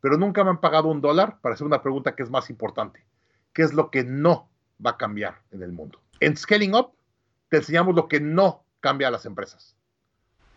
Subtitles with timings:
[0.00, 3.04] pero nunca me han pagado un dólar para hacer una pregunta que es más importante.
[3.52, 4.48] ¿Qué es lo que no
[4.84, 6.00] va a cambiar en el mundo?
[6.20, 6.92] En Scaling Up
[7.48, 9.76] te enseñamos lo que no cambia a las empresas.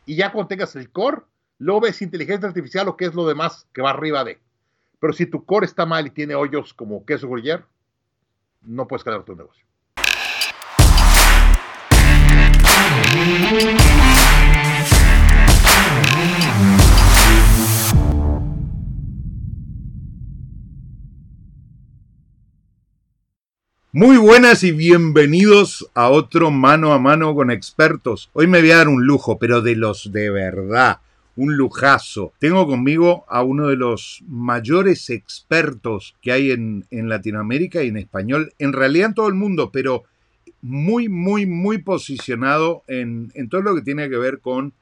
[0.05, 1.21] Y ya cuando tengas el core,
[1.57, 4.39] luego ves inteligencia artificial o qué es lo demás que va arriba de.
[4.99, 7.63] Pero si tu core está mal y tiene hoyos como queso gruyere,
[8.61, 9.65] no puedes crear tu negocio.
[23.93, 28.29] Muy buenas y bienvenidos a otro mano a mano con expertos.
[28.31, 31.01] Hoy me voy a dar un lujo, pero de los de verdad,
[31.35, 32.31] un lujazo.
[32.39, 38.53] Tengo conmigo a uno de los mayores expertos que hay en, Latinoamérica y en español,
[38.59, 40.05] en realidad en todo el mundo, pero
[40.61, 44.73] muy, muy, muy posicionado en, todo lo que tiene que ver con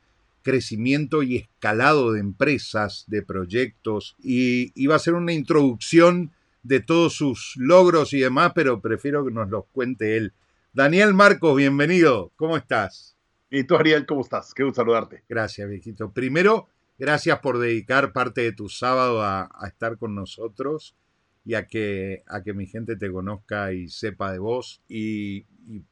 [0.44, 6.30] crecimiento y escalado de empresas, de proyectos, y, y va a ser una introducción
[6.64, 10.34] de todos sus logros y demás, pero prefiero que nos los cuente él.
[10.74, 12.32] Daniel Marcos, bienvenido.
[12.36, 13.18] ¿Cómo estás?
[13.50, 14.54] Y tú, Ariel, ¿cómo estás?
[14.54, 15.24] Qué gusto saludarte.
[15.28, 16.12] Gracias, viejito.
[16.12, 16.68] Primero,
[17.00, 20.96] gracias por dedicar parte de tu sábado a, estar con nosotros
[21.44, 25.46] y a que, a que mi gente te conozca y sepa de vos y,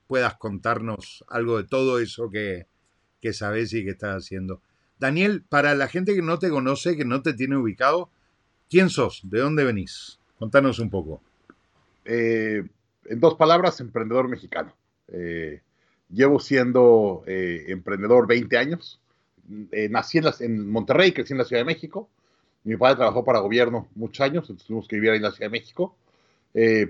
[0.07, 2.65] puedas contarnos algo de todo eso que,
[3.21, 4.59] que sabes y que estás haciendo.
[4.97, 8.09] Daniel, para la gente que no te conoce, que no te tiene ubicado,
[8.71, 9.21] ¿quién sos?
[9.23, 10.16] ¿De dónde venís?
[10.39, 11.21] Contanos un poco.
[12.05, 12.63] Eh,
[13.05, 14.73] en dos palabras, emprendedor mexicano.
[15.07, 15.61] Eh,
[16.09, 18.99] llevo siendo eh, emprendedor 20 años.
[19.89, 22.09] nací en, Monterrey, crecí en la Ciudad de México.
[22.63, 25.49] Mi padre trabajó para gobierno muchos años, entonces tuvimos que vivir ahí en la Ciudad
[25.49, 25.95] de México.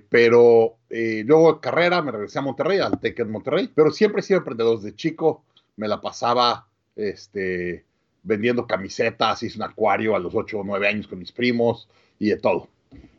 [0.09, 3.72] pero luego de carrera me regresé a Monterrey, al TEC en Monterrey.
[3.73, 4.80] Pero siempre he sido emprendedor.
[4.80, 5.44] Desde chico
[5.76, 7.86] me la pasaba este,
[8.23, 11.88] vendiendo camisetas, hice un acuario a los 8 o 9 años con mis primos
[12.20, 12.67] y de todo.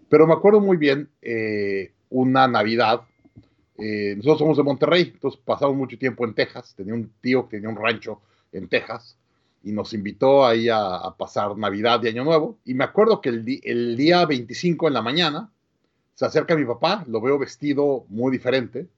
[0.08, 3.02] Pero me acuerdo muy bien eh, una Navidad.
[3.78, 6.74] Eh, nosotros somos de Monterrey, entonces pasamos mucho tiempo en Texas.
[6.76, 8.20] Tenía un tío que tenía un rancho
[8.52, 9.18] en Texas
[9.62, 12.58] y nos invitó ahí a, pasar Navidad y Año Nuevo.
[12.64, 15.50] Y me acuerdo que el, el, día 25 en la mañana
[16.14, 18.88] se acerca mi papá, lo veo vestido muy diferente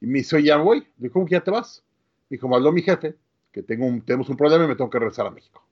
[0.00, 0.80] y me dice, ya voy.
[0.80, 1.84] Le digo, ¿cómo que ya te vas?
[2.28, 3.14] Dijo, me habló mi jefe
[3.52, 5.62] que tengo un, tenemos un problema y me tengo que regresar a México.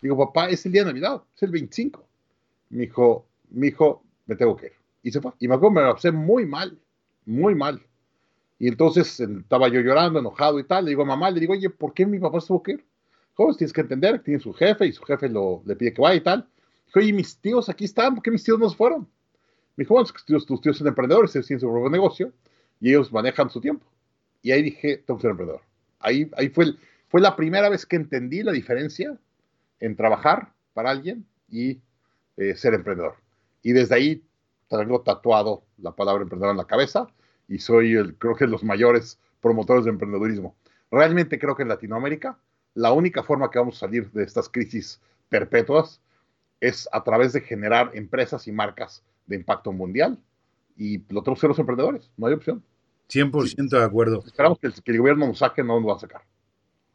[0.00, 2.04] Digo, papá, es el día de Navidad, es el 25.
[2.70, 4.72] Me dijo, mi hijo, me tengo que ir.
[5.02, 5.32] Y se fue.
[5.38, 6.78] Y me acuerdo, me lo pasé muy mal,
[7.26, 7.82] muy mal.
[8.58, 10.84] Y entonces estaba yo llorando, enojado y tal.
[10.84, 12.84] Le digo a mamá, le digo, oye, ¿por qué mi papá se tuvo que ir?
[13.34, 16.16] Joder, tienes que entender, tiene su jefe y su jefe lo, le pide que vaya
[16.16, 16.48] y tal.
[16.86, 19.08] Dijo, oye, mis tíos aquí están, ¿por qué mis tíos no se fueron?
[19.76, 22.32] Me dijo, bueno, tus, tus tíos son emprendedores, tienen su propio negocio
[22.80, 23.84] y ellos manejan su tiempo.
[24.40, 25.62] Y ahí dije, tengo que ser emprendedor.
[25.98, 26.74] Ahí, ahí fue,
[27.08, 29.18] fue la primera vez que entendí la diferencia
[29.80, 31.80] en trabajar para alguien y
[32.36, 33.16] eh, ser emprendedor.
[33.64, 34.22] Y desde ahí
[34.68, 37.08] tengo tatuado la palabra emprendedor en la cabeza
[37.48, 40.54] y soy el, creo que los mayores promotores de emprendedurismo.
[40.92, 42.38] Realmente creo que en Latinoamérica
[42.74, 46.00] la única forma que vamos a salir de estas crisis perpetuas
[46.60, 50.18] es a través de generar empresas y marcas de impacto mundial
[50.76, 52.62] y lo tenemos que los emprendedores, no hay opción.
[53.08, 54.22] 100% de acuerdo.
[54.24, 56.22] Esperamos que el, que el, gobierno nos saque, no nos va a sacar.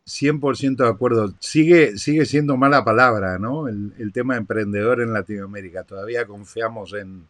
[0.05, 1.33] 100% de acuerdo.
[1.39, 3.67] Sigue, sigue siendo mala palabra, ¿no?
[3.67, 5.83] El, tema emprendedor en Latinoamérica.
[5.83, 7.27] Todavía confiamos en,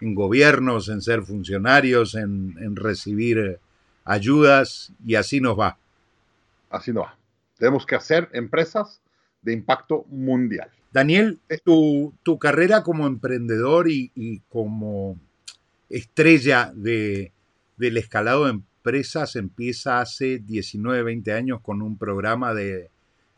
[0.00, 3.58] gobiernos, en ser funcionarios, en, recibir
[4.04, 5.78] ayudas y así nos va.
[6.70, 7.16] Así nos va.
[7.58, 9.00] Tenemos que hacer empresas
[9.42, 10.70] de impacto mundial.
[10.92, 15.18] Daniel, eh, tu, tu carrera como emprendedor y, y como
[15.88, 17.32] estrella de,
[17.76, 22.88] del escalado de empresas empieza hace 19, 20 años con un programa de,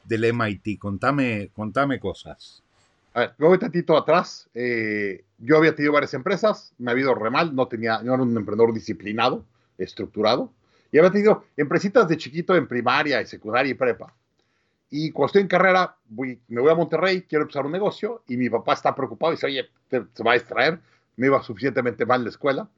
[0.04, 0.78] del MIT.
[0.78, 2.62] Contame, contame cosas.
[3.14, 4.46] A ver, me voy tantito atrás.
[4.52, 8.22] Eh, yo había tenido varias empresas, me había ido re mal, no, tenía, no era
[8.22, 9.42] un emprendedor disciplinado,
[9.78, 10.52] estructurado.
[10.92, 14.14] Y había tenido empresitas de chiquito en primaria y secundaria y prepa.
[14.90, 18.36] Y cuando estoy en carrera, voy, me voy a Monterrey, quiero empezar un negocio y
[18.36, 20.78] mi papá está preocupado y dice, oye, se va a distraer,
[21.16, 22.68] me iba suficientemente mal la escuela.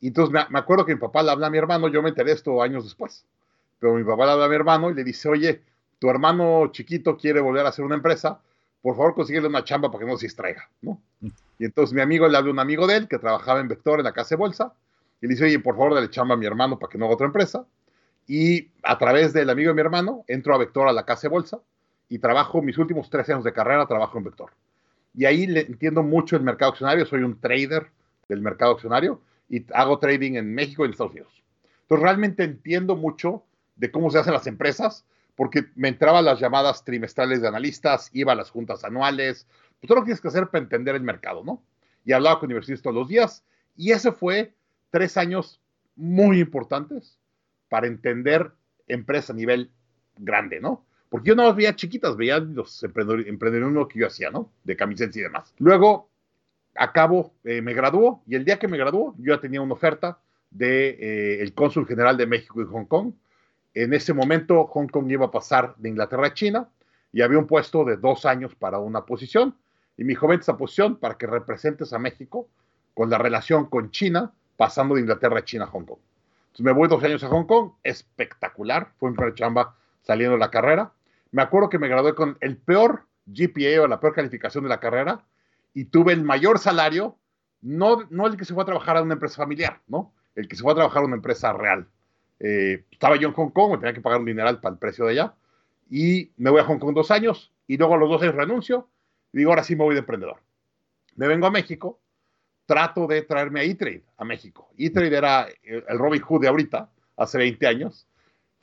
[0.00, 2.32] Y entonces me, acuerdo que mi papá le habla a mi hermano, yo me enteré
[2.32, 3.24] esto años después,
[3.78, 5.62] pero mi papá le habla a mi hermano y le dice, oye,
[5.98, 8.40] tu hermano chiquito quiere volver a hacer una empresa,
[8.82, 11.00] por favor consíguele una chamba para que no se distraiga, ¿no?
[11.20, 11.28] Mm.
[11.58, 13.98] Y entonces mi amigo le habla a un amigo de él que trabajaba en Vector
[14.00, 14.74] en la casa de bolsa
[15.22, 17.14] y le dice, oye, por favor dale chamba a mi hermano para que no haga
[17.14, 17.64] otra empresa.
[18.26, 21.28] Y a través del amigo de mi hermano entro a Vector a la casa de
[21.28, 21.60] bolsa
[22.08, 24.50] y trabajo mis últimos tres años de carrera, trabajo en Vector.
[25.14, 27.90] Y ahí le entiendo mucho el mercado accionario, soy un trader
[28.28, 31.42] del mercado accionario y hago trading en México y en Estados Unidos.
[31.82, 33.44] Entonces realmente entiendo mucho
[33.76, 35.04] de cómo se hacen las empresas,
[35.34, 39.46] porque me entraban las llamadas trimestrales de analistas, iba a las juntas anuales,
[39.80, 41.62] pues todo lo que tienes que hacer para entender el mercado, ¿no?
[42.04, 43.44] Y hablaba con universidades todos los días.
[43.76, 44.54] Y ese fue
[44.90, 45.60] tres años
[45.96, 47.18] muy importantes
[47.68, 48.52] para entender
[48.86, 49.70] empresas a nivel
[50.16, 50.84] grande, ¿no?
[51.08, 54.50] Porque yo no las veía chiquitas, veía los emprendedores que yo hacía, ¿no?
[54.64, 55.54] De camisetas y demás.
[55.58, 56.08] Luego,
[56.76, 60.18] acabo, eh, me graduó y el día que me graduó, yo ya tenía una oferta
[60.50, 63.12] del de, eh, cónsul general de México y Hong Kong.
[63.74, 66.68] En ese momento, Hong Kong iba a pasar de Inglaterra a China
[67.12, 69.56] y había un puesto de dos años para una posición.
[69.96, 72.48] Y me dijo, vente esa posición para que representes a México
[72.94, 75.98] con la relación con China, pasando de Inglaterra a China a Hong Kong.
[76.46, 80.40] Entonces me voy dos años a Hong Kong, espectacular, fue un primer chamba saliendo de
[80.40, 80.92] la carrera.
[81.32, 84.78] Me acuerdo que me gradué con el peor GPA o la peor calificación de la
[84.78, 85.24] carrera
[85.74, 87.18] y tuve el mayor salario,
[87.60, 90.14] no, no el que se fue a trabajar a una empresa familiar, ¿no?
[90.36, 91.88] El que se fue a trabajar a una empresa real.
[92.38, 95.04] Eh, estaba yo en Hong Kong, me tenía que pagar un dineral para el precio
[95.04, 95.34] de allá,
[95.90, 98.88] y me voy a Hong Kong dos años, y luego a los dos años renuncio,
[99.32, 100.40] y digo, ahora sí me voy de emprendedor.
[101.16, 101.98] Me vengo a México,
[102.66, 104.70] trato de traerme a E-Trade a México.
[104.78, 108.06] E-Trade era el Robin Hood de ahorita, hace 20 años.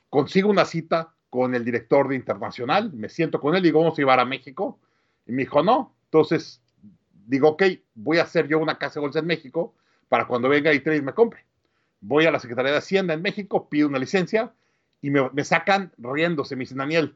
[0.08, 3.98] Consigo una cita con el director de Internacional, me siento con él y digo, vamos
[3.98, 4.78] a llevar a México.
[5.26, 5.94] Y me dijo, no.
[6.04, 6.61] Entonces
[7.26, 7.62] digo, ok,
[7.94, 9.74] voy a hacer yo una casa de bolsa en México
[10.08, 11.44] para cuando venga E-Trade me compre.
[12.00, 14.52] Voy a la Secretaría de Hacienda en México, pido una licencia
[15.00, 16.56] y me, me sacan riéndose.
[16.56, 17.14] Me dicen, Daniel,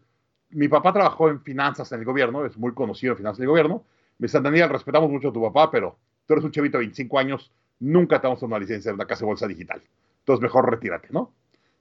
[0.50, 3.84] mi papá trabajó en finanzas en el gobierno, es muy conocido en finanzas del gobierno.
[4.18, 7.18] Me dicen, Daniel, respetamos mucho a tu papá, pero tú eres un chavito de 25
[7.18, 9.82] años, nunca te vamos a una licencia de una casa de bolsa digital.
[10.20, 11.32] Entonces, mejor retírate, ¿no?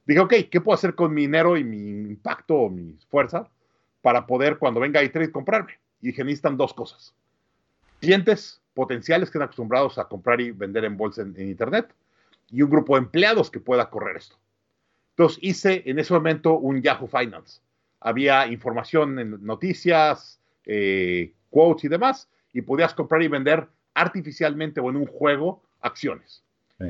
[0.04, 3.48] Dije, ok, ¿qué puedo hacer con mi dinero y mi impacto o mi fuerza
[4.02, 5.72] para poder, cuando venga E-Trade, comprarme?
[6.00, 7.14] Y dije, necesitan dos cosas.
[8.00, 11.92] Clientes potenciales que están acostumbrados a comprar y vender en bolsa en, Internet
[12.50, 14.36] y un grupo de empleados que pueda correr esto.
[15.10, 17.60] Entonces hice en ese momento un Yahoo Finance.
[18.00, 24.90] Había información en noticias, eh, quotes y demás, y podías comprar y vender artificialmente o
[24.90, 26.42] en un juego acciones.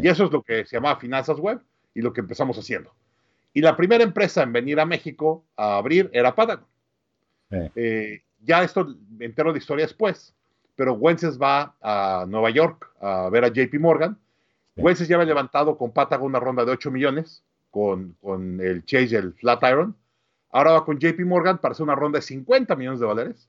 [0.03, 1.61] Y eso es lo que se llamaba Finanzas Web
[1.95, 2.93] y lo que empezamos haciendo.
[3.55, 6.67] Y la primera empresa en venir a México a abrir era Patagon.
[7.51, 10.35] Eh, ya esto entero de historia después,
[10.77, 14.17] pero Wences va a Nueva York a ver a JP Morgan.
[14.77, 19.09] Wences ya había levantado con Patagon una ronda de 8 millones con, con el Chase
[19.13, 19.97] y el Flatiron.
[20.51, 23.49] Ahora va con JP Morgan para hacer una ronda de 50 millones de dólares.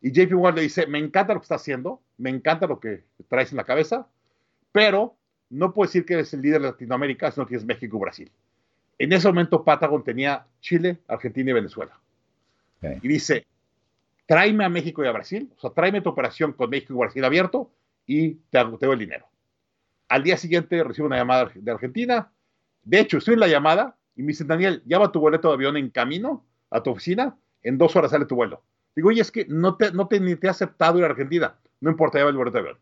[0.00, 3.04] Y JP Morgan le dice, me encanta lo que está haciendo, me encanta lo que
[3.28, 4.06] traes en la cabeza,
[4.72, 5.16] pero
[5.50, 8.32] no puedo decir que eres el líder de Latinoamérica si no tienes México y Brasil.
[8.98, 11.98] En ese momento Patagon tenía Chile, Argentina y Venezuela.
[13.02, 13.46] Y dice,
[14.26, 17.24] tráeme a México y a Brasil, o sea, tráeme tu operación con México y Brasil
[17.24, 17.70] abierto
[18.06, 19.26] y te, hago, te doy el dinero.
[20.08, 22.30] Al día siguiente recibo una llamada de Argentina.
[22.82, 25.76] De hecho, estoy en la llamada y me dicen, Daniel, llama tu boleto de avión
[25.76, 28.62] en camino a tu oficina, en dos horas sale tu vuelo.
[28.94, 31.56] Digo, oye, es que no te, no te, ni te he aceptado ir a Argentina.
[31.80, 32.78] No importa, lleva el boleto de avión.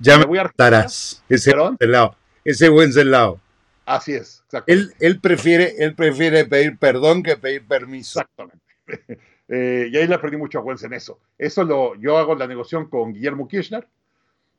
[0.00, 1.22] Ya me, voy a estarás.
[1.28, 2.16] Ese lado.
[2.44, 3.40] Ese buen lado.
[3.84, 8.20] Así es, Él, él, prefiere, él prefiere pedir perdón que pedir permiso.
[8.20, 9.18] Exactamente.
[9.54, 11.20] Eh, y ahí le aprendí mucho a Wenz en eso.
[11.36, 13.86] Eso lo, yo hago la negociación con Guillermo Kirchner.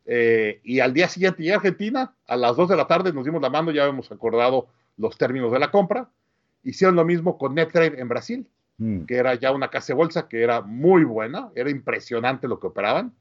[0.05, 3.25] Eh, y al día siguiente llegué a Argentina, a las 2 de la tarde nos
[3.25, 4.67] dimos la mano, ya habíamos acordado
[4.97, 6.11] los términos de la compra.
[6.63, 8.47] Hicieron lo mismo con NetTrade en Brasil,
[8.77, 9.05] mm.
[9.05, 12.67] que era ya una casa de bolsa que era muy buena, era impresionante lo que
[12.67, 13.15] operaban.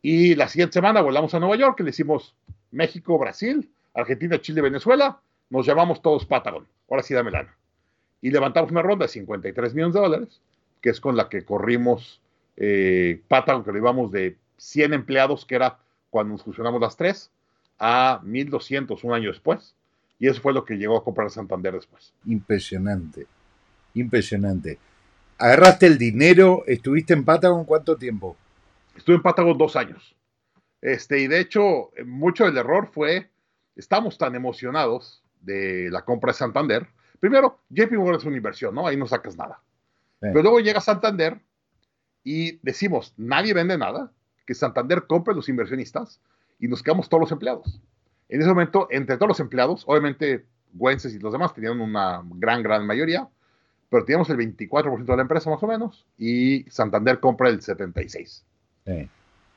[0.00, 2.36] Y la siguiente semana volamos a Nueva York, le hicimos
[2.70, 5.18] México, Brasil, Argentina, Chile, Venezuela,
[5.50, 6.68] nos llamamos todos Patagon.
[6.88, 7.56] Ahora sí dame lana.
[8.20, 10.40] Y levantamos una ronda de 53 millones de dólares,
[10.84, 12.20] que es con la que corrimos
[12.58, 15.78] eh, Patagon, que lo íbamos de 100 empleados, que era
[16.10, 17.30] cuando nos fusionamos las tres,
[17.78, 19.74] a 1.200 un año después.
[20.18, 22.12] Y eso fue lo que llegó a comprar Santander después.
[22.26, 23.26] Impresionante,
[23.94, 24.78] impresionante.
[25.38, 28.36] Agarraste el dinero, estuviste en Patagon cuánto tiempo?
[28.94, 30.14] Estuve en Patagon dos años.
[30.82, 33.30] Este, y de hecho, mucho del error fue
[33.74, 36.86] estamos tan emocionados de la compra de Santander.
[37.20, 38.86] Primero, JP Morgan es una inversión, ¿no?
[38.86, 39.60] Ahí no sacas nada.
[40.20, 41.40] Pero luego llega Santander
[42.22, 44.10] y decimos, nadie vende nada,
[44.46, 46.20] que Santander compre los inversionistas
[46.58, 47.80] y nos quedamos todos los empleados.
[48.28, 52.62] En ese momento, entre todos los empleados, obviamente Güences y los demás tenían una gran,
[52.62, 53.28] gran mayoría,
[53.90, 58.42] pero teníamos el 24% de la empresa más o menos y Santander compra el 76%.
[58.86, 59.08] Sí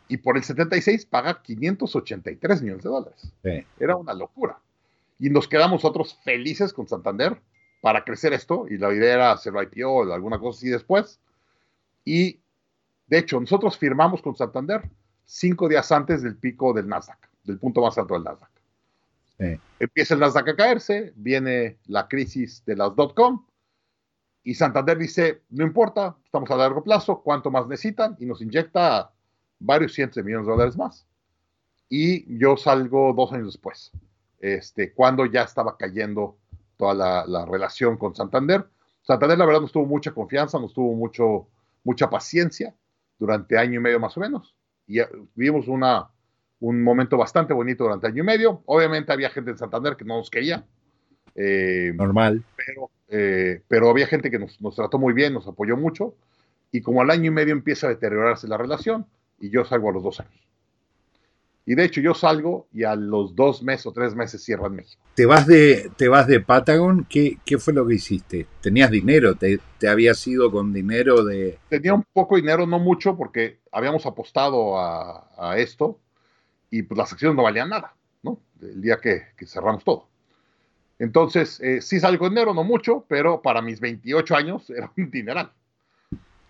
[0.08, 3.34] y por el 76 paga 583 millones de dólares.
[3.80, 4.60] Era una locura.
[5.20, 7.38] Y nos quedamos nosotros felices con Santander
[7.82, 11.20] para crecer esto, y la idea era hacerlo IPO o alguna cosa así después.
[12.04, 12.40] Y
[13.08, 14.90] de hecho, nosotros firmamos con Santander
[15.26, 18.50] cinco días antes del pico del Nasdaq, del punto más alto del Nasdaq.
[19.80, 23.46] Empieza el Nasdaq a caerse, viene la crisis de las dot-com,
[24.44, 28.16] y Santander dice, no importa, estamos a largo plazo, ¿cuánto más necesitan?
[28.20, 29.12] Y nos inyecta
[29.60, 31.06] varios cientos de millones de dólares más.
[31.90, 33.92] Y yo salgo dos años después,
[34.40, 36.38] este, cuando ya estaba cayendo
[36.78, 38.66] toda la, relación con Santander.
[39.02, 41.48] Santander, la verdad, nos tuvo mucha confianza, nos tuvo mucho,
[41.84, 42.76] mucha paciencia
[43.18, 44.56] durante año y medio más o menos.
[44.86, 45.00] Y
[45.36, 46.10] vivimos una,
[46.60, 48.62] un momento bastante bonito durante año y medio.
[48.66, 50.66] Obviamente había gente en Santander que no nos quería.
[51.36, 52.44] Eh, Normal.
[52.56, 56.16] Pero, eh, pero había gente que nos, nos, trató muy bien, nos apoyó mucho.
[56.72, 59.08] Y como al año y medio empieza a deteriorarse la relación,
[59.40, 60.47] y yo salgo a los dos años.
[61.70, 65.04] Y de hecho yo salgo y a los dos meses o tres meses cierran México.
[65.16, 67.06] ¿Te vas de, te vas de Patagon?
[67.10, 68.48] ¿Qué, ¿Qué fue lo que hiciste?
[68.62, 69.36] ¿Tenías dinero?
[69.36, 71.60] ¿Te, ¿Te habías ido con dinero de...?
[71.68, 76.00] Tenía un poco de dinero, no mucho, porque habíamos apostado a, a esto
[76.72, 77.94] y pues las acciones no valían nada,
[78.24, 78.40] ¿no?
[78.62, 80.08] El día que, que cerramos todo.
[81.00, 85.12] Entonces, eh, sí salgo en dinero, no mucho, pero para mis 28 años era un
[85.12, 85.52] dineral.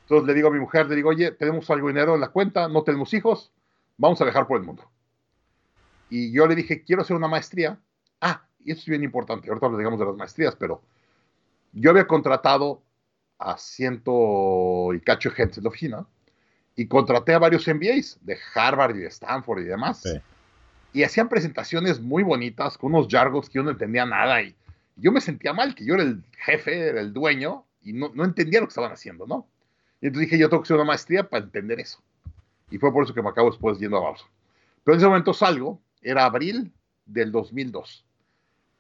[0.04, 2.30] Entonces le digo a mi mujer, le digo, oye, tenemos algo de dinero en la
[2.30, 3.52] cuenta, no tenemos hijos,
[3.98, 4.84] vamos a viajar por el mundo.
[6.10, 7.80] Y yo le dije, quiero hacer una maestría.
[8.22, 10.82] Ah, y esto es bien importante, ahorita lo digamos de las maestrías, pero
[11.74, 12.82] yo había contratado
[13.40, 16.08] a ciento y cacho gente en la oficina
[16.76, 20.04] y contraté a varios MBAs de Harvard y de Stanford y demás.
[20.94, 24.56] Y hacían presentaciones muy bonitas con unos jargos que yo no entendía nada y
[24.96, 28.24] yo me sentía mal, que yo era el jefe, era el dueño y no, no
[28.24, 29.48] entendía lo que estaban haciendo, ¿no?
[30.02, 32.02] Y entonces dije, yo tengo que hacer una maestría para entender eso.
[32.70, 34.30] Y fue por eso que me acabo después yendo a Babson.
[34.84, 36.74] Pero en ese momento salgo, era abril
[37.06, 38.06] del 2002.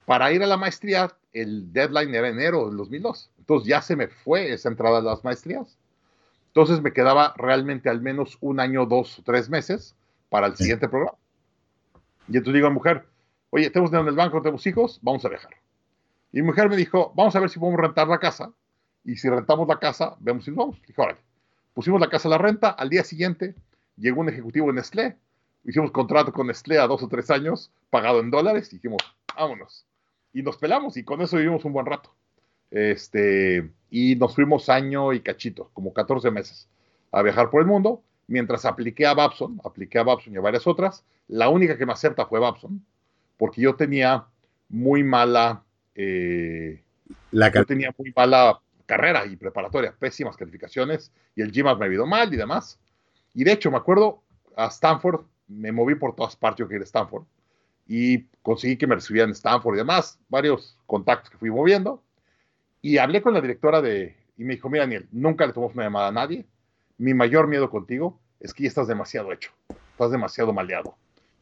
[0.05, 3.29] Para ir a la maestría, el deadline era enero del 2002.
[3.39, 5.77] Entonces ya se me fue esa entrada a las maestrías.
[6.47, 9.95] Entonces me quedaba realmente al menos un año, dos o tres meses
[10.29, 11.17] para el siguiente programa.
[12.27, 13.05] Y entonces digo a mi mujer,
[13.49, 15.51] oye, tenemos dinero en el banco, tenemos hijos, vamos a viajar.
[16.31, 18.51] Y mi mujer me dijo, vamos a ver si podemos rentar la casa
[19.03, 20.81] y si rentamos la casa, vemos si nos vamos.
[20.85, 21.19] Dije, órale.
[21.73, 23.55] Pusimos la casa a la renta, al día siguiente
[23.95, 25.17] llegó un ejecutivo de Nestlé,
[25.67, 29.01] hicimos contrato con Nestlé a dos o tres años, pagado en dólares, y dijimos,
[29.35, 29.85] vámonos.
[30.33, 32.13] Y nos pelamos y con eso vivimos un buen rato.
[32.71, 36.67] Este, y nos fuimos año y cachito, como 14 meses,
[37.11, 40.67] a viajar por el mundo, mientras apliqué a Babson, apliqué a Babson y a varias
[40.67, 41.03] otras.
[41.27, 42.83] La única que me acepta fue Babson,
[43.37, 44.25] porque yo tenía
[44.69, 45.63] muy mala...
[45.95, 46.81] Eh,
[47.31, 51.89] la yo tenía muy mala carrera y preparatoria, pésimas calificaciones, y el GMAT me ha
[51.89, 52.79] ido mal y demás.
[53.33, 54.23] Y de hecho, me acuerdo,
[54.55, 57.23] a Stanford, me moví por todas partes, yo quería Stanford,
[57.87, 62.03] y conseguí que me recibieran Stanford y demás, varios contactos que fui moviendo,
[62.81, 65.85] y hablé con la directora de, y me dijo, mira Daniel, nunca le tomamos una
[65.85, 66.45] llamada a nadie,
[66.97, 69.51] mi mayor miedo contigo es que ya estás demasiado hecho,
[69.91, 70.97] estás demasiado maleado.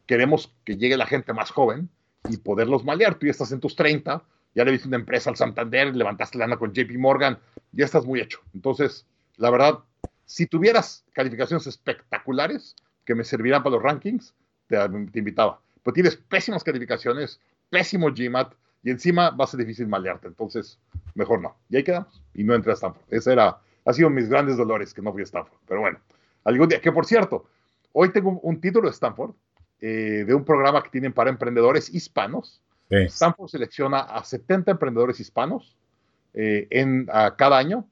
[0.05, 1.89] Queremos que llegue la gente más joven
[2.29, 3.15] y poderlos malear.
[3.15, 6.57] Tú ya estás en tus 30, ya le viste una empresa al Santander, levantaste lana
[6.57, 7.39] con JP Morgan,
[7.71, 8.39] ya estás muy hecho.
[8.53, 9.05] Entonces,
[9.37, 9.79] la verdad,
[10.25, 14.33] si tuvieras calificaciones espectaculares que me servirán para los rankings,
[14.67, 14.77] te,
[15.19, 15.61] invitaba.
[15.83, 20.27] Pero tienes pésimas calificaciones, pésimo GMAT, y encima va a ser difícil malearte.
[20.27, 20.79] Entonces,
[21.13, 21.55] mejor no.
[21.69, 22.21] Y ahí quedamos.
[22.33, 23.03] Y no entré a Stanford.
[23.09, 25.57] Ese era, ha sido mis grandes dolores que no fui a Stanford.
[25.67, 25.99] Pero bueno,
[26.43, 27.45] algún día, que por cierto,
[27.93, 29.33] hoy tengo un título de Stanford,
[29.81, 35.75] eh, de un programa que tienen para emprendedores hispanos, Stanford selecciona a 70 emprendedores hispanos
[36.33, 37.07] eh, en,
[37.37, 37.87] cada año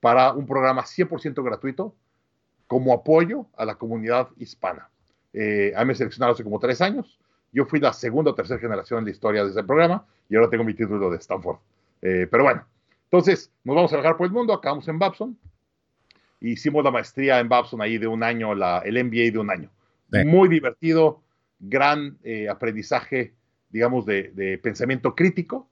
[0.00, 1.94] para un programa 100% gratuito
[2.68, 4.88] como apoyo a la comunidad hispana.
[5.32, 7.18] Eh, a mí me seleccionaron hace como tres años.
[7.52, 10.48] Yo fui la segunda o tercera generación en la historia de ese programa y ahora
[10.48, 11.58] tengo mi título de Stanford.
[12.02, 12.64] Eh, pero bueno,
[13.04, 15.36] entonces nos vamos a viajar por el mundo, acabamos en Babson.
[16.40, 19.70] Hicimos la maestría en Babson ahí de un año, la, el MBA de un año.
[20.24, 21.20] Muy divertido,
[21.58, 23.34] gran aprendizaje
[23.70, 25.68] digamos, de, pensamiento crítico,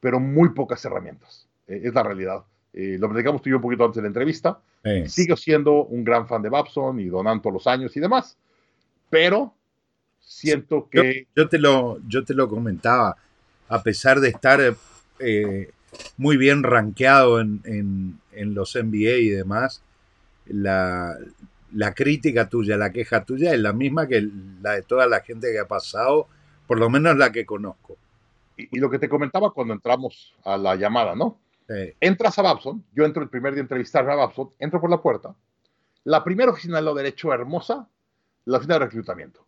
[0.00, 1.48] pero muy pocas herramientas.
[1.66, 2.44] Eh, es la realidad.
[2.76, 4.60] Eh, lo platicamos tú y yo un poquito antes de la entrevista.
[5.06, 8.36] Sigo siendo un gran fan de Babson y donando los años y demás,
[9.10, 9.52] pero
[10.20, 11.26] siento que...
[11.34, 13.16] Yo, te, lo, yo te lo comentaba,
[13.68, 14.60] a pesar de estar
[15.18, 15.70] eh,
[16.16, 19.82] muy bien rankeado en, en, en, los NBA y demás,
[20.46, 21.16] la,
[21.72, 24.28] la crítica tuya, la queja tuya es la misma que
[24.62, 26.28] la de toda la gente que ha pasado
[26.66, 27.96] por lo menos la que conozco.
[28.56, 31.38] Y, lo que te comentaba cuando entramos a la llamada, ¿no?
[32.00, 35.02] Entras a Babson, yo entro el primer día a entrevistar a Babson, entro por la
[35.02, 35.34] puerta,
[36.04, 37.88] la primera oficina de lo derecho hermosa,
[38.44, 39.44] la oficina de reclutamiento,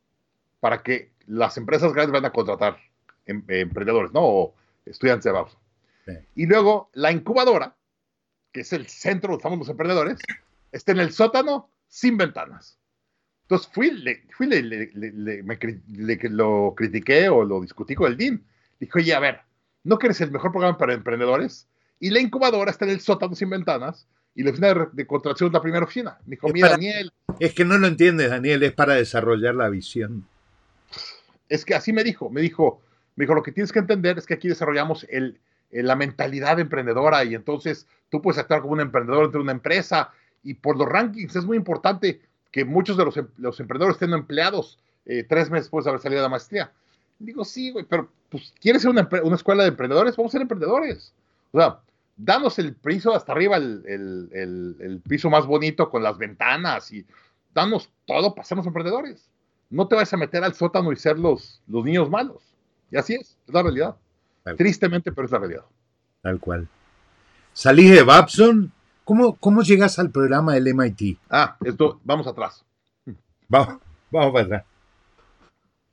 [0.58, 2.78] para que las empresas grandes vayan a contratar
[3.26, 4.20] em, emprendedores, ¿no?
[4.22, 5.60] O estudiantes de Babson.
[6.34, 7.76] Y luego la incubadora,
[8.50, 10.18] que es el centro donde estamos los emprendedores,
[10.72, 12.78] está en el sótano sin ventanas.
[13.42, 15.58] Entonces fui, le, fui le, le, me,
[16.30, 18.44] lo critiqué o lo discutí con el DIN.
[18.80, 19.40] Dijo, oye, a ver,
[19.84, 21.68] ¿no quieres el mejor programa para emprendedores?
[22.00, 25.48] Y la incubadora está en el sótano sin ventanas y la oficina de, de contratación
[25.48, 26.18] es la primera oficina.
[26.24, 27.12] Me dijo, mira, Daniel.
[27.40, 30.26] Es que no lo entiendes, Daniel, es para desarrollar la visión.
[31.48, 32.80] Es que así me dijo, me dijo,
[33.16, 35.40] me dijo, lo que tienes que entender es que aquí desarrollamos el,
[35.70, 40.12] la mentalidad emprendedora y entonces tú puedes actuar como un emprendedor dentro de una empresa
[40.42, 44.12] y por los rankings es muy importante que muchos de los, em, los emprendedores estén
[44.12, 46.70] empleados eh, tres meses después de haber salido de la maestría.
[47.18, 50.16] Digo, sí, güey, pero pues, ¿quieres ser una, una, escuela de emprendedores?
[50.16, 51.12] Vamos a ser emprendedores.
[51.52, 51.80] O sea,
[52.18, 57.06] danos el piso hasta arriba, el, el, el, piso más bonito con las ventanas y
[57.54, 59.30] danos todo para ser emprendedores.
[59.70, 62.42] No te vayas a meter al sótano y ser los, los niños malos.
[62.90, 63.96] Y así es, es la realidad.
[64.56, 65.64] Tristemente, pero es la realidad.
[66.22, 66.68] Tal cual.
[67.52, 68.72] Salí de Babson.
[69.04, 71.18] ¿Cómo, ¿Cómo llegas al programa del MIT?
[71.30, 72.64] Ah, esto, vamos atrás.
[73.48, 73.78] Vamos,
[74.10, 74.64] vamos para atrás.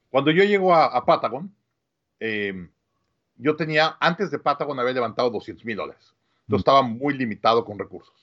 [0.10, 1.53] Cuando yo llego a, a Patagon,
[2.20, 2.70] eh,
[3.38, 6.14] yo tenía, antes de Patagon había levantado 200 mil dólares.
[6.48, 6.56] Mm.
[6.56, 8.14] estaba muy limitado con recursos.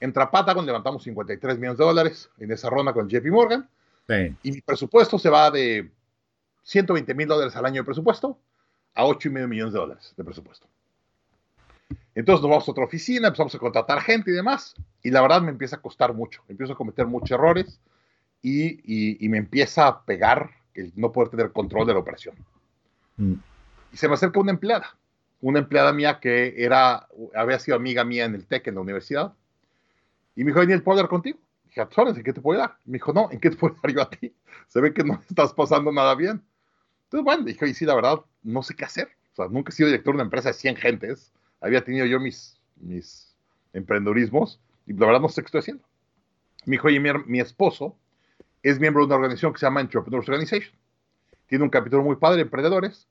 [0.00, 3.68] Entra Patagon, levantamos 53 millones de dólares en esa ronda con JP Morgan.
[4.06, 4.36] Sí.
[4.42, 5.90] Y mi presupuesto se va de
[6.62, 8.38] 120 mil dólares al año de presupuesto
[8.94, 10.66] a 8,5 millones de dólares de presupuesto.
[12.14, 14.74] Entonces nos vamos a otra oficina, empezamos a contratar gente y demás.
[15.02, 16.42] Y la verdad me empieza a costar mucho.
[16.48, 17.78] Empiezo a cometer muchos errores
[18.42, 22.36] y, y, y me empieza a pegar el no poder tener control de la operación.
[23.16, 23.34] Mm.
[23.92, 24.96] Y se me acerca una empleada,
[25.40, 29.34] una empleada mía que era, había sido amiga mía en el TEC, en la universidad.
[30.34, 31.38] Y me dijo, Daniel, ¿puedo hablar contigo?
[31.64, 32.78] Dije, ¿en qué te puedo dar?
[32.84, 34.34] Me dijo, no, ¿en qué te puedo dar yo a ti?
[34.68, 36.42] Se ve que no estás pasando nada bien.
[37.04, 39.08] Entonces, bueno, dije, y sí, la verdad, no sé qué hacer.
[39.32, 41.32] O sea, nunca he sido director de una empresa de 100 gentes.
[41.60, 43.36] Había tenido yo mis, mis
[43.72, 45.84] emprendedurismos y la verdad no sé qué estoy haciendo.
[46.64, 47.96] Me dijo, oye, mi, mi esposo
[48.62, 50.74] es miembro de una organización que se llama Entrepreneurs Organization.
[51.46, 53.06] Tiene un capítulo muy padre de emprendedores.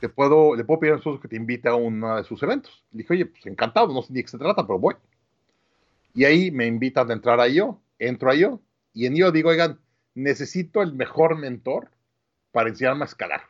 [0.00, 2.84] Te puedo, le puedo pedir a esposo que te invite a uno de sus eventos.
[2.92, 4.94] Le dije, oye, pues encantado, no sé ni de qué se trata, pero voy.
[6.14, 8.60] Y ahí me invitan a entrar a yo, entro a yo,
[8.92, 9.78] y en yo digo, oigan,
[10.14, 11.90] necesito el mejor mentor
[12.52, 13.42] para enseñarme a escalar.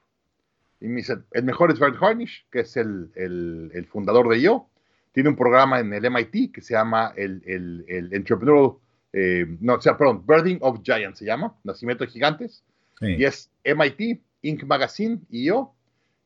[0.80, 4.40] Y me dice, el mejor es Bert Harnish, que es el, el, el, fundador de
[4.40, 4.68] yo.
[5.12, 8.76] Tiene un programa en el MIT que se llama el, el, el Entrepreneurial,
[9.12, 12.64] eh, no, o sea, perdón, Birding of Giants se llama, Nacimiento de Gigantes.
[13.00, 13.16] Sí.
[13.18, 14.64] Y es MIT, Inc.
[14.64, 15.74] Magazine y yo,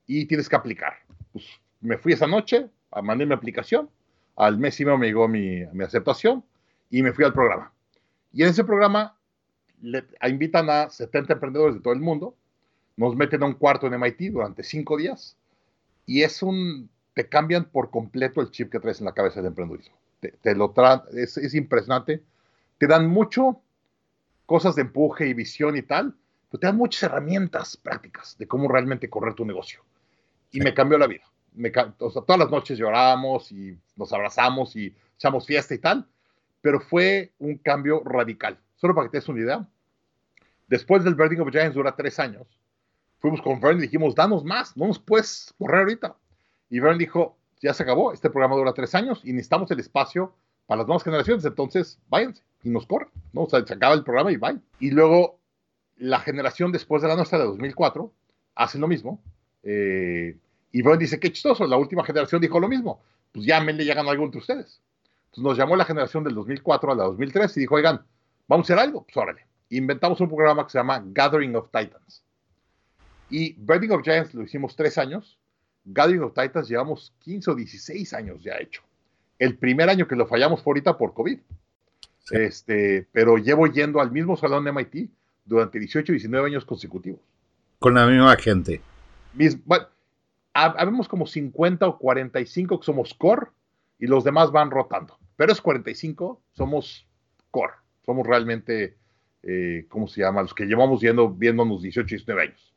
[0.06, 0.94] y tienes que aplicar.
[1.32, 1.44] Pues
[1.80, 3.88] me fui esa noche, a mandar mi aplicación,
[4.36, 6.44] al mes y medio me llegó mi, mi aceptación
[6.90, 7.72] y me fui al programa.
[8.32, 9.16] Y en ese programa
[9.80, 12.36] le, invitan a 70 emprendedores de todo el mundo
[12.96, 15.36] nos meten a un cuarto en MIT durante cinco días
[16.06, 19.48] y es un, te cambian por completo el chip que traes en la cabeza del
[19.48, 19.96] emprendedurismo.
[20.20, 20.72] Te, te lo
[21.12, 22.22] es, es, impresionante.
[22.78, 23.60] Te dan mucho
[24.46, 26.14] cosas de empuje y visión y tal,
[26.50, 29.82] pero te dan muchas herramientas prácticas de cómo realmente correr tu negocio.
[30.52, 31.24] Y me cambió la vida.
[31.54, 36.06] Me, o sea, todas las noches llorábamos y nos abrazamos y echamos fiesta y tal,
[36.60, 38.58] pero fue un cambio radical.
[38.76, 39.68] Solo para que te des una idea,
[40.68, 42.46] después del Birding of Giants dura tres años,
[43.18, 46.16] fuimos con Vern y dijimos, danos más, no nos puedes correr ahorita.
[46.70, 50.34] Y Vern dijo, ya se acabó, este programa dura tres años y necesitamos el espacio
[50.66, 53.42] para las nuevas generaciones, entonces váyanse y nos corren, ¿no?
[53.42, 54.62] O sea, se acaba el programa y vayan.
[54.80, 55.38] Y luego
[55.96, 58.12] la generación después de la nuestra de 2004
[58.54, 59.22] hace lo mismo.
[59.62, 60.36] Eh,
[60.72, 63.02] y Vern dice, qué chistoso, la última generación dijo lo mismo.
[63.30, 64.80] Pues llámenle, ya ganó algo entre ustedes.
[65.26, 68.02] Entonces nos llamó la generación del 2004 a la 2003 y dijo, oigan,
[68.48, 69.04] vamos a hacer algo.
[69.04, 69.46] Pues órale.
[69.70, 72.22] Inventamos un programa que se llama Gathering of Titans
[73.32, 75.38] y Birding of Giants lo hicimos tres años.
[75.86, 78.82] Gathering of Titans llevamos 15 o 16 años ya hecho.
[79.38, 81.38] El primer año que lo fallamos fue ahorita por COVID.
[82.18, 82.36] Sí.
[82.36, 85.10] Este, pero llevo yendo al mismo salón de MIT
[85.46, 87.20] durante 18 o 19 años consecutivos.
[87.78, 88.82] Con la misma gente.
[89.32, 89.86] Mis, bueno,
[90.54, 93.48] habemos como 50 o 45 que somos core
[93.98, 95.18] y los demás van rotando.
[95.36, 97.06] Pero es 45, somos
[97.50, 97.74] core.
[98.04, 98.96] Somos realmente,
[99.42, 100.42] eh, ¿cómo se llama?
[100.42, 102.72] Los que llevamos yendo, viéndonos 18 y 19 años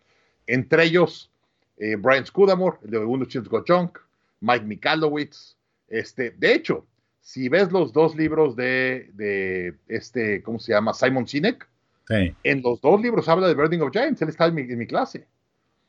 [0.47, 1.31] entre ellos
[1.77, 3.25] eh, Brian Scudamore, el de Uno
[3.67, 3.99] Junk,
[4.41, 5.57] Mike Mikalowicz.
[5.87, 6.85] Este, de hecho,
[7.21, 10.93] si ves los dos libros de, de este, ¿cómo se llama?
[10.93, 11.67] Simon Sinek,
[12.07, 12.33] sí.
[12.43, 14.87] en los dos libros habla de Birding of Giants, él está en mi, en mi
[14.87, 15.27] clase.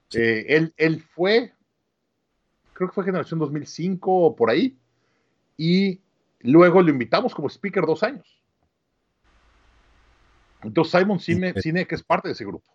[0.09, 0.21] Sí.
[0.21, 1.53] Eh, él, él fue,
[2.77, 4.77] creo que fue generación 2005 o por ahí,
[5.57, 5.99] y
[6.41, 8.43] luego lo invitamos como speaker dos años.
[10.63, 12.71] Entonces Simon Sinek, Sinek es parte de ese grupo.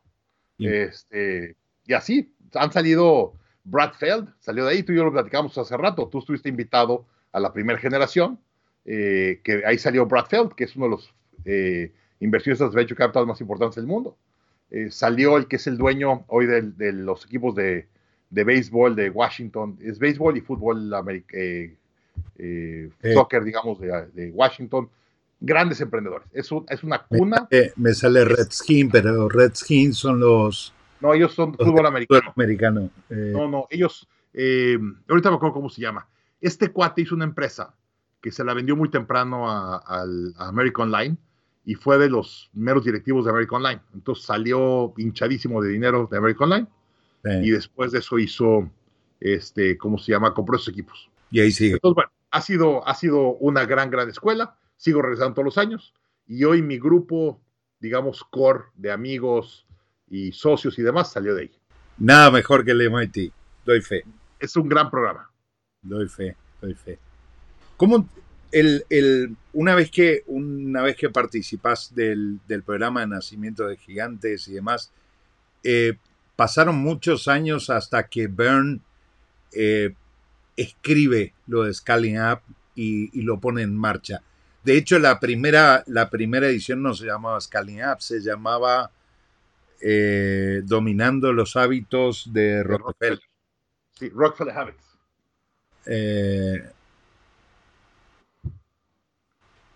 [0.58, 3.34] Este, y así han salido
[3.64, 7.06] Brad Feld, salió de ahí, tú y yo lo platicamos hace rato, tú estuviste invitado
[7.32, 8.40] a la primera generación,
[8.86, 11.14] eh, que ahí salió Brad Feld, que es uno de los
[11.46, 14.18] eh, inversionistas de venture capital más importantes del mundo.
[14.72, 17.88] Eh, salió el que es el dueño hoy de, de los equipos de,
[18.32, 20.92] de, béisbol de Washington, es béisbol y fútbol
[22.38, 24.90] eh, soccer, digamos, de, Washington.
[25.44, 26.28] Grandes emprendedores.
[26.34, 27.48] Es, es una cuna.
[27.76, 30.74] Me, sale Redskin, pero Redskin son los.
[31.00, 32.32] No, ellos son fútbol americano.
[32.36, 32.90] americano.
[33.10, 34.08] No, no, ellos.
[34.34, 36.08] ahorita me acuerdo cómo se llama.
[36.40, 37.74] Este cuate hizo una empresa
[38.22, 40.06] que se la vendió muy temprano a, a,
[40.48, 41.18] American Online
[41.66, 43.82] y fue de los meros directivos de American Online.
[43.94, 46.68] Entonces salió hinchadísimo de dinero de American Online
[47.24, 48.70] y después de eso hizo,
[49.20, 50.34] este, ¿cómo se llama?
[50.34, 51.10] Compró esos equipos.
[51.30, 51.74] Y ahí sigue.
[51.74, 54.58] Entonces, bueno, ha sido, ha sido una gran, gran escuela.
[54.78, 55.94] Sigo regresando todos los años
[56.28, 57.40] y hoy mi grupo,
[57.80, 59.68] digamos, core de amigos
[60.10, 61.52] y socios y demás salió de ahí.
[61.98, 63.32] Nada mejor que el MIT,
[63.66, 64.04] doy fe.
[64.40, 65.30] Es un gran programa.
[65.82, 66.98] Doy fe, doy fe.
[67.78, 68.08] ¿Cómo
[68.52, 74.48] el, el, una, vez que, una vez que participas del, programa de nacimiento de gigantes
[74.48, 74.92] y demás,
[75.64, 75.98] eh,
[76.36, 78.80] pasaron muchos años hasta que Byrne
[79.54, 79.94] eh,
[80.56, 82.42] escribe lo de Scaling Up
[82.76, 84.22] y, lo pone en marcha.
[84.64, 88.92] De hecho, la primera, la primera edición no se llamaba Scaling Up, se llamaba
[89.82, 93.20] eh, Dominando los hábitos de Rockefeller.
[93.98, 94.98] Sí, Rockefeller Habits.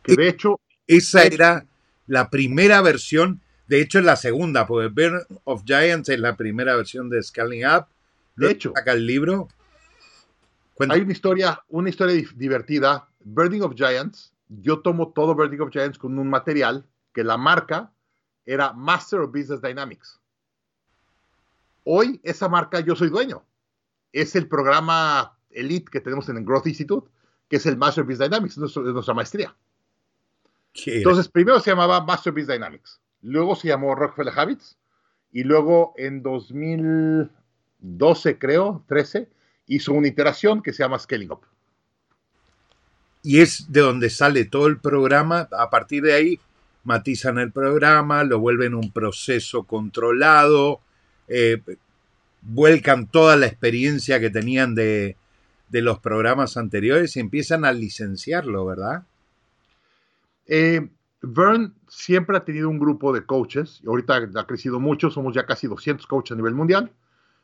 [0.05, 0.59] Que de hecho.
[0.87, 1.65] Esa era
[2.05, 3.41] la primera versión.
[3.67, 7.65] De hecho, es la segunda, porque Burn of Giants es la primera versión de Scaling
[7.65, 7.87] Up.
[8.35, 9.47] De hecho, saca el libro.
[10.89, 13.07] Hay una historia, una historia divertida.
[13.21, 14.33] Birding of Giants.
[14.49, 17.91] Yo tomo todo Birding of Giants con un material que la marca
[18.45, 20.19] era Master of Business Dynamics.
[21.83, 23.43] Hoy esa marca yo soy dueño.
[24.11, 27.09] Es el programa Elite que tenemos en el Growth Institute,
[27.49, 29.55] que es el Master of Business Dynamics, es nuestra maestría.
[30.85, 34.77] Entonces, primero se llamaba Masterpiece Dynamics, luego se llamó Rockefeller Habits,
[35.31, 39.27] y luego en 2012, creo, 13,
[39.67, 41.41] hizo una iteración que se llama Scaling Up.
[43.21, 45.49] Y es de donde sale todo el programa.
[45.51, 46.39] A partir de ahí,
[46.83, 50.79] matizan el programa, lo vuelven un proceso controlado,
[51.27, 51.61] eh,
[52.41, 55.17] vuelcan toda la experiencia que tenían de,
[55.69, 59.03] de los programas anteriores y empiezan a licenciarlo, ¿verdad?
[60.47, 60.87] Eh,
[61.25, 65.45] Vern siempre ha tenido un grupo de coaches, y ahorita ha crecido mucho, somos ya
[65.45, 66.91] casi 200 coaches a nivel mundial,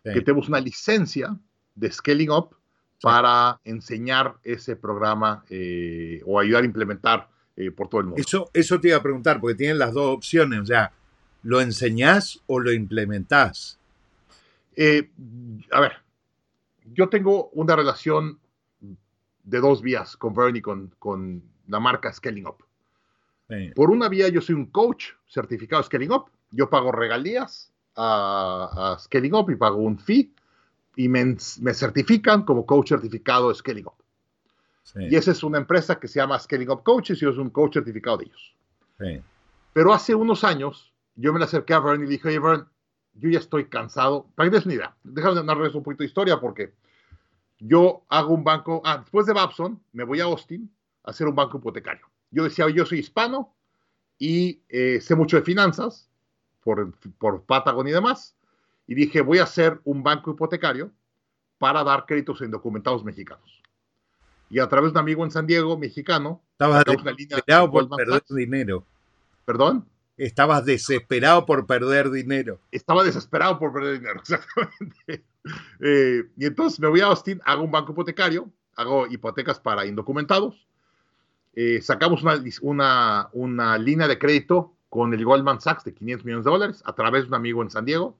[0.03, 1.37] que tenemos una licencia
[1.75, 2.55] de Scaling Up
[3.01, 8.21] para enseñar ese programa eh, o ayudar a implementar eh, por todo el mundo.
[8.21, 10.91] Eso, eso te iba a preguntar, porque tienen las dos opciones, o sea,
[11.43, 13.77] ¿lo enseñás o lo implementás?
[15.71, 15.91] a ver,
[16.93, 18.39] yo tengo una relación
[19.43, 22.63] de dos vías con Vern y con, con la marca Scaling Up.
[23.75, 26.25] Por una vía, yo soy un coach certificado Scaling Up.
[26.51, 30.33] Yo pago regalías a, Scaling Up y pago un fee
[30.95, 31.35] y me,
[31.73, 33.93] certifican como coach certificado Scaling Up.
[34.95, 37.49] Y esa es una empresa que se llama Scaling Up Coaches y yo soy un
[37.49, 38.55] coach certificado de ellos.
[39.73, 42.67] Pero hace unos años yo me le acerqué a Vern y dije, oye Vern,
[43.13, 44.27] yo ya estoy cansado.
[44.35, 46.73] Para que des una idea, déjame narrar un poquito de historia porque
[47.59, 50.69] yo hago un banco, ah, después de Babson me voy a Austin
[51.03, 53.53] a hacer un banco hipotecario yo decía, yo soy hispano
[54.17, 56.09] y eh, sé mucho de finanzas
[56.63, 58.35] por, por Patagon y demás,
[58.87, 60.91] y dije, voy a hacer un banco hipotecario
[61.57, 63.61] para dar créditos a indocumentados mexicanos.
[64.49, 68.85] Y a través de un amigo en San Diego, mexicano, estabas desesperado por perder dinero.
[69.45, 69.87] ¿Perdón?
[70.17, 72.59] Estabas desesperado por perder dinero.
[72.69, 75.23] Estaba desesperado por perder dinero, exactamente.
[75.79, 80.67] Eh, y entonces me voy a Austin, hago un banco hipotecario, hago hipotecas para indocumentados,
[81.53, 82.23] eh, sacamos
[82.61, 86.93] una, una, línea de crédito con el Goldman Sachs de 500 millones de dólares a
[86.93, 88.17] través de un amigo en San Diego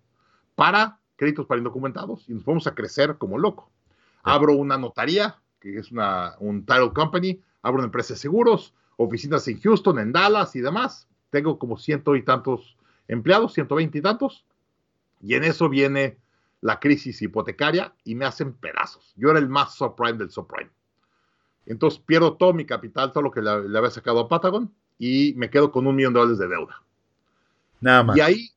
[0.56, 3.72] para créditos para indocumentados y nos vamos a crecer como loco.
[4.24, 9.48] Abro una notaría, que es una, un title company, abro una empresa de seguros, oficinas
[9.48, 11.08] en Houston, en Dallas y demás.
[11.30, 12.76] Tengo como ciento y tantos
[13.08, 14.46] empleados, 120 y tantos.
[15.22, 16.18] Y en eso viene
[16.60, 19.14] la crisis hipotecaria y me hacen pedazos.
[19.16, 20.72] Yo era el más subprime del subprime.
[21.72, 25.50] Entonces pierdo todo mi capital, todo lo que le, había sacado a Patagon y me
[25.50, 26.84] quedo con un millón de dólares de deuda.
[27.80, 28.18] Nada más.
[28.18, 28.50] Y ahí,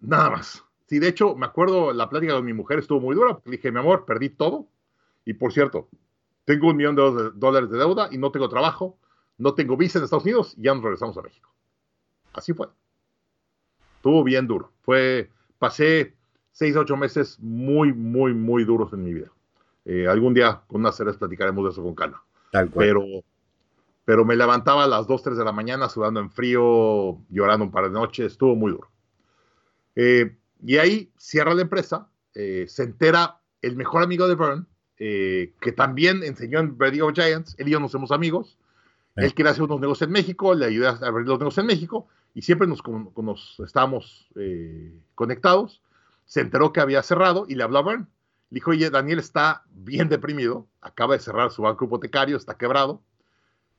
[0.00, 0.64] nada más.
[0.86, 3.56] Sí, de hecho, me acuerdo, la plática con mi mujer estuvo muy dura, porque le
[3.58, 4.66] dije, mi amor, perdí todo.
[5.26, 5.88] Y por cierto,
[6.46, 8.96] tengo un millón de dólares de deuda y no tengo trabajo,
[9.36, 11.50] no tengo visa en Estados Unidos y ya nos regresamos a México.
[12.32, 12.68] Así fue.
[13.96, 14.72] Estuvo bien duro.
[14.80, 16.14] Fue, pasé
[16.52, 19.30] seis a ocho meses muy, muy, muy duros en mi vida.
[19.84, 21.94] Eh, algún día con unas ceres platicaremos de eso con
[22.52, 22.72] calma.
[22.76, 23.04] Pero,
[24.04, 27.70] pero me levantaba a las 2, 3 de la mañana sudando en frío, llorando un
[27.70, 28.90] par de noches, estuvo muy duro.
[29.96, 34.66] Eh, y ahí cierra la empresa, eh, se entera el mejor amigo de Vern,
[34.98, 37.54] eh, que también enseñó en Radio Giants.
[37.58, 38.58] Él y yo nos somos amigos.
[39.16, 42.06] Él quería hacer unos negocios en México, le ayudé a abrir los negocios en México
[42.34, 42.82] y siempre nos,
[43.16, 45.82] nos estábamos eh, conectados.
[46.24, 48.06] Se enteró que había cerrado y le habló a.
[48.50, 53.02] Le dijo, oye, Daniel está bien deprimido, acaba de cerrar su banco hipotecario, está quebrado.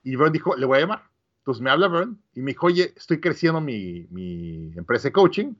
[0.03, 1.09] Y Vern dijo, le voy a llamar.
[1.39, 5.53] Entonces me habla Vern y me dijo, oye, estoy creciendo mi, mi empresa de coaching.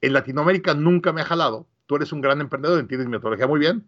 [0.00, 1.66] En Latinoamérica nunca me ha jalado.
[1.86, 3.86] Tú eres un gran emprendedor, entiendes mi metodología muy bien.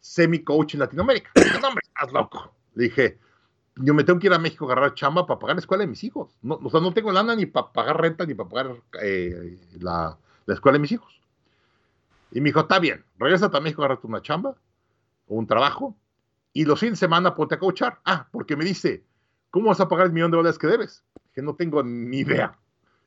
[0.00, 1.30] Sé mi coach en Latinoamérica.
[1.60, 2.54] no, hombre, estás loco.
[2.74, 3.18] Le dije,
[3.76, 5.88] yo me tengo que ir a México a agarrar chamba para pagar la escuela de
[5.88, 6.36] mis hijos.
[6.42, 10.16] No, o sea, no tengo lana ni para pagar renta ni para pagar eh, la,
[10.46, 11.19] la, escuela de mis hijos.
[12.32, 14.54] Y me dijo, está bien, regresa a México, agarrarte una chamba
[15.26, 15.96] o un trabajo
[16.52, 18.00] y los fines de semana ponte a coachar.
[18.04, 19.04] Ah, porque me dice,
[19.50, 21.04] ¿cómo vas a pagar el millón de dólares que debes?
[21.32, 22.58] Que no tengo ni idea.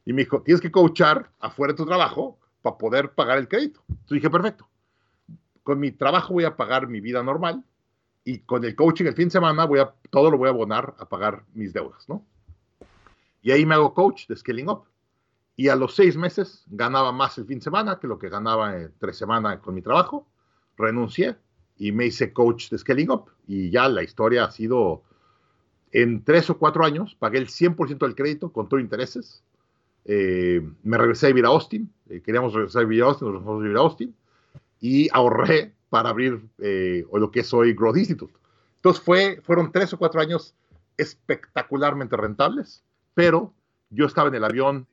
[0.06, 3.82] Y me dijo, tienes que coachar afuera de tu trabajo para poder pagar el crédito.
[3.90, 4.68] Entonces dije, perfecto.
[5.64, 7.64] Con mi trabajo voy a pagar mi vida normal
[8.26, 10.96] y con el coaching el fin de semana voy a, todo lo voy a abonar
[11.00, 12.26] a pagar mis deudas, ¿no?
[13.42, 14.86] Y ahí me hago coach de Scaling Up.
[15.56, 18.76] Y a los seis meses ganaba más el fin de semana que lo que ganaba
[18.76, 20.28] en tres semanas con mi trabajo.
[20.78, 21.38] Renuncié
[21.78, 23.26] y me hice coach de Scaling Up.
[23.48, 25.04] Y ya la historia ha sido,
[25.92, 29.44] en tres o cuatro años, pagué el 100% del crédito con todo intereses.
[30.06, 31.92] Eh, me regresé a vivir a Austin.
[32.10, 34.16] Eh, queríamos regresar a vivir a Austin, nos regresamos a vivir a Austin.
[34.80, 38.34] Y ahorré para abrir eh, lo que es hoy Growth Institute.
[38.78, 40.56] Entonces fue, fueron tres o cuatro años
[40.98, 43.54] espectacularmente rentables, pero
[43.94, 44.88] yo estaba en el avión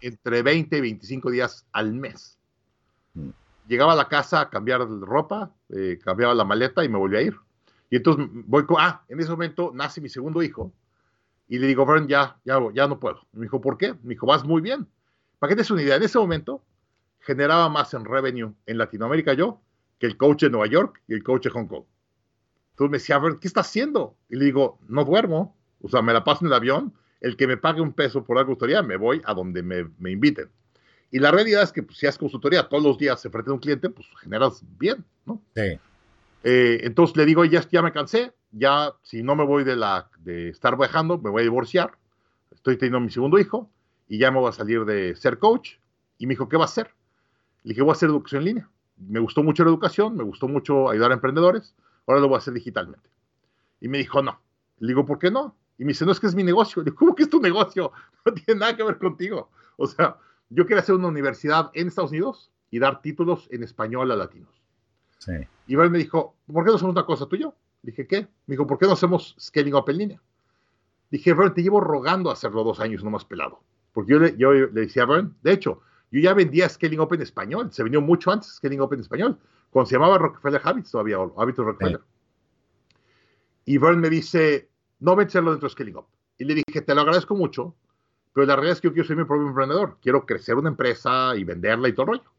[0.00, 2.38] entre 20 y 25 días al mes.
[3.14, 3.30] Mm.
[3.68, 7.22] Llegaba a la casa a cambiar ropa, eh, cambiaba la maleta y me volví a
[7.22, 7.36] ir.
[7.90, 10.72] Y entonces voy con, ah, en ese momento nace mi segundo hijo
[11.48, 13.26] y le digo, Vern, ya, ya, ya no puedo.
[13.32, 13.94] Me dijo, ¿por qué?
[14.02, 14.88] Me dijo, vas muy bien.
[15.38, 16.62] Para que te des una idea, en ese momento
[17.20, 19.60] generaba más en revenue en Latinoamérica yo
[19.98, 21.84] que el coach de Nueva York y el coach de Hong Kong.
[22.70, 24.16] Entonces me decía, ver, ¿qué está haciendo?
[24.28, 27.46] Y le digo, no duermo, o sea, me la paso en el avión, el que
[27.46, 30.48] me pague un peso por la consultoría, me voy a donde me, me inviten.
[31.10, 33.60] Y la realidad es que pues, si haces consultoría todos los días frente a un
[33.60, 35.40] cliente, pues generas bien, ¿no?
[35.54, 35.78] Sí.
[36.42, 40.10] Eh, entonces le digo, ya, ya me cansé, ya si no me voy de, la,
[40.18, 41.92] de estar viajando, me voy a divorciar,
[42.50, 43.70] estoy teniendo mi segundo hijo
[44.08, 45.76] y ya me voy a salir de ser coach.
[46.18, 46.90] Y me dijo, ¿qué va a hacer?
[47.62, 50.48] Le dije, voy a hacer educación en línea me gustó mucho la educación, me gustó
[50.48, 51.74] mucho ayudar a emprendedores,
[52.06, 53.08] ahora lo voy a hacer digitalmente.
[53.80, 54.40] Y me dijo, no.
[54.78, 55.56] Le digo, ¿por qué no?
[55.78, 56.82] Y me dice, no, es que es mi negocio.
[56.82, 57.92] Le digo, ¿cómo que es tu negocio?
[58.26, 59.50] No tiene nada que ver contigo.
[59.76, 60.16] O sea,
[60.48, 64.62] yo quería hacer una universidad en Estados Unidos y dar títulos en español a latinos.
[65.18, 65.32] Sí.
[65.66, 67.52] Y él me dijo, ¿por qué no hacemos una cosa tuya?
[67.82, 68.22] Dije, ¿qué?
[68.46, 70.22] Me dijo, ¿por qué no hacemos scaling up en línea?
[71.10, 73.60] Dije, Bern, te llevo rogando hacerlo dos años, no más pelado.
[73.92, 77.12] Porque yo le, yo le decía a Bern, de hecho, yo ya vendía Scaling Up
[77.12, 79.38] en español, se vendió mucho antes Scaling Up en español,
[79.70, 82.00] cuando se llamaba Rockefeller Habits todavía, o Hábitos Rockefeller.
[83.64, 86.06] Y Vern me dice, no vencerlo dentro de Scaling Up.
[86.38, 87.74] Y le dije, te lo agradezco mucho,
[88.32, 91.36] pero la realidad es que yo quiero ser mi propio emprendedor, quiero crecer una empresa
[91.36, 92.30] y venderla y todo el rollo.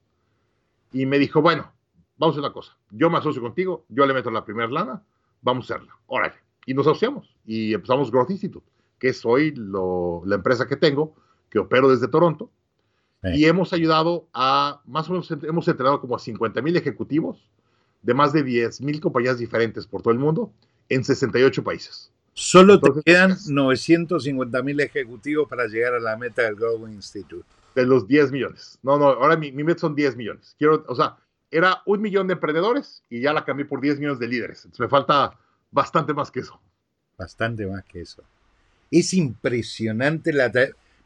[0.91, 1.71] Y me dijo, bueno,
[2.17, 5.03] vamos a hacer una cosa, yo me asocio contigo, yo le meto la primera lana,
[5.41, 6.35] vamos a hacerla, órale.
[6.65, 8.67] Y nos asociamos y empezamos Growth Institute,
[8.99, 11.15] que es hoy la empresa que tengo,
[11.49, 12.49] que opero desde Toronto,
[13.33, 17.49] y hemos ayudado a, más o menos, hemos entrenado como a 50 mil ejecutivos
[18.03, 20.53] de más de 10 mil compañías diferentes por todo el mundo
[20.89, 22.11] en 68 países.
[22.35, 27.45] Solo te quedan 950 mil ejecutivos para llegar a la meta del Global Institute.
[27.73, 28.77] De los 10 millones.
[28.83, 30.55] No, no, ahora mi, mi meta son 10 millones.
[30.57, 31.17] Quiero, o sea,
[31.49, 34.59] era un millón de emprendedores y ya la cambié por 10 millones de líderes.
[34.59, 35.37] Entonces me falta
[35.71, 36.59] bastante más que eso.
[37.17, 38.23] Bastante más que eso.
[38.91, 40.51] Es impresionante la...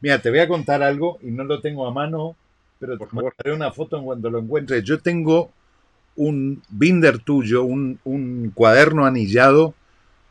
[0.00, 2.36] Mira, te voy a contar algo y no lo tengo a mano,
[2.78, 4.82] pero te mostraré una foto en cuanto lo encuentre.
[4.82, 5.52] Yo tengo
[6.16, 9.74] un binder tuyo, un, cuaderno anillado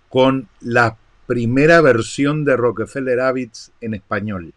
[0.09, 4.53] con la primera versión de Rockefeller Habits en español.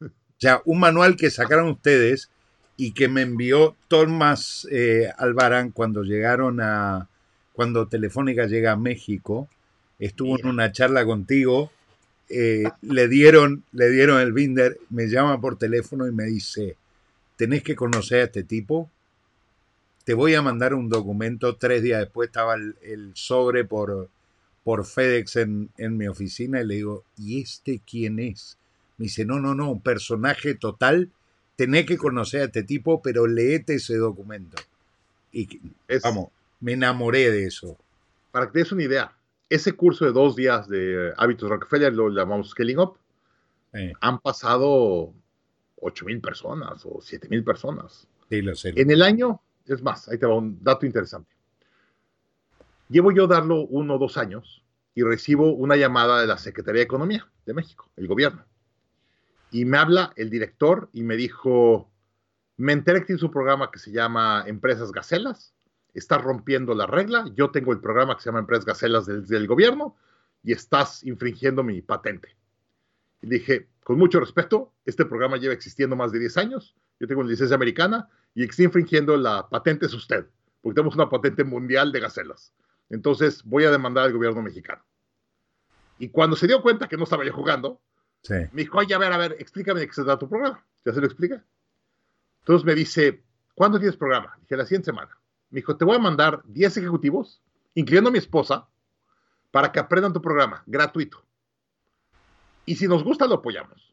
[0.00, 2.30] O sea, un manual que sacaron ustedes
[2.76, 7.08] y que me envió Thomas eh, Albarán cuando llegaron a,
[7.52, 9.48] cuando Telefónica llega a México,
[9.98, 11.70] estuvo en una charla contigo.
[12.28, 16.76] Eh, le, dieron, le dieron el binder, me llama por teléfono y me dice,
[17.36, 18.90] tenés que conocer a este tipo,
[20.04, 24.10] te voy a mandar un documento, tres días después estaba el, sobre por,
[24.64, 28.58] por FedEx en, en, mi oficina y le digo, ¿y este quién es?
[28.96, 31.10] Me dice, no, no, no, un personaje total,
[31.56, 34.56] tenés que conocer a este tipo, pero leete ese documento.
[35.32, 35.60] Y
[36.02, 36.28] vamos,
[36.60, 37.76] me enamoré de eso.
[38.30, 39.12] Para que te des una idea,
[39.50, 42.96] ese curso de dos días de hábitos Rockefeller lo llamamos Scaling Up.
[44.00, 45.12] Han pasado
[45.76, 48.06] 8 mil personas o 7 mil personas.
[48.28, 48.72] Sí, lo sé.
[48.76, 51.33] En el año, es más, ahí te va un dato interesante.
[52.88, 56.84] Llevo yo darlo uno o dos años y recibo una llamada de la Secretaría de
[56.84, 58.44] Economía de México, el gobierno.
[59.50, 61.90] Y me habla el director y me dijo,
[62.56, 65.54] me enteré que tiene su programa que se llama Empresas Gacelas,
[65.94, 69.46] estás rompiendo la regla, yo tengo el programa que se llama Empresas Gacelas del, del
[69.46, 69.96] gobierno
[70.42, 72.36] y estás infringiendo mi patente.
[73.22, 77.20] Y dije, con mucho respeto, este programa lleva existiendo más de 10 años, yo tengo
[77.20, 80.26] una licencia americana y está infringiendo la patente es usted,
[80.60, 82.52] porque tenemos una patente mundial de gacelas.
[82.94, 84.80] Entonces voy a demandar al gobierno mexicano.
[85.98, 87.80] Y cuando se dio cuenta que no estaba yo jugando,
[88.22, 88.34] sí.
[88.52, 90.64] me dijo, oye, a ver, a ver, explícame de qué se da tu programa.
[90.84, 91.44] Ya se lo explica.
[92.40, 93.24] Entonces me dice,
[93.56, 94.36] ¿cuándo tienes programa?
[94.42, 95.18] Dije, la siguiente semana.
[95.50, 97.42] Me dijo, te voy a mandar 10 ejecutivos,
[97.74, 98.68] incluyendo a mi esposa,
[99.50, 101.24] para que aprendan tu programa, gratuito.
[102.64, 103.92] Y si nos gusta, lo apoyamos.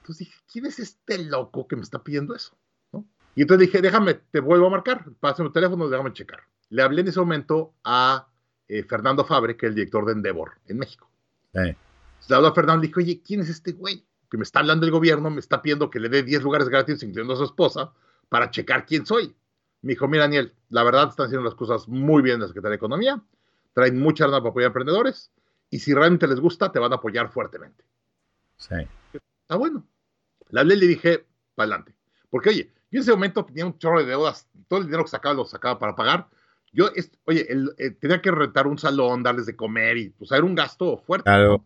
[0.00, 2.54] Entonces dije, ¿quién es este loco que me está pidiendo eso?
[2.92, 3.06] ¿No?
[3.34, 6.40] Y entonces dije, déjame, te vuelvo a marcar, pásame el teléfono, déjame checar.
[6.70, 8.28] Le hablé en ese momento a
[8.68, 11.10] eh, Fernando Fabre, que es el director de Endeavor en México.
[11.54, 11.76] Le
[12.30, 14.04] habló a Fernando y dije, oye, ¿quién es este güey?
[14.30, 17.02] Que me está hablando el gobierno, me está pidiendo que le dé 10 lugares gratis,
[17.02, 17.92] incluyendo a su esposa,
[18.28, 19.34] para checar quién soy.
[19.80, 22.72] Me dijo, mira, Daniel, la verdad están haciendo las cosas muy bien en la Secretaría
[22.72, 23.22] de Economía,
[23.72, 25.30] traen mucha lana para apoyar a emprendedores,
[25.70, 27.84] y si realmente les gusta, te van a apoyar fuertemente.
[28.56, 28.74] Sí.
[29.42, 29.86] Está bueno.
[30.50, 31.94] Le hablé y le dije, para adelante.
[32.30, 35.10] Porque, oye, yo en ese momento tenía un chorro de deudas, todo el dinero que
[35.10, 36.28] sacaba lo sacaba para pagar.
[36.72, 36.90] Yo,
[37.24, 37.46] oye,
[37.78, 41.24] eh, tenía que rentar un salón, darles de comer y, pues, era un gasto fuerte.
[41.24, 41.64] Claro.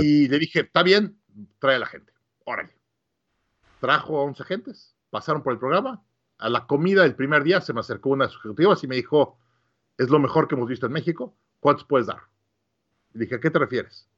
[0.00, 1.18] Y le dije, está bien,
[1.58, 2.12] trae a la gente,
[2.44, 2.74] órale.
[3.80, 6.02] Trajo a 11 gentes, pasaron por el programa.
[6.38, 8.96] A la comida del primer día se me acercó una de sus ejecutivas y me
[8.96, 9.38] dijo,
[9.98, 12.22] es lo mejor que hemos visto en México, ¿cuántos puedes dar?
[13.12, 14.08] Le dije, ¿a qué te refieres?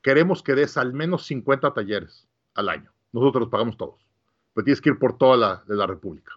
[0.00, 2.92] Queremos que des al menos 50 talleres al año.
[3.12, 4.06] Nosotros los pagamos todos.
[4.54, 6.32] Pero tienes que ir por toda la, de la República.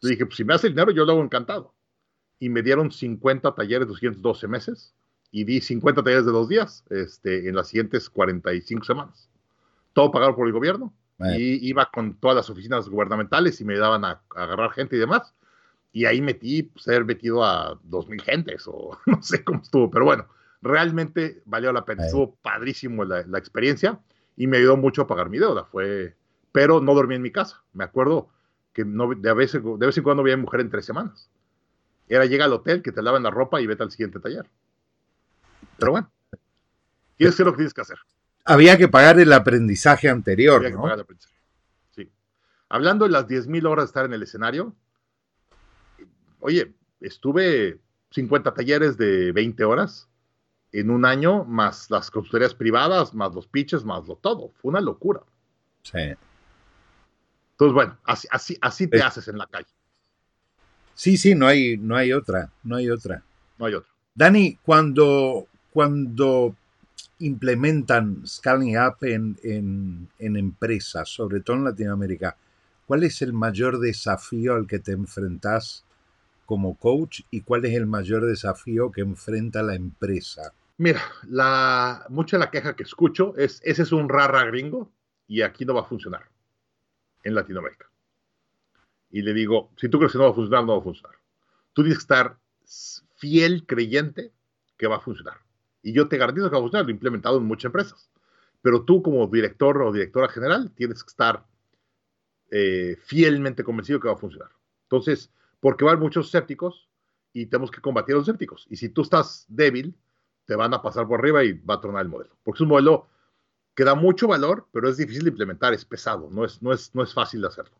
[0.00, 1.74] Le dije, pues si me hace el dinero, yo lo hago encantado.
[2.38, 4.94] Y me dieron 50 talleres de 212 meses
[5.30, 9.28] y di 50 talleres de dos días este, en las siguientes 45 semanas.
[9.92, 10.92] Todo pagado por el gobierno.
[11.36, 15.34] Y iba con todas las oficinas gubernamentales y me ayudaban a, agarrar gente y demás.
[15.92, 20.04] Y ahí metí, pues, haber metido a 2.000 gentes o no sé cómo estuvo, pero
[20.04, 20.28] bueno,
[20.62, 22.06] realmente valió la pena.
[22.06, 23.98] Estuvo padrísimo la, la, experiencia
[24.36, 25.64] y me ayudó mucho a pagar mi deuda.
[25.64, 26.14] Fue,
[26.52, 27.64] pero no dormí en mi casa.
[27.72, 28.28] Me acuerdo
[28.72, 31.28] que no, de, a veces, de vez en cuando había mujer en tres semanas.
[32.08, 34.48] Era llega al hotel, que te lavan la ropa y vete al siguiente taller.
[35.78, 36.10] Pero bueno,
[37.16, 37.98] tienes que lo que tienes que hacer.
[38.44, 40.56] Había que pagar el aprendizaje anterior.
[40.56, 41.36] Había que pagar el aprendizaje.
[41.90, 42.10] Sí.
[42.68, 44.74] Hablando de las 10.000 horas de estar en el escenario,
[46.40, 47.78] oye, estuve
[48.10, 50.08] 50 talleres de 20 horas
[50.72, 54.52] en un año, más las consultorías privadas, más los pitches, más lo todo.
[54.60, 55.20] Fue una locura.
[55.82, 56.14] Sí.
[57.52, 59.68] Entonces, bueno, así, así, así te haces en la calle.
[60.98, 63.22] Sí, sí, no hay, no hay otra, no hay otra.
[63.56, 63.88] No hay otra.
[64.16, 66.56] Dani, cuando cuando
[67.20, 72.36] implementan Scaling Up en, empresas, sobre todo en Latinoamérica,
[72.84, 75.84] ¿cuál es el mayor desafío al que te enfrentas
[76.46, 80.52] como coach y cuál es el mayor desafío que enfrenta la empresa?
[80.78, 84.90] Mira, la, mucha de la queja que escucho es, ese es un rara gringo
[85.28, 86.24] y aquí no va a funcionar
[87.22, 87.87] en Latinoamérica.
[89.10, 91.16] Y le digo, si tú crees que no va a funcionar, no va a funcionar.
[91.72, 92.38] Tú tienes que estar
[93.16, 94.32] fiel creyente
[94.76, 95.38] que va a funcionar.
[95.82, 98.10] Y yo te garantizo que va a funcionar, lo he implementado en muchas empresas.
[98.62, 101.46] Pero tú como director o directora general tienes que estar
[102.50, 104.50] eh, fielmente convencido que va a funcionar.
[104.84, 106.88] Entonces, porque va a haber muchos escépticos
[107.32, 108.66] y tenemos que combatir a los escépticos.
[108.68, 109.94] Y si tú estás débil,
[110.46, 112.36] te van a pasar por arriba y va a tronar el modelo.
[112.42, 113.08] Porque es un modelo
[113.74, 116.94] que da mucho valor, pero es difícil de implementar, es pesado, no es, no es,
[116.94, 117.76] no es fácil de hacerlo.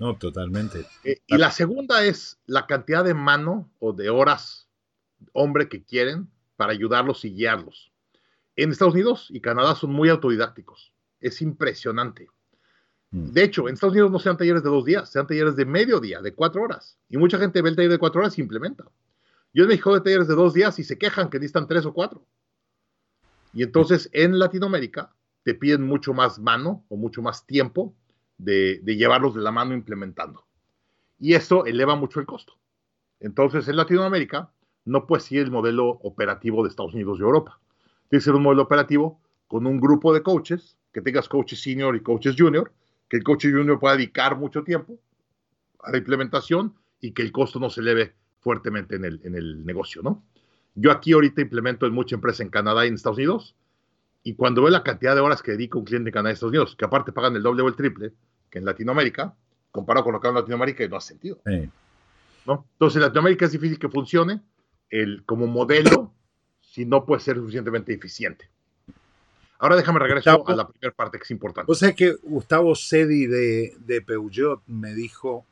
[0.00, 0.86] No, totalmente.
[1.04, 4.66] Eh, y la segunda es la cantidad de mano o de horas
[5.34, 7.92] hombre que quieren para ayudarlos y guiarlos.
[8.56, 10.94] En Estados Unidos y Canadá son muy autodidácticos.
[11.20, 12.28] Es impresionante.
[13.10, 13.32] Mm.
[13.32, 16.00] De hecho, en Estados Unidos no sean talleres de dos días, sean talleres de medio
[16.00, 16.98] día, de cuatro horas.
[17.10, 18.84] Y mucha gente ve el taller de cuatro horas y implementa.
[19.52, 21.92] Yo en México de talleres de dos días y se quejan que necesitan tres o
[21.92, 22.24] cuatro.
[23.52, 27.94] Y entonces en Latinoamérica te piden mucho más mano o mucho más tiempo
[28.44, 30.44] de, llevarlos de la mano implementando.
[31.18, 32.54] Y eso eleva mucho el costo.
[33.20, 34.50] Entonces en Latinoamérica
[34.84, 37.60] no puede ser el modelo operativo de Estados Unidos y Europa.
[38.08, 41.94] Tiene que ser un modelo operativo con un grupo de coaches, que tengas coaches senior
[41.94, 42.72] y coaches junior,
[43.08, 44.98] que el coach junior pueda dedicar mucho tiempo
[45.82, 49.64] a la implementación y que el costo no se eleve fuertemente en el, en el
[49.66, 50.24] negocio, ¿no?
[50.74, 53.56] Yo aquí ahorita implemento en mucha empresa en Canadá y en Estados Unidos,
[54.22, 56.52] y cuando veo la cantidad de horas que dedica un cliente en Canadá y Estados
[56.52, 58.12] Unidos, que aparte pagan el doble o el triple
[58.50, 59.34] que en Latinoamérica,
[59.70, 61.40] comparado con lo que hago en Latinoamérica, no hace sentido.
[62.46, 62.66] ¿no?
[62.72, 64.40] Entonces, en Latinoamérica es difícil que funcione
[64.90, 66.12] el, como modelo
[66.60, 68.48] si no puede ser suficientemente eficiente.
[69.58, 71.70] Ahora déjame regresar a la primera parte que es importante.
[71.70, 75.44] O sea que Gustavo Sedi de, de Peugeot me dijo,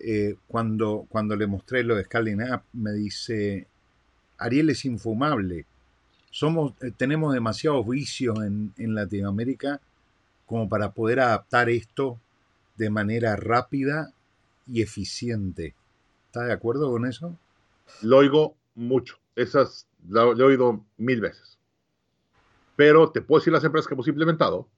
[0.00, 3.68] eh, cuando, cuando le mostré lo de Scaling Up, me dice,
[4.38, 5.66] Ariel es infumable.
[6.30, 9.80] Somos, eh, tenemos demasiados vicios en, en Latinoamérica
[10.46, 12.20] como para poder adaptar esto
[12.76, 14.12] de manera rápida
[14.66, 15.74] y eficiente.
[16.26, 17.38] ¿Está de acuerdo con eso?
[18.02, 19.18] Lo oigo mucho.
[19.36, 21.58] Esas lo, he oído mil veces.
[22.76, 24.68] Pero te puedo decir las empresas que hemos implementado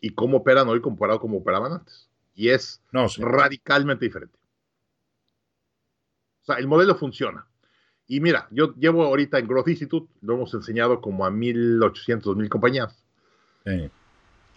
[0.00, 2.08] y cómo operan hoy comparado a cómo operaban antes.
[2.34, 2.80] Y es
[3.18, 4.38] radicalmente diferente.
[6.42, 7.46] O sea, el modelo funciona.
[8.06, 12.48] Y mira, yo llevo ahorita en Growth Institute, lo hemos enseñado como a 1800, 2000
[12.48, 13.04] compañías.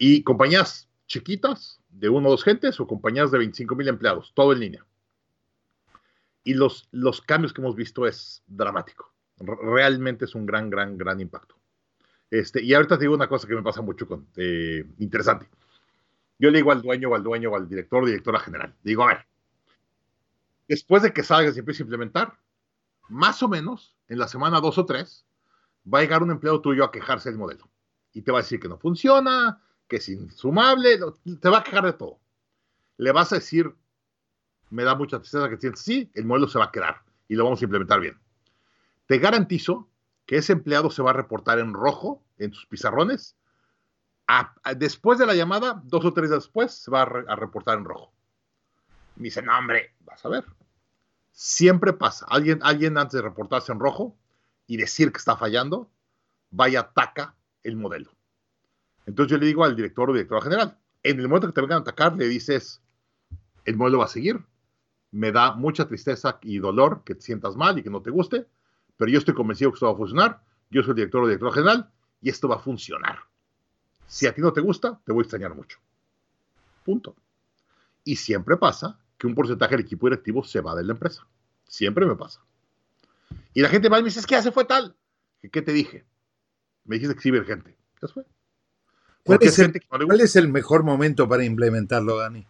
[0.04, 4.52] Y compañías chiquitas, de uno o dos gentes, o compañías de 25 mil empleados, todo
[4.52, 4.84] en línea.
[6.42, 9.14] Y los, los cambios que hemos visto es dramático.
[9.38, 11.54] Realmente es un gran, gran, gran impacto.
[12.32, 15.48] Este, y ahorita te digo una cosa que me pasa mucho con, eh, interesante.
[16.36, 19.04] Yo le digo al dueño o al dueño o al director o directora general, digo,
[19.04, 19.26] a ver,
[20.66, 22.38] después de que salgas y empieces a implementar,
[23.08, 25.24] más o menos en la semana dos o tres,
[25.86, 27.70] va a llegar un empleado tuyo a quejarse del modelo.
[28.12, 29.62] Y te va a decir que no funciona,
[29.92, 30.98] que es insumable,
[31.38, 32.18] te va a quejar de todo.
[32.96, 33.74] Le vas a decir,
[34.70, 37.44] me da mucha tristeza que sientes sí, el modelo se va a quedar y lo
[37.44, 38.18] vamos a implementar bien.
[39.04, 39.90] Te garantizo
[40.24, 43.36] que ese empleado se va a reportar en rojo en sus pizarrones.
[44.78, 48.14] después de la llamada, dos o tres después, se va a, reportar en rojo.
[49.16, 50.46] Me dice, no, hombre, vas a ver.
[51.32, 52.24] Siempre pasa.
[52.30, 54.16] Alguien, alguien antes de reportarse en rojo
[54.66, 55.90] y decir que está fallando,
[56.58, 58.10] va y ataca el modelo.
[59.06, 61.78] Entonces yo le digo al director o directora general, en el momento que te vengan
[61.78, 62.80] a atacar, le dices,
[63.64, 64.40] el modelo va a seguir,
[65.10, 68.46] me da mucha tristeza y dolor que te sientas mal y que no te guste,
[68.96, 71.52] pero yo estoy convencido que esto va a funcionar, yo soy el director o director
[71.52, 71.90] general
[72.20, 73.18] y esto va a funcionar.
[74.06, 75.78] Si a ti no te gusta, te voy a extrañar mucho.
[76.84, 77.16] Punto.
[78.04, 81.26] Y siempre pasa que un porcentaje del equipo directivo se va de la empresa.
[81.66, 82.40] Siempre me pasa.
[83.54, 84.96] Y la gente va y me dice, ya se fue tal.
[85.50, 86.04] ¿Qué te dije?
[86.84, 87.76] Me dijiste que sí, gente.
[88.00, 88.24] Ya fue.
[89.24, 92.44] ¿Cuál es, el, ¿Cuál es el mejor momento para implementarlo, Dani?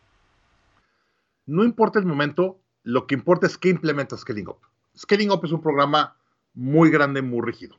[1.47, 4.59] No importa el momento, lo que importa es qué implementa Scaling Up.
[4.97, 6.17] Scaling Up es un programa
[6.55, 7.77] muy grande, muy rígido.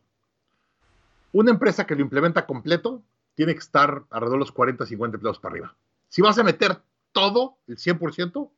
[1.31, 3.01] Una empresa que lo implementa completo
[3.35, 5.75] tiene que estar alrededor de los 40, 50 empleados para arriba.
[6.09, 6.79] Si vas a meter
[7.11, 8.51] todo, el 100%,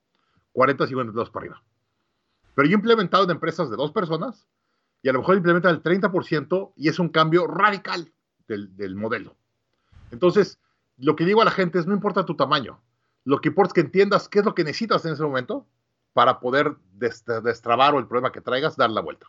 [0.52, 1.64] 40, 50 empleados para arriba.
[2.56, 4.48] Pero yo he implementado en empresas de dos personas
[5.02, 8.12] y a lo mejor implementa el 30% y es un cambio radical
[8.48, 9.36] del modelo.
[10.12, 10.60] Entonces,
[10.98, 12.80] lo que digo a la gente es, no importa tu tamaño,
[13.26, 15.66] lo que importa es que entiendas qué es lo que necesitas en ese momento
[16.14, 19.28] para poder destrabar o el problema que traigas, dar la vuelta.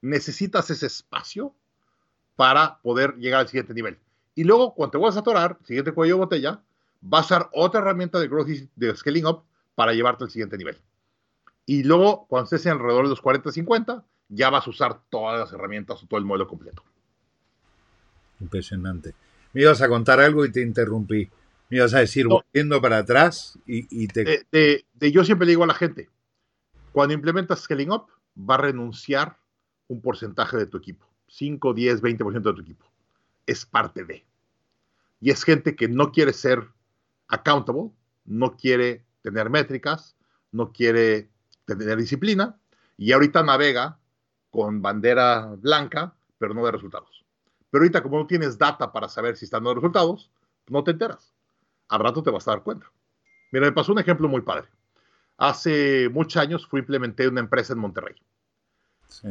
[0.00, 1.52] Necesitas ese espacio
[2.36, 3.98] para poder llegar al siguiente nivel.
[4.34, 6.62] Y luego, cuando te vas a atorar, siguiente cuello de botella,
[7.00, 9.42] vas a usar otra herramienta de growth de scaling up
[9.74, 10.78] para llevarte al siguiente nivel.
[11.66, 15.52] Y luego, cuando estés alrededor de los 40, 50, ya vas a usar todas las
[15.52, 16.82] herramientas o todo el modelo completo.
[18.40, 19.14] Impresionante.
[19.52, 21.30] Me ibas a contar algo y te interrumpí.
[21.70, 24.46] Me ibas a decir, volviendo para atrás y, te...
[24.50, 26.08] De, yo siempre le digo a la gente,
[26.92, 28.06] cuando implementas Scaling Up,
[28.38, 29.38] va a renunciar
[29.88, 31.06] un porcentaje de tu equipo.
[31.28, 32.86] 5, 10, 20% de tu equipo.
[33.46, 34.24] Es parte de.
[35.20, 36.66] Y es gente que no quiere ser
[37.26, 37.90] accountable,
[38.24, 40.16] no quiere tener métricas,
[40.52, 41.28] no quiere
[41.64, 42.58] tener disciplina
[42.96, 43.98] y ahorita navega
[44.50, 47.24] con bandera blanca, pero no de resultados.
[47.70, 50.30] Pero ahorita como no tienes data para saber si están dando resultados,
[50.68, 51.34] no te enteras.
[51.88, 52.90] Al rato te vas a dar cuenta.
[53.50, 54.68] Mira, me pasó un ejemplo muy padre.
[55.36, 58.16] Hace muchos años fui implementé una empresa en Monterrey.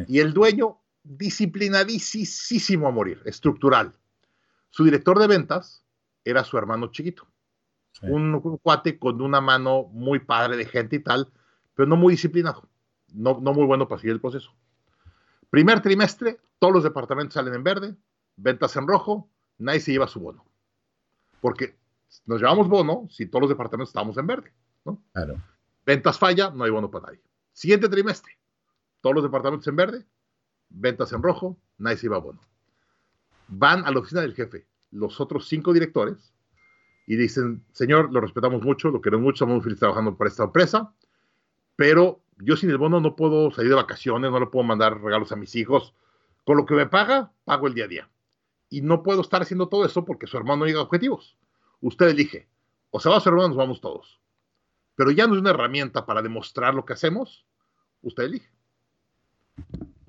[0.07, 3.93] Y el dueño, disciplinadísimo a morir, estructural.
[4.69, 5.83] Su director de ventas
[6.23, 7.27] era su hermano chiquito.
[8.01, 11.31] Un, cuate con una mano muy padre de gente y tal,
[11.73, 12.69] pero no muy disciplinado.
[13.13, 14.53] No, no muy bueno para seguir el proceso.
[15.49, 17.95] Primer trimestre, todos los departamentos salen en verde,
[18.37, 20.45] ventas en rojo, nadie se lleva su bono.
[21.41, 21.77] Porque
[22.25, 24.53] nos llevamos bono si todos los departamentos estamos en verde.
[24.85, 25.03] ¿no?
[25.11, 25.41] Claro.
[25.85, 27.21] Ventas falla, no hay bono para nadie.
[27.51, 28.37] Siguiente trimestre,
[29.01, 30.05] todos los departamentos en verde,
[30.69, 32.39] ventas en rojo, nadie se lleva bono.
[33.47, 36.33] Van a la oficina del jefe los otros cinco directores
[37.07, 40.43] y dicen, señor, lo respetamos mucho, lo queremos mucho, estamos muy felices trabajando para esta
[40.43, 40.93] empresa,
[41.75, 45.31] pero yo sin el bono no puedo salir de vacaciones, no le puedo mandar regalos
[45.31, 45.93] a mis hijos.
[46.45, 48.09] Con lo que me paga, pago el día a día
[48.69, 51.37] y no puedo estar haciendo todo eso porque su hermano no llega a objetivos.
[51.81, 52.47] Usted elige,
[52.89, 54.19] o se va a su hermano, nos vamos todos.
[54.95, 57.45] Pero ya no es una herramienta para demostrar lo que hacemos,
[58.01, 58.49] usted elige.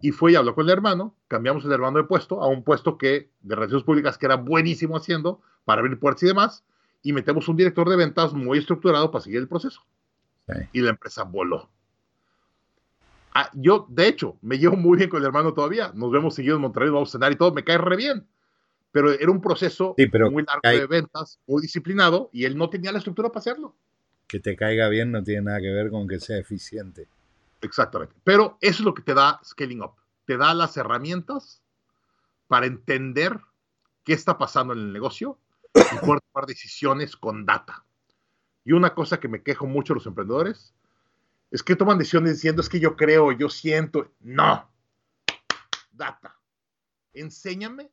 [0.00, 2.96] Y fue y habló con el hermano, cambiamos el hermano de puesto a un puesto
[2.98, 6.64] que de relaciones públicas que era buenísimo haciendo para abrir puertas y demás,
[7.02, 9.82] y metemos un director de ventas muy estructurado para seguir el proceso.
[10.72, 11.68] Y la empresa voló.
[13.34, 15.92] Ah, yo, de hecho, me llevo muy bien con el hermano todavía.
[15.94, 18.26] Nos vemos seguidos en Monterrey, vamos a cenar y todo, me cae re bien.
[18.90, 19.94] Pero era un proceso
[20.30, 23.76] muy largo de ventas, muy disciplinado, y él no tenía la estructura para hacerlo.
[24.26, 27.08] Que te caiga bien no tiene nada que ver con que sea eficiente.
[27.60, 28.14] Exactamente.
[28.24, 29.92] Pero eso es lo que te da Scaling Up.
[30.24, 31.62] Te da las herramientas
[32.46, 33.38] para entender
[34.04, 35.38] qué está pasando en el negocio
[35.74, 37.84] y poder tomar decisiones con data.
[38.64, 40.74] Y una cosa que me quejo mucho los emprendedores
[41.50, 44.12] es que toman decisiones diciendo es que yo creo, yo siento.
[44.20, 44.70] No.
[45.92, 46.36] Data.
[47.12, 47.90] Enséñame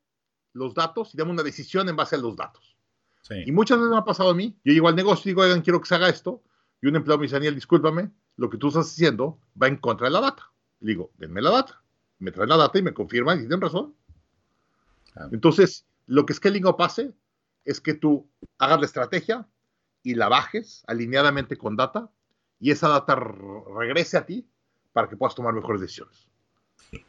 [0.55, 2.75] los datos y dame una decisión en base a los datos.
[3.45, 4.57] Y muchas veces me ha pasado a mí.
[4.63, 6.43] Yo llego al negocio y digo, oigan, quiero que se haga esto.
[6.81, 10.07] Y un empleado me dice, Daniel, discúlpame, lo que tú estás haciendo va en contra
[10.07, 10.51] de la data.
[10.79, 11.81] Le digo, denme la data.
[12.19, 13.95] Me traen la data y me confirman y tienen razón.
[15.31, 17.13] Entonces, lo que Scaling Up hace
[17.63, 19.47] es que tú hagas la estrategia
[20.03, 22.11] y la bajes alineadamente con data
[22.59, 24.47] y esa data regrese a ti
[24.93, 26.27] para que puedas tomar mejores decisiones.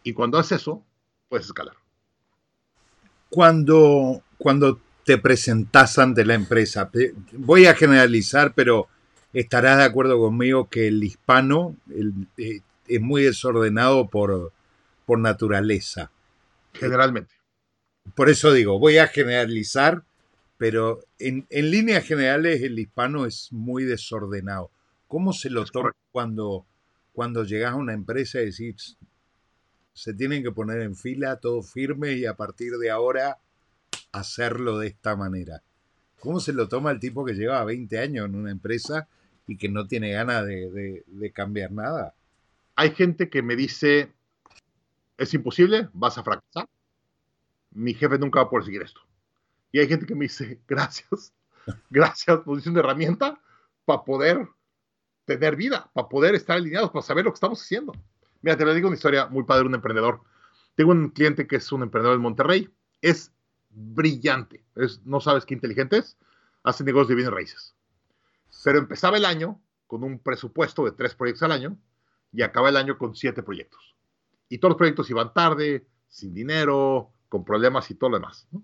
[0.03, 0.85] Y cuando haces eso,
[1.29, 1.77] puedes escalar.
[3.29, 6.91] Cuando, cuando te presentas ante la empresa,
[7.33, 8.89] voy a generalizar, pero
[9.33, 11.77] estarás de acuerdo conmigo que el hispano
[12.39, 14.53] eh, es muy desordenado por,
[15.05, 16.11] por naturaleza.
[16.73, 17.35] Generalmente.
[18.15, 20.05] Por eso digo, voy a generalizar,
[20.59, 24.71] pero en, líneas generales el hispano es muy desordenado.
[25.09, 26.67] ¿Cómo se lo toma cuando,
[27.13, 28.97] cuando llegas a una empresa y decís,
[29.97, 33.39] se tienen que poner en fila, todo firme y a partir de ahora
[34.13, 35.63] hacerlo de esta manera?
[36.21, 39.09] ¿Cómo se lo toma el tipo que lleva 20 años en una empresa
[39.47, 42.15] y que no tiene ganas de, de cambiar nada?
[42.75, 44.13] Hay gente que me dice,
[45.17, 46.69] es imposible, vas a fracasar.
[47.71, 49.01] Mi jefe nunca va a poder seguir esto.
[49.73, 51.33] Y hay gente que me dice, gracias,
[51.89, 53.41] gracias, nos dice una herramienta
[53.87, 54.47] para poder
[55.25, 57.95] tener vida, para poder estar alineados, para saber lo que estamos haciendo.
[58.47, 60.21] Mira, te lo digo una historia muy padre un emprendedor.
[60.77, 62.71] Tengo un cliente que es un emprendedor en Monterrey,
[63.03, 63.33] es
[63.71, 66.17] brillante, es, no sabes qué inteligente es,
[66.63, 67.75] hace negocios de bienes raíces.
[68.63, 71.77] Pero empezaba el año con un presupuesto de tres proyectos al año
[72.33, 73.97] y acaba el año con siete proyectos.
[74.49, 78.47] Y todos los proyectos iban tarde, sin dinero, con problemas y todo lo demás.
[78.53, 78.63] ¿no?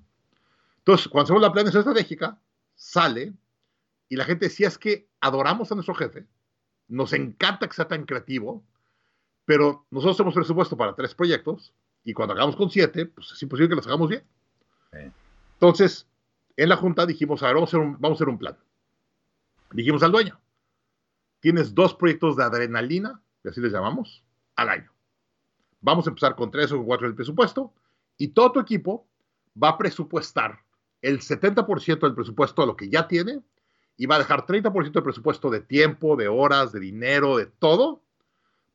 [0.79, 2.39] Entonces, cuando hacemos la planeación estratégica,
[2.77, 3.33] sale
[4.09, 6.25] y la gente decía es que adoramos a nuestro jefe,
[6.87, 8.65] nos encanta que sea tan creativo,
[9.45, 11.73] pero nosotros hacemos presupuesto para tres proyectos
[12.05, 14.25] y cuando hagamos con siete, pues es imposible que los hagamos bien.
[15.55, 16.07] Entonces,
[16.57, 18.57] en la junta dijimos, a ver, vamos a, hacer un, vamos a hacer un plan.
[19.73, 20.41] Dijimos al dueño,
[21.41, 24.23] tienes dos proyectos de adrenalina, y así les llamamos,
[24.57, 24.93] al año.
[25.81, 27.73] Vamos a empezar con tres o cuatro del presupuesto
[28.17, 29.07] y todo tu equipo
[29.61, 30.61] va a presupuestar
[31.01, 33.41] el 70% del presupuesto de lo que ya tiene
[33.97, 38.03] y va a dejar 30% del presupuesto de tiempo, de horas, de dinero, de todo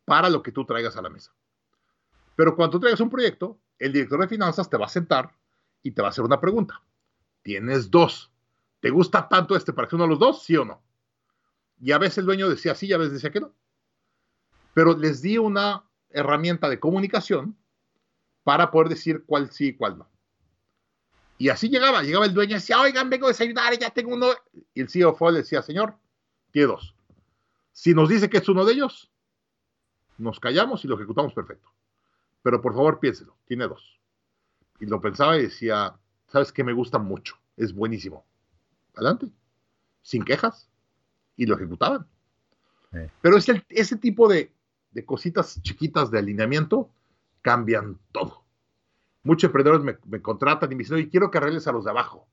[0.07, 1.33] para lo que tú traigas a la mesa.
[2.37, 5.35] Pero cuando traigas un proyecto, el director de finanzas te va a sentar
[5.83, 6.81] y te va a hacer una pregunta.
[7.41, 8.31] Tienes dos.
[8.79, 10.43] ¿Te gusta tanto este para que uno de los dos?
[10.43, 10.81] ¿Sí o no?
[11.81, 13.53] Y a veces el dueño decía sí y a veces decía que no.
[14.73, 17.57] Pero les di una herramienta de comunicación
[18.43, 20.09] para poder decir cuál sí y cuál no.
[21.37, 24.27] Y así llegaba, llegaba el dueño y decía, oigan, vengo a desayunar, ya tengo uno.
[24.73, 25.97] Y el CEO fue le decía, señor,
[26.51, 26.95] tiene dos.
[27.73, 29.11] Si nos dice que es uno de ellos,
[30.17, 31.69] nos callamos y lo ejecutamos perfecto.
[32.41, 33.99] Pero por favor, piénselo, tiene dos.
[34.79, 35.95] Y lo pensaba y decía,
[36.27, 38.25] sabes que me gusta mucho, es buenísimo.
[38.95, 39.27] Adelante,
[40.01, 40.69] sin quejas.
[41.35, 42.07] Y lo ejecutaban.
[43.21, 44.51] Pero ese, ese tipo de,
[44.91, 46.89] de cositas chiquitas de alineamiento
[47.41, 48.47] cambian todo
[49.27, 52.27] muchos emprendedores me, contratan y me dicen, oye, quiero que arregles a los de abajo.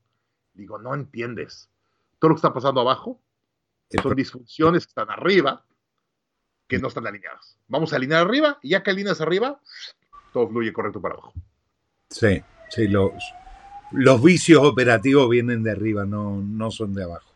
[0.53, 1.69] Digo, no entiendes.
[2.19, 3.21] Todo lo que está pasando abajo
[4.01, 5.65] son disfunciones que están arriba
[6.67, 7.57] que no están alineadas.
[7.67, 9.59] Vamos a alinear arriba y ya que alineas arriba,
[10.33, 11.33] todo fluye correcto para abajo.
[12.09, 13.11] Sí, sí, los,
[13.91, 17.31] los vicios operativos vienen de arriba, no, no son de abajo.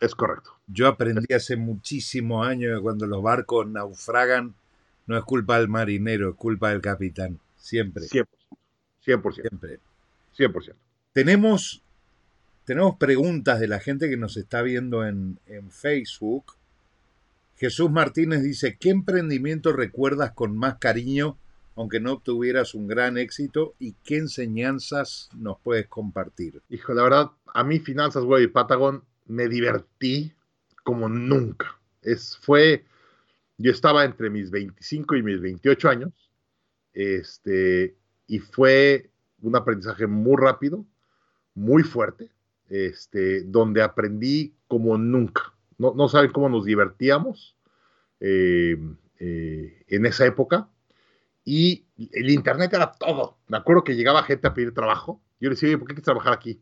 [0.00, 0.56] Es correcto.
[0.66, 4.54] Yo aprendí hace muchísimos años que cuando los barcos naufragan,
[5.06, 7.38] no es culpa del marinero, es culpa del capitán.
[7.56, 8.04] Siempre.
[8.04, 8.38] Siempre.
[9.04, 9.32] 100%.
[9.34, 9.80] Siempre.
[10.36, 10.74] 100%.
[11.12, 11.82] Tenemos,
[12.64, 16.56] tenemos preguntas de la gente que nos está viendo en, en Facebook.
[17.56, 21.38] Jesús Martínez dice, ¿qué emprendimiento recuerdas con más cariño
[21.74, 26.62] aunque no obtuvieras un gran éxito y qué enseñanzas nos puedes compartir?
[26.68, 30.32] Hijo, la verdad, a mí Finanzas Web y Patagon me divertí
[30.82, 31.78] como nunca.
[32.02, 32.84] Es, fue,
[33.58, 36.30] Yo estaba entre mis 25 y mis 28 años,
[36.92, 37.96] este,
[38.26, 40.84] y fue un aprendizaje muy rápido,
[41.54, 42.30] muy fuerte,
[42.68, 45.51] este, donde aprendí como nunca.
[45.78, 47.56] No, no saben cómo nos divertíamos
[48.20, 48.76] eh,
[49.18, 50.68] eh, en esa época.
[51.44, 53.38] Y el Internet era todo.
[53.48, 55.20] Me acuerdo que llegaba gente a pedir trabajo.
[55.40, 56.60] Yo le decía, oye, ¿por qué quieres trabajar aquí?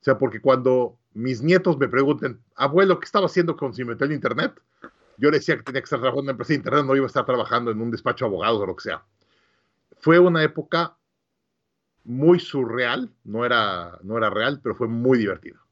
[0.00, 4.12] O sea, porque cuando mis nietos me pregunten, abuelo, ¿qué estaba haciendo con metí el
[4.12, 4.60] Internet?
[5.16, 7.04] Yo le decía que tenía que estar trabajando en una empresa de Internet, no iba
[7.04, 9.02] a estar trabajando en un despacho de abogados o lo que sea.
[10.00, 10.98] Fue una época
[12.04, 15.63] muy surreal, no era, no era real, pero fue muy divertido.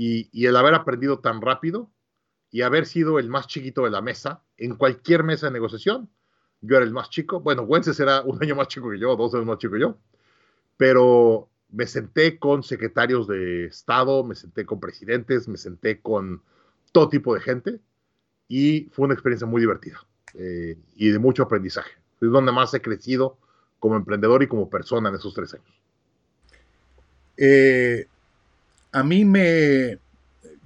[0.00, 1.90] Y, el haber aprendido tan rápido
[2.52, 6.08] y haber sido el más chiquito de la mesa, en cualquier mesa de negociación,
[6.60, 7.40] yo era el más chico.
[7.40, 9.98] Bueno, Wences era un año más chico que yo, dos años más chico que yo,
[10.76, 16.42] pero me senté con secretarios de Estado, me senté con presidentes, me senté con
[16.92, 17.80] todo tipo de gente
[18.46, 21.90] y fue una experiencia muy divertida eh, y de mucho aprendizaje.
[22.20, 23.36] Es donde más he crecido
[23.80, 25.82] como emprendedor y como persona en esos tres años?
[27.36, 28.06] Eh,
[28.92, 29.98] a mí me...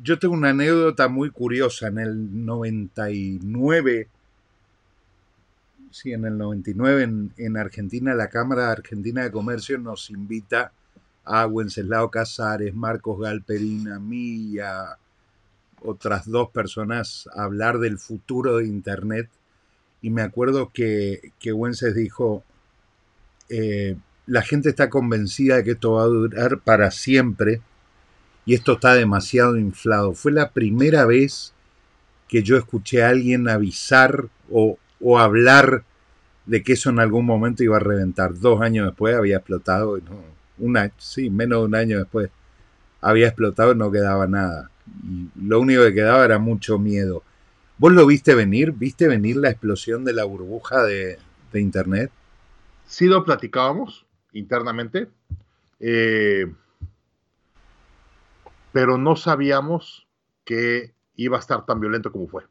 [0.03, 1.89] Yo tengo una anécdota muy curiosa.
[1.89, 4.09] En el 99,
[5.91, 10.73] sí, en el 99 en, en Argentina, la Cámara Argentina de Comercio nos invita
[11.25, 14.97] a Wenceslao Casares, Marcos Galperín, a mí y a
[15.85, 19.29] otras dos personas a hablar del futuro de Internet.
[20.01, 22.43] Y me acuerdo que, que Wences dijo,
[23.49, 23.97] eh,
[24.27, 27.61] la gente está convencida de que esto va a durar para siempre
[28.45, 30.14] y esto está demasiado inflado.
[30.14, 31.53] Fue la primera vez
[32.28, 34.78] que yo escuché a alguien avisar o,
[35.18, 35.84] hablar
[36.47, 38.38] de que eso en algún momento iba a reventar.
[38.38, 39.99] Dos años después había explotado,
[40.59, 42.30] no, sí, menos de un año después
[43.01, 44.70] había explotado y no quedaba nada.
[45.05, 47.22] Y lo único que quedaba era mucho miedo.
[47.78, 48.72] ¿Vos lo viste venir?
[48.72, 51.18] ¿Viste venir la explosión de la burbuja de
[51.55, 52.11] Internet?
[52.93, 55.09] sí lo platicábamos internamente,
[55.80, 56.47] eh,
[58.73, 60.07] pero no sabíamos
[60.45, 62.47] que iba a estar tan violento como fue.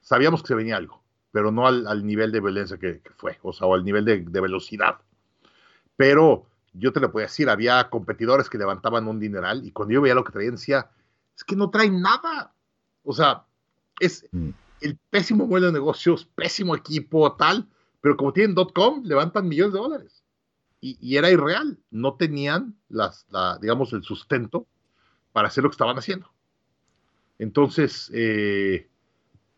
[0.00, 3.66] Sabíamos que se venía algo, pero no al, nivel de violencia que, fue, o sea,
[3.66, 4.98] o al nivel de, velocidad.
[5.96, 10.00] Pero yo te lo podía decir, había competidores que levantaban un dineral y cuando yo
[10.00, 10.90] veía lo que traían decía,
[11.36, 12.54] es que no traen nada.
[13.04, 13.44] O sea,
[14.00, 14.50] es mm.
[14.80, 17.68] el pésimo modelo de negocios, pésimo equipo, tal,
[18.00, 20.24] pero como tienen .com, levantan millones de dólares.
[20.84, 21.78] Y, era irreal.
[21.92, 23.24] No tenían, las,
[23.60, 24.66] digamos, el sustento
[25.32, 26.30] para hacer lo que estaban haciendo.
[27.38, 28.88] Entonces, eh,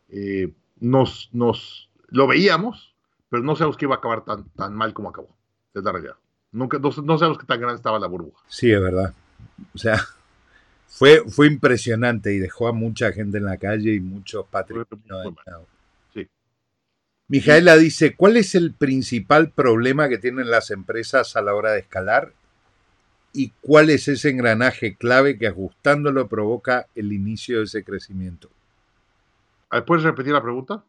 [0.09, 2.95] eh, nos, nos lo veíamos,
[3.29, 5.37] pero no sabemos que iba a acabar tan, tan mal como acabó.
[5.75, 6.17] Es la realidad.
[6.53, 8.43] Nunca, no, sabemos qué tan grande estaba la burbuja.
[8.49, 9.13] Sí, es verdad.
[9.75, 10.01] O sea,
[10.87, 14.89] fue, fue impresionante y dejó a mucha gente en la calle y muchos patrimonios
[17.27, 21.81] Mijaela dice, ¿cuál es el principal problema que tienen las empresas a la hora de
[21.81, 22.33] escalar?
[23.35, 28.49] ¿Y cuál es ese engranaje clave que ajustándolo provoca el inicio de ese crecimiento?
[29.87, 30.85] ¿Puedes repetir la pregunta?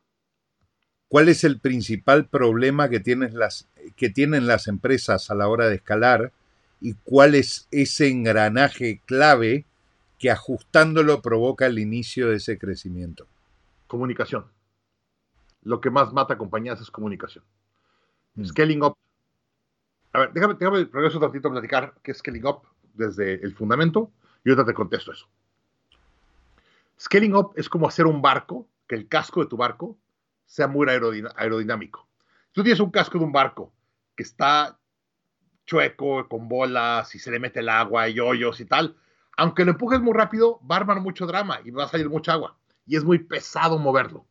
[1.10, 3.68] ¿Cuál es el principal problema que tienen las,
[3.98, 6.32] que tienen las empresas a la hora de escalar?
[6.80, 9.66] ¿Y cuál es ese engranaje clave
[10.20, 13.28] que ajustándolo provoca el inicio de ese crecimiento?
[13.88, 14.46] Comunicación
[15.66, 17.44] lo que más mata compañías es comunicación.
[18.36, 18.46] Mm.
[18.46, 18.96] Scaling up.
[20.16, 22.62] A ver, déjame, déjame regreso un ratito a platicar qué es scaling up
[22.94, 24.14] desde el fundamento
[24.46, 25.28] y ahorita te contesto eso.
[26.98, 29.98] Scaling up es como hacer un barco, que el casco de tu barco
[30.46, 32.08] sea muy aerodinámico.
[32.54, 33.74] Tú tienes un casco de un barco
[34.16, 34.80] que está
[35.66, 38.96] chueco, con bolas, y se le mete el agua y hoyos y tal.
[39.36, 42.32] Aunque lo empujes muy rápido, va a armar mucho drama y va a salir mucha
[42.32, 42.58] agua.
[42.88, 44.26] Y es muy pesado moverlo.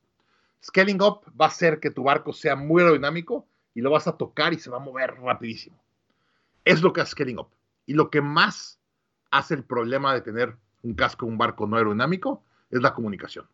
[0.65, 4.17] Scaling up va a hacer que tu barco sea muy aerodinámico y lo vas a
[4.17, 5.77] tocar y se va a mover rapidísimo.
[6.65, 7.49] Es lo que hace scaling up.
[7.87, 8.79] Y lo que más
[9.31, 13.47] hace el problema de tener un casco, un barco no aerodinámico, es la comunicación.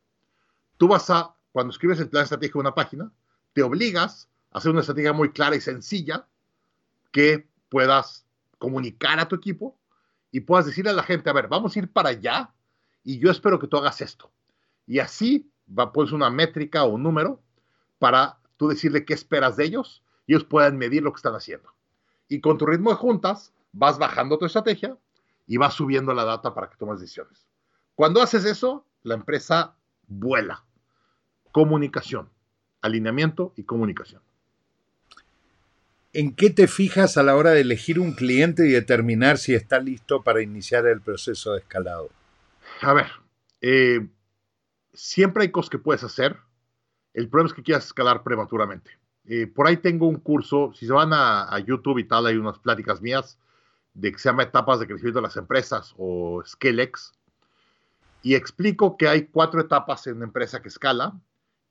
[0.76, 3.10] Tú vas a, cuando escribes el plan estratégico de una página,
[3.52, 6.26] te obligas a hacer una estrategia muy clara y sencilla
[7.10, 8.26] que puedas
[8.58, 9.76] comunicar a tu equipo
[10.30, 12.52] y puedas decirle a la gente, a ver, vamos a ir para allá
[13.02, 14.30] y yo espero que tú hagas esto.
[14.86, 17.42] Y así va, pones una métrica o un número
[17.98, 21.74] para tú decirle qué esperas de ellos y ellos puedan medir lo que están haciendo.
[22.28, 24.96] Y con tu ritmo de juntas vas bajando tu estrategia
[25.48, 27.48] y vas subiendo la data para que tomes decisiones.
[27.96, 29.74] Cuando haces eso, la empresa
[30.06, 30.62] vuela.
[31.50, 32.30] Comunicación,
[32.80, 34.22] alineamiento y comunicación.
[36.12, 39.80] ¿En qué te fijas a la hora de elegir un cliente y determinar si está
[39.80, 42.08] listo para iniciar el proceso de escalado?
[42.82, 43.08] A ver,
[43.62, 44.06] eh,
[44.92, 46.36] siempre hay cosas que puedes hacer
[47.14, 48.99] El problema es que quieras escalar prematuramente.
[49.24, 52.58] Eh, por ahí tengo un curso, si se van a, YouTube y tal, hay unas
[52.58, 53.38] pláticas mías
[53.94, 57.12] de que se llama Etapas de Crecimiento de las Empresas o Scalex.
[58.22, 61.18] Y explico que hay cuatro etapas en una empresa que escala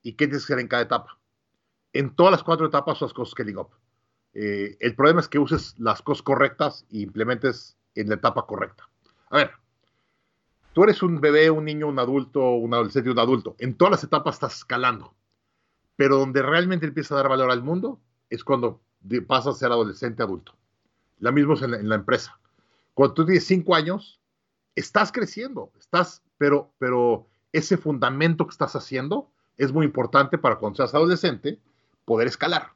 [0.02, 1.20] y qué tienes que hacer en cada etapa.
[1.93, 3.70] En todas las cuatro etapas las cosas scaling up.
[4.34, 8.89] Eh, el problema es que uses las cosas correctas y implementes en la etapa correcta.
[9.30, 9.52] A ver,
[10.74, 13.56] tú eres un bebé, un niño, un adulto, un adolescente, un adulto.
[13.60, 15.16] En todas las etapas estás escalando.
[16.00, 18.80] Pero donde realmente empieza a dar valor al mundo es cuando
[19.28, 20.56] pasas a ser adolescente, adulto.
[21.20, 22.39] La misma es en la, empresa.
[22.93, 24.18] Cuando tú tienes cinco años,
[24.76, 30.78] estás creciendo, estás, pero, pero ese fundamento que estás haciendo es muy importante para cuando
[30.78, 31.60] seas adolescente
[32.06, 32.70] poder escalar.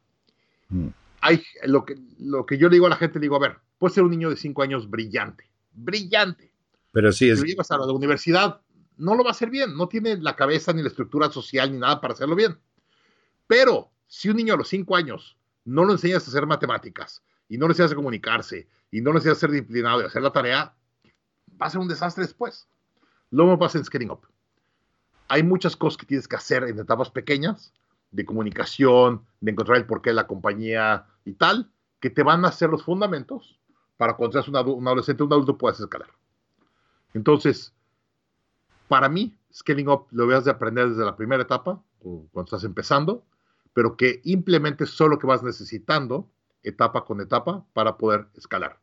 [0.67, 0.87] Mm.
[1.21, 3.55] Hay, lo, que, lo que yo le digo a la gente, le digo, a ver,
[3.79, 6.51] puede ser un niño de cinco años brillante, brillante.
[6.91, 7.39] Pero sí es...
[7.39, 8.59] Si lo llevas a la universidad,
[8.97, 11.77] no lo va a hacer bien, no tiene la cabeza ni la estructura social ni
[11.77, 12.57] nada para hacerlo bien.
[13.47, 17.57] Pero si un niño a los cinco años no lo enseñas a hacer matemáticas y
[17.57, 20.31] no le enseñas a comunicarse y no le enseñas a ser disciplinado y hacer la
[20.31, 20.75] tarea,
[21.61, 22.67] va a ser un desastre después.
[23.31, 24.27] Lo mismo pasa en Scaling Up.
[25.27, 27.73] Hay muchas cosas que tienes que hacer en etapas pequeñas
[28.11, 32.49] de comunicación, de encontrar el porqué de la compañía y tal, que te van a
[32.49, 33.59] hacer los fundamentos
[33.97, 36.09] para cuando seas un, adolescente o un adulto puedas escalar.
[37.13, 37.73] Entonces,
[38.87, 43.23] para mí, Scaling Up lo veas de aprender desde la primera etapa, cuando estás empezando,
[43.73, 46.29] pero que implementes solo lo que vas necesitando,
[46.63, 48.79] etapa con etapa, para poder escalar.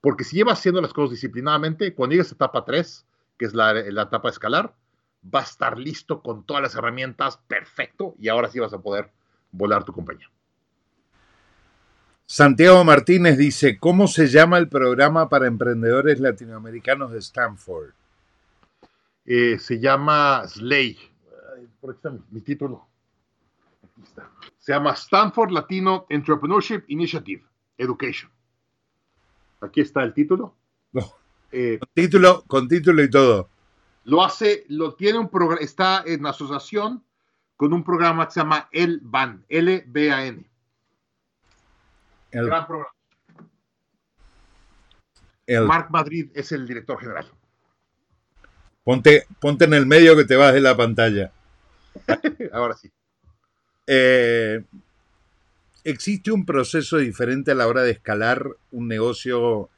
[0.00, 3.72] Porque si llevas haciendo las cosas disciplinadamente, cuando llegues a etapa 3, que es la,
[3.74, 4.74] la etapa de escalar,
[5.22, 9.10] va a estar listo con todas las herramientas, perfecto, y ahora sí vas a poder
[9.50, 10.30] volar tu compañía.
[12.26, 17.92] Santiago Martínez dice, ¿cómo se llama el programa para emprendedores latinoamericanos de Stanford?
[19.24, 20.98] Eh, se llama SLAY.
[21.80, 22.87] Por aquí está mi, título.
[24.58, 27.44] Se llama Stanford Latino Entrepreneurship Initiative
[27.76, 28.30] Education.
[29.60, 30.54] Aquí está el título.
[31.50, 33.48] Eh, título, con título y todo.
[34.04, 37.02] Lo hace, lo tiene un programa, está en asociación
[37.56, 40.44] con un programa que se llama El BAN, L-B-A-N.
[42.30, 42.92] El gran programa.
[45.66, 47.26] Mark Madrid es el director general.
[48.84, 51.32] Ponte, ponte en el medio que te vas de la pantalla.
[52.52, 52.90] Ahora sí.
[53.90, 54.62] Eh,
[55.82, 59.70] ¿Existe un proceso diferente a la hora de escalar un negocio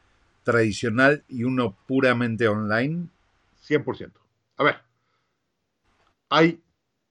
[0.42, 3.08] tradicional y uno puramente online?
[3.62, 4.10] 100%.
[4.56, 4.78] A ver,
[6.28, 6.60] hay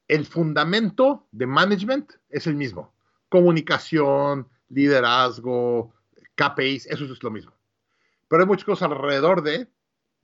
[0.09, 2.93] el fundamento de management es el mismo.
[3.29, 5.93] Comunicación, liderazgo,
[6.35, 7.53] KPIs, eso es lo mismo.
[8.27, 9.69] Pero hay muchas cosas alrededor de,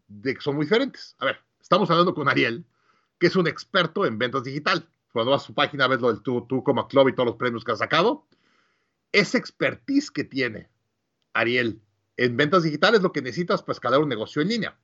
[0.07, 1.15] de que son muy diferentes.
[1.19, 2.65] A ver, estamos hablando con Ariel,
[3.17, 4.89] que es un experto en ventas digital.
[5.16, 7.38] Cuando vas a su página ves lo del tú, tú como club y todos los
[7.38, 8.28] premios que ha sacado.
[9.11, 10.70] Esa expertise que tiene
[11.34, 11.82] Ariel
[12.18, 14.78] en ventas digitales es lo que necesitas para escalar un negocio en línea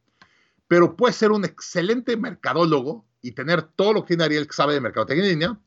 [0.71, 4.73] pero puede ser un excelente mercadólogo y tener todo lo que tiene Ariel que sabe
[4.73, 5.59] de mercadotecnia en línea,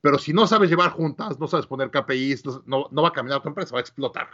[0.00, 3.42] pero si no sabes llevar juntas, no sabes poner KPIs, no, no va a caminar
[3.42, 4.30] tu empresa, va a explotar.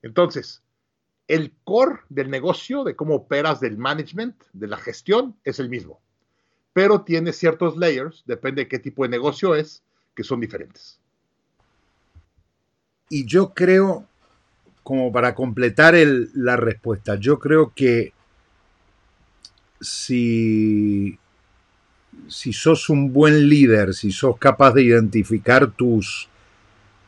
[0.00, 0.62] Entonces,
[1.28, 6.00] el core del negocio, de cómo operas, del management, de la gestión, es el mismo,
[6.76, 9.82] pero tiene ciertos layers, depende de qué tipo de negocio es,
[10.14, 11.00] que son diferentes.
[13.08, 14.04] Y yo creo,
[14.82, 15.94] como para completar
[16.34, 18.12] la respuesta, yo creo que
[19.80, 21.18] si,
[22.28, 26.28] si sos un buen líder, si sos capaz de identificar tus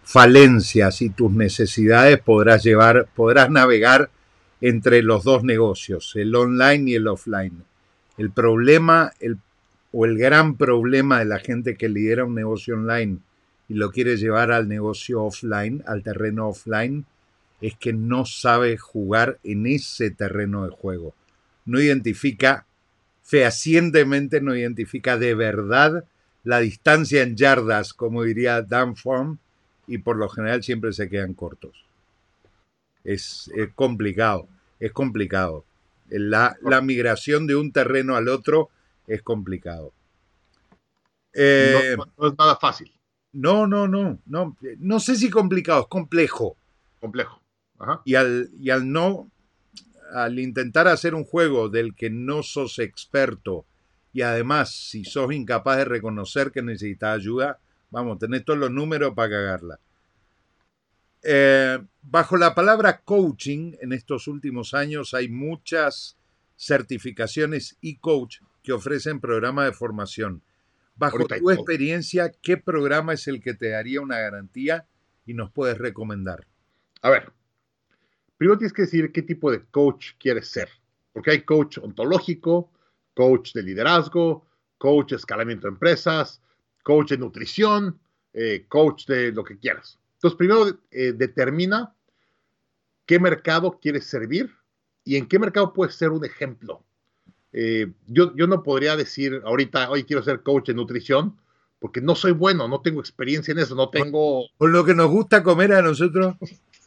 [0.02, 4.08] falencias y tus necesidades, podrás llevar, podrás navegar
[4.62, 7.64] entre los dos negocios, el online y el offline.
[8.16, 9.38] El problema, el,
[9.92, 13.18] o el gran problema de la gente que lidera un negocio online
[13.68, 17.06] y lo quiere llevar al negocio offline, al terreno offline,
[17.60, 21.14] es que no sabe jugar en ese terreno de juego
[21.68, 22.66] no identifica
[23.22, 26.04] fehacientemente, no identifica de verdad
[26.44, 29.38] la distancia en yardas, como diría Dan Form,
[29.86, 31.84] y por lo general siempre se quedan cortos.
[33.04, 34.48] Es, complicado,
[34.80, 35.66] es complicado.
[36.08, 38.70] La, migración de un terreno al otro
[39.08, 39.92] es complicado.
[41.34, 42.92] no, eh, es nada fácil.
[43.32, 44.56] No, no, no, no.
[44.78, 46.56] No sé si complicado, es complejo.
[47.00, 47.42] Complejo.
[48.04, 49.30] Y, al, y al no
[50.12, 53.66] al intentar hacer un juego del que no sos experto
[54.12, 57.58] y además si sos incapaz de reconocer que necesitas ayuda,
[57.90, 59.80] vamos, tenés todos los números para cagarla.
[61.22, 66.16] Eh, bajo la palabra coaching, en estos últimos años hay muchas
[66.56, 70.42] certificaciones y coach que ofrecen programas de formación.
[70.96, 74.86] Bajo Ahorita tu experiencia, ¿qué programa es el que te daría una garantía
[75.24, 76.46] y nos puedes recomendar?
[77.02, 77.32] A ver,
[78.36, 80.68] primero tienes que decir qué tipo de coach quieres ser,
[81.12, 82.72] porque hay coach ontológico,
[83.14, 84.46] coach de liderazgo,
[84.76, 86.40] coach de escalamiento de empresas,
[86.82, 88.00] coach de nutrición,
[88.32, 89.98] eh, coach de lo que quieras.
[90.14, 91.94] Entonces, primero eh, determina
[93.06, 94.52] qué mercado quieres servir
[95.04, 96.84] y en qué mercado puedes ser un ejemplo.
[97.52, 101.38] Eh, yo, yo no podría decir ahorita, hoy quiero ser coach de nutrición,
[101.78, 105.08] porque no soy bueno, no tengo experiencia en eso, no tengo Con lo que nos
[105.08, 106.36] gusta comer a nosotros,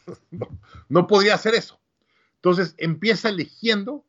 [0.88, 1.80] no podría hacer eso.
[2.36, 4.04] Entonces empieza eligiendo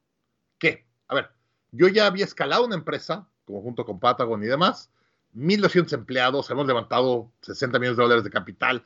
[0.57, 0.85] qué.
[1.07, 1.29] A ver,
[1.71, 4.89] yo ya había escalado una empresa, como junto con Patagon y demás,
[5.35, 8.83] 1.200 empleados, hemos levantado 60 millones de dólares de capital.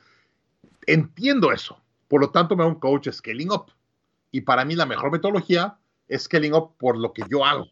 [0.86, 1.80] Entiendo eso.
[2.08, 3.66] Por lo tanto, me da un coach Scaling Up.
[4.30, 5.78] Y para mí la mejor metodología
[6.08, 7.66] es Scaling Up por lo que yo hago.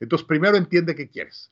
[0.00, 1.50] Entonces, primero entiende qué quieres.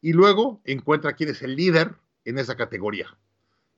[0.00, 1.94] Y luego encuentra quién es el líder
[2.24, 3.16] en esa categoría.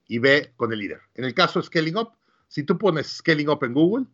[0.06, 1.00] Y ve con el líder.
[1.14, 2.12] En el caso de Scaling Up,
[2.48, 4.06] si tú pones Scaling Up en Google,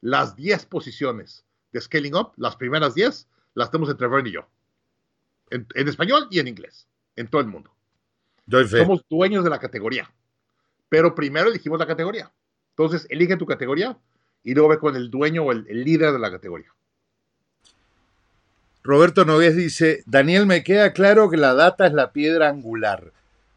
[0.00, 4.48] las 10 posiciones de Scaling Up, las primeras 10, las tenemos entre Vern y yo.
[5.50, 6.86] En, en español y en inglés.
[7.16, 7.74] En todo el mundo.
[8.84, 10.10] Somos dueños de la categoría.
[10.88, 12.32] Pero primero elegimos la categoría.
[12.70, 13.98] Entonces, elige tu categoría
[14.42, 16.72] y luego ve con el dueño o el, el líder de la categoría.
[18.82, 23.12] Roberto Nogués dice, Daniel, me queda claro que la data es la piedra angular.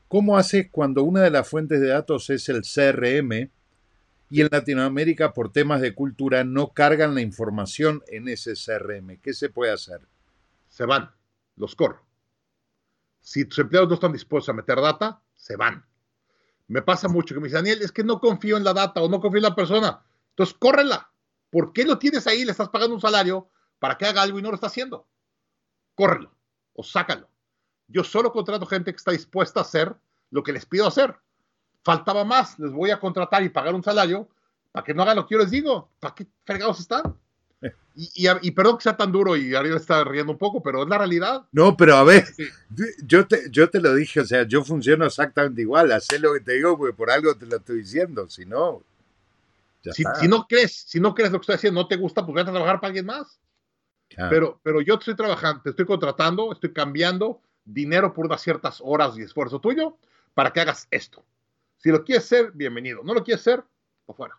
[0.07, 3.49] ¿Cómo haces cuando una de las fuentes de datos es el CRM
[4.29, 9.19] y en Latinoamérica por temas de cultura no cargan la información en ese CRM?
[9.21, 10.01] ¿Qué se puede hacer?
[10.67, 11.11] Se van,
[11.55, 12.05] los corro.
[13.21, 15.85] Si tus empleados no están dispuestos a meter data, se van.
[16.67, 19.07] Me pasa mucho que me dice, Daniel, es que no confío en la data o
[19.07, 20.03] no confío en la persona.
[20.31, 21.11] Entonces, córrela.
[21.49, 22.43] ¿Por qué lo tienes ahí?
[22.43, 23.49] Le estás pagando un salario
[23.79, 25.07] para que haga algo y no lo está haciendo.
[25.95, 26.31] Córrelo
[26.73, 27.27] o sácalo.
[27.87, 29.93] Yo solo contrato gente que está dispuesta a hacer
[30.29, 31.15] lo que les pido hacer.
[31.83, 34.27] Faltaba más, les voy a contratar y pagar un salario
[34.71, 35.89] para que no hagan lo que yo les digo.
[35.99, 37.03] ¿Para qué fregados están?
[37.93, 40.81] Y, y, y perdón que sea tan duro y Ariel está riendo un poco, pero
[40.81, 41.45] es la realidad.
[41.51, 42.45] No, pero a ver, Sí.
[43.03, 46.39] yo te, yo te lo dije, o sea, yo funciono exactamente igual, haz lo que
[46.39, 48.81] te digo porque por algo te lo estoy diciendo, si no...
[49.83, 52.33] Si, si no crees, si no crees lo que estoy haciendo, no te gusta, pues
[52.33, 53.37] vete a trabajar para alguien más.
[54.29, 59.17] Pero, pero yo estoy trabajando, te estoy contratando, estoy cambiando dinero por unas ciertas horas
[59.17, 59.97] y esfuerzo tuyo
[60.33, 61.23] para que hagas esto.
[61.77, 63.01] Si lo quieres ser, bienvenido.
[63.03, 63.63] No lo quieres ser,
[64.05, 64.35] por fuera.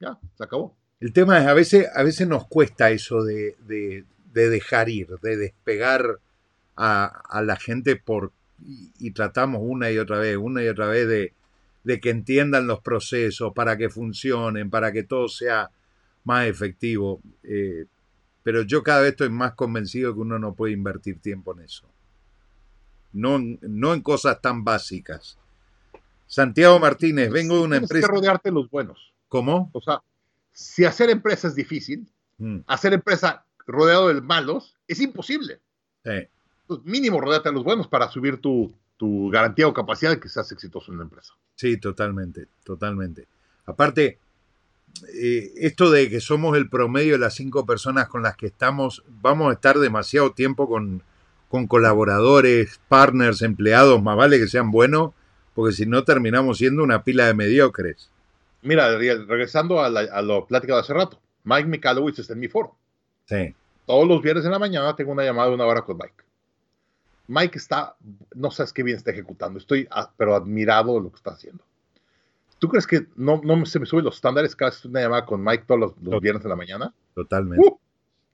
[0.00, 0.76] Ya, se acabó.
[1.00, 5.08] El tema es, a veces, a veces nos cuesta eso de, de- de dejar ir,
[5.22, 6.20] de despegar
[6.76, 8.32] a, a la gente por
[8.64, 11.32] y, y tratamos una y otra vez, una y otra vez de,
[11.84, 15.70] de que entiendan los procesos, para que funcionen, para que todo sea
[16.24, 17.20] más efectivo.
[17.42, 17.86] Eh,
[18.42, 21.86] pero yo cada vez estoy más convencido que uno no puede invertir tiempo en eso.
[23.12, 25.38] No, en- no en cosas tan básicas.
[26.26, 28.06] Santiago Martínez, vengo de una Tienes empresa.
[28.08, 29.12] que rodearte de los buenos.
[29.28, 29.70] ¿Cómo?
[29.72, 30.02] O sea,
[30.52, 32.06] si hacer empresa es difícil,
[32.40, 35.60] Mm, hacer empresa rodeado de malos es imposible.
[36.04, 36.28] sí.
[36.66, 40.28] Pues mínimo rodeate de los buenos para subir tu, tu garantía o capacidad de que
[40.28, 41.32] seas exitoso en la empresa.
[41.56, 43.26] Sí, totalmente, totalmente.
[43.64, 44.18] Aparte,
[45.14, 49.04] eh, esto de que somos el promedio de las cinco personas con las que estamos,
[49.20, 51.02] vamos a estar demasiado tiempo con,
[51.48, 55.12] con colaboradores, partners, empleados, más vale que sean buenos,
[55.54, 58.10] porque si no terminamos siendo una pila de mediocres.
[58.62, 62.48] Mira, regresando a, la, a lo plática de hace rato, Mike Michalowicz está en mi
[62.48, 62.76] foro.
[63.26, 63.54] Sí,
[63.86, 66.24] Todos los viernes en la mañana tengo una llamada de una hora con Mike.
[67.28, 67.94] Mike está,
[68.34, 69.86] no sabes qué bien está ejecutando, estoy,
[70.16, 71.62] pero admirado de lo que está haciendo.
[72.58, 75.24] ¿Tú crees que no, no se me suben los estándares cada vez que una llamada
[75.24, 76.94] con Mike todos los, viernes en la mañana?
[77.14, 77.78] totalmente, ¡Uh!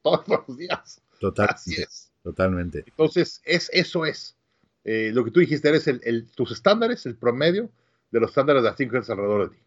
[0.03, 0.73] todos los días.
[0.79, 2.11] Así totalmente, es.
[2.23, 2.85] totalmente.
[2.87, 4.37] Entonces, es, eso es.
[4.85, 7.71] Eh, lo que tú dijiste, eres el, el- tus estándares, el promedio
[8.11, 9.63] de los estándares de las cinco alrededor de ti.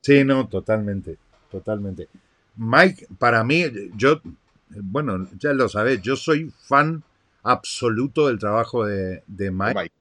[0.00, 1.18] Sí, no, totalmente,
[1.50, 2.08] totalmente.
[2.56, 3.64] Mike, para mí,
[3.96, 4.20] yo,
[4.68, 7.02] bueno, ya lo sabes, yo soy fan
[7.42, 9.74] absoluto del trabajo de, de Mike.
[9.74, 9.94] Mike.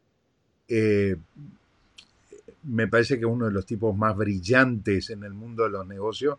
[0.67, 1.15] Eh,
[2.64, 5.86] me parece que es uno de los tipos más brillantes en el mundo de los
[5.88, 6.38] negocios,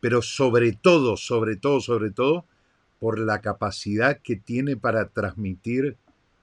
[0.00, 2.44] pero sobre todo, sobre todo, sobre todo,
[3.00, 5.96] por la capacidad que tiene para transmitir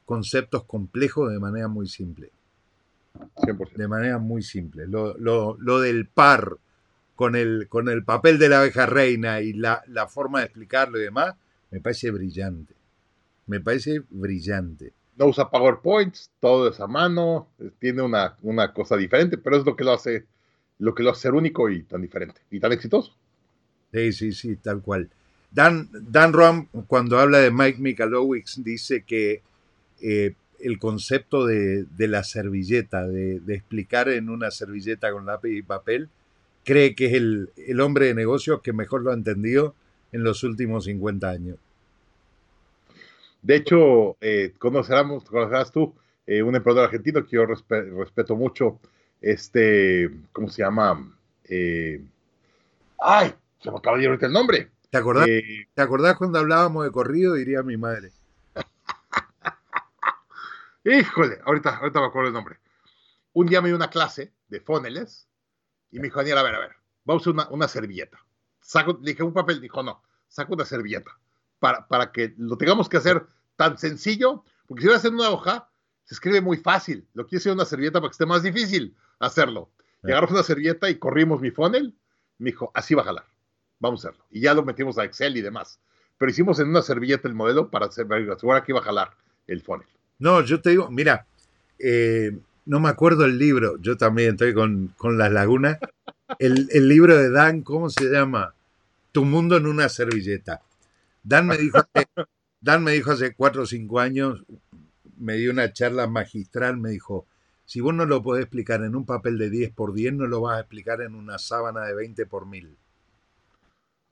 [0.05, 2.31] conceptos complejos de manera muy simple.
[3.35, 3.83] 100%.
[3.83, 4.87] De manera muy simple.
[4.87, 6.57] Lo, lo- lo del par
[7.15, 10.99] con el, con el papel de la abeja reina y la, la forma de explicarlo
[10.99, 11.35] y demás,
[11.71, 12.75] me parece brillante.
[13.47, 14.93] Me parece brillante.
[15.17, 19.65] No usa PowerPoints, todo es a mano, eh, tiene una, una cosa diferente, pero es
[19.65, 20.25] lo que lo hace,
[20.79, 23.15] lo que lo hace ser único y tan diferente y tan exitoso.
[23.91, 25.09] Sí, sí, sí, tal cual.
[25.51, 29.43] Dan, Dan Rom, cuando habla de Mike Michalowicz, dice que
[30.01, 36.09] eh, el concepto de, la servilleta, de, explicar en una servilleta con lápiz y papel,
[36.63, 39.75] cree que es el, hombre de negocios que mejor lo ha entendido
[40.11, 41.57] en los últimos 50 años.
[43.43, 45.93] De hecho, eh, conocerás, tú
[46.25, 48.79] eh, un emprendedor argentino que yo respeto mucho,
[49.19, 51.13] este, ¿cómo se llama?
[51.43, 52.01] Eh,
[52.99, 54.71] ay, se me acaba de ir ahorita el nombre.
[54.89, 57.33] ¿Te acordás, eh, ¿Te acordás cuando hablábamos de corrido?
[57.33, 58.13] Diría mi madre.
[60.85, 62.59] Híjole, ahorita, ahorita me acuerdo el nombre.
[63.33, 65.27] Un día me dio una clase de foneles
[65.91, 66.71] y me dijo, Daniel, a ver, a ver,
[67.03, 68.19] vamos a usar una, servilleta.
[68.61, 71.11] Saco, le dije un papel, dijo, no, saco una servilleta
[71.63, 75.29] para, para que lo tengamos que hacer tan sencillo, porque si voy a hacer una
[75.29, 75.69] hoja,
[76.03, 77.07] se escribe muy fácil.
[77.13, 79.69] Lo quiero hacer una servilleta para que esté más difícil hacerlo.
[80.03, 81.95] Y agarramos una servilleta y corrimos mi funnel.
[82.37, 83.23] Me dijo, así va a jalar.
[83.79, 84.25] Vamos a hacerlo.
[84.29, 85.79] Y ya lo metimos a Excel y demás.
[86.17, 89.11] Pero hicimos en una servilleta el modelo para asegurar que iba a jalar
[89.47, 89.87] el funnel.
[90.19, 91.27] No, yo te digo, mira,
[91.79, 93.77] eh, no me acuerdo el libro.
[93.79, 95.77] Yo también estoy con, las lagunas.
[96.39, 98.53] El, el, libro de Dan, ¿cómo se llama?
[99.13, 100.61] Tu mundo en una servilleta.
[101.23, 101.79] Dan me dijo,
[102.61, 104.45] Dan me dijo hace cuatro o cinco años,
[105.17, 107.25] me dio una charla magistral, me dijo,
[107.65, 110.41] si vos no lo podés explicar en un papel de 10 por 10, no lo
[110.41, 112.75] vas a explicar en una sábana de 20 por 1000.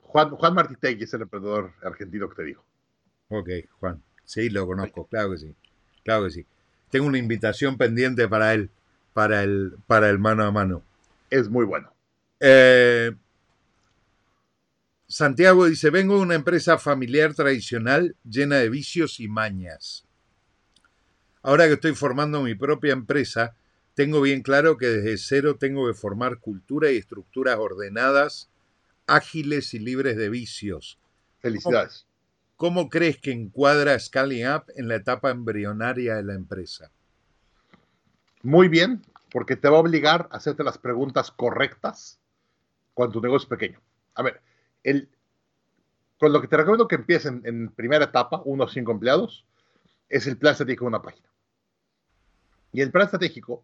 [0.01, 2.63] Juan, Juan Martitegui es el emprendedor argentino que te dijo.
[3.29, 3.49] Ok,
[3.79, 4.01] Juan.
[4.25, 5.55] Sí, lo conozco, claro que sí.
[6.03, 6.45] Claro que sí.
[6.89, 8.69] Tengo una invitación pendiente para él,
[9.13, 10.83] para el, para el mano a mano.
[11.29, 11.93] Es muy bueno.
[12.39, 13.11] Eh,
[15.11, 20.05] Santiago dice, vengo de una empresa familiar tradicional llena de vicios y mañas.
[21.41, 23.53] Ahora que estoy formando mi propia empresa,
[23.93, 28.49] tengo bien claro que desde cero tengo que formar cultura y estructuras ordenadas,
[29.05, 30.97] ágiles y libres de vicios.
[31.39, 32.07] Felicidades.
[32.55, 36.89] ¿Cómo, crees que encuadra Scaling Up en la etapa embrionaria de la empresa?
[38.43, 42.17] Muy bien, porque te va a obligar a hacerte las preguntas correctas
[42.93, 43.81] cuando tu negocio es pequeño.
[44.15, 44.41] A ver,
[44.83, 45.09] el,
[46.17, 49.45] con lo que te recomiendo que empiecen en primera etapa, uno o cinco empleados,
[50.09, 51.29] es el plan estratégico de una página.
[52.73, 53.63] Y el plan estratégico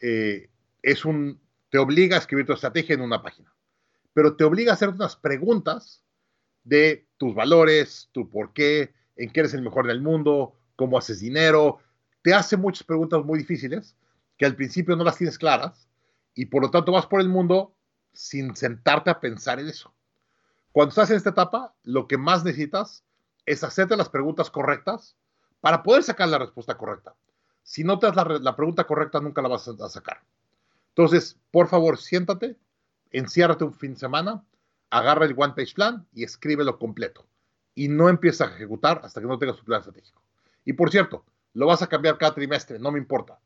[0.00, 0.50] eh,
[0.82, 1.40] es un,
[1.70, 3.52] te obliga a escribir tu estrategia en una página,
[4.12, 6.04] pero te obliga a hacer unas preguntas
[6.64, 11.20] de tus valores, tu por qué, en qué eres el mejor del mundo, cómo haces
[11.20, 11.78] dinero.
[12.22, 13.96] Te hace muchas preguntas muy difíciles
[14.36, 15.88] que al principio no las tienes claras
[16.34, 17.74] y por lo tanto vas por el mundo
[18.12, 19.94] sin sentarte a pensar en eso.
[20.72, 23.04] Cuando estás en esta etapa, lo que más necesitas
[23.46, 25.16] es hacerte las preguntas correctas
[25.60, 27.14] para poder sacar la respuesta correcta.
[27.62, 30.22] Si no te das la, pregunta correcta, nunca la vas a, sacar.
[30.90, 32.56] Entonces, por favor, siéntate,
[33.10, 34.44] enciérrate un fin de semana,
[34.90, 37.26] agarra el One Page Plan y escríbelo completo.
[37.74, 40.22] Y no empieces a ejecutar hasta que no tengas tu plan estratégico.
[40.64, 43.38] Y por cierto, lo vas a cambiar cada trimestre, no me importa.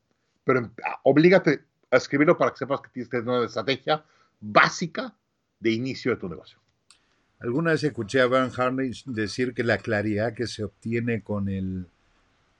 [0.44, 0.70] Pero em,
[1.04, 4.04] oblígate a escribirlo para que sepas que tienes que tener una estrategia
[4.40, 5.14] básica
[5.60, 6.58] de inicio de tu negocio.
[7.43, 11.88] Alguna vez escuché a Van Harnish decir que la claridad que se obtiene con el,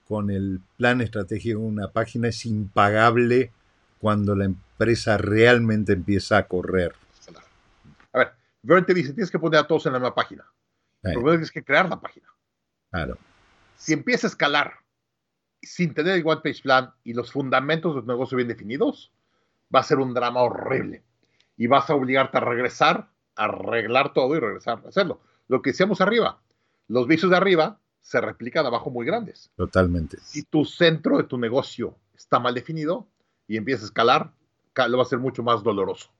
[0.09, 3.53] con el plan estratégico de una página es impagable
[4.01, 6.95] cuando la empresa realmente empieza a correr.
[8.13, 10.45] A ver, Vern te dice, tienes que poner a todos en la misma página.
[11.01, 12.27] Pero tienes que crear la página.
[12.91, 13.19] Claro.
[13.77, 14.73] Si empieza a escalar
[15.61, 19.13] sin tener el One Page Plan y los fundamentos de tu negocio bien definidos,
[19.73, 21.05] va a ser un drama horrible.
[21.57, 25.21] Y vas a obligarte a regresar arreglar todo y regresar a hacerlo.
[25.49, 26.41] Lo que decíamos arriba,
[26.89, 29.51] los vicios de arriba se replican abajo muy grandes.
[29.57, 30.19] Totalmente.
[30.23, 33.07] Si tu centro de tu negocio está mal definido
[33.47, 34.33] y empieza a escalar,
[34.89, 36.11] lo va a ser mucho más doloroso.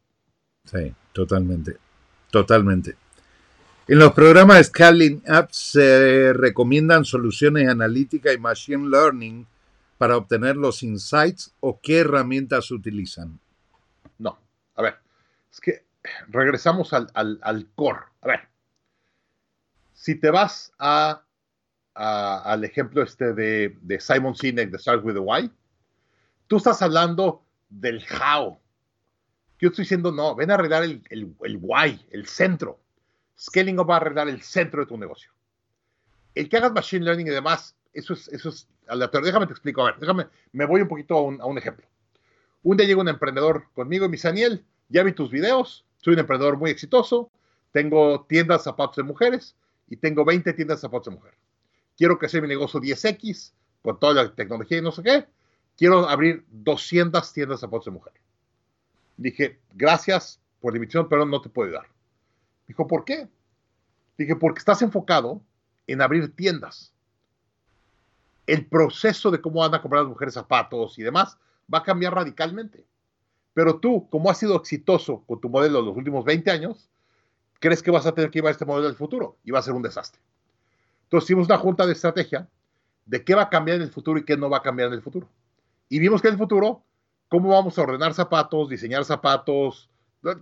[0.65, 1.77] Sí, totalmente.
[2.31, 2.97] Totalmente.
[3.89, 9.47] En los programas de Scaling Up se recomiendan soluciones analíticas y machine learning
[9.99, 13.39] para obtener los insights o qué herramientas utilizan.
[14.19, 14.39] No,
[14.77, 14.95] a ver,
[15.51, 15.85] es que
[16.29, 18.01] regresamos al, al, core.
[18.23, 18.49] A ver,
[19.93, 21.23] si te vas a,
[21.95, 25.51] al ejemplo este de, de, Simon Sinek de Start with the Why,
[26.47, 28.59] tú estás hablando del how.
[29.59, 32.81] Yo estoy diciendo, no, ven a arreglar el, el, el why, el centro.
[33.39, 35.31] Scaling va a arreglar el centro de tu negocio.
[36.35, 39.27] El que hagas machine learning y demás, eso es, eso es aleatorio.
[39.27, 39.83] Déjame te explico.
[39.83, 41.87] A ver, déjame, me voy un poquito a un, a un ejemplo.
[42.65, 46.13] Un día llega un emprendedor conmigo y me dice, Daniel, ya vi tus videos, soy
[46.13, 47.31] un emprendedor muy exitoso,
[47.73, 49.57] tengo tiendas de zapatos de mujeres
[49.89, 51.35] y tengo 20 tiendas de zapatos de mujer.
[51.97, 55.27] Quiero crecer mi negocio 10X con toda la tecnología y no sé qué.
[55.77, 58.13] Quiero abrir 200 tiendas de zapatos de mujer.
[59.17, 61.87] Dije, gracias por la invitación, pero no te puedo dar.
[62.67, 63.29] Dijo, ¿por qué?
[64.19, 65.41] Dije, porque estás enfocado
[65.87, 66.93] en abrir tiendas.
[68.47, 71.39] el proceso de cómo van a comprar las mujeres zapatos y demás
[71.73, 72.85] va a cambiar radicalmente.
[73.55, 76.89] Pero tú, como has sido exitoso con tu modelo en los últimos 20 años,
[77.61, 79.75] crees que vas a tener que llevar este modelo del futuro y va a ser
[79.75, 80.21] un desastre.
[81.05, 82.49] Entonces hicimos una junta de estrategia
[83.07, 84.95] de qué va a cambiar en el futuro y qué no va a cambiar en
[84.95, 85.29] el futuro.
[85.89, 86.83] Y vimos que en el futuro,
[87.29, 89.91] cómo vamos a ordenar zapatos, diseñar zapatos,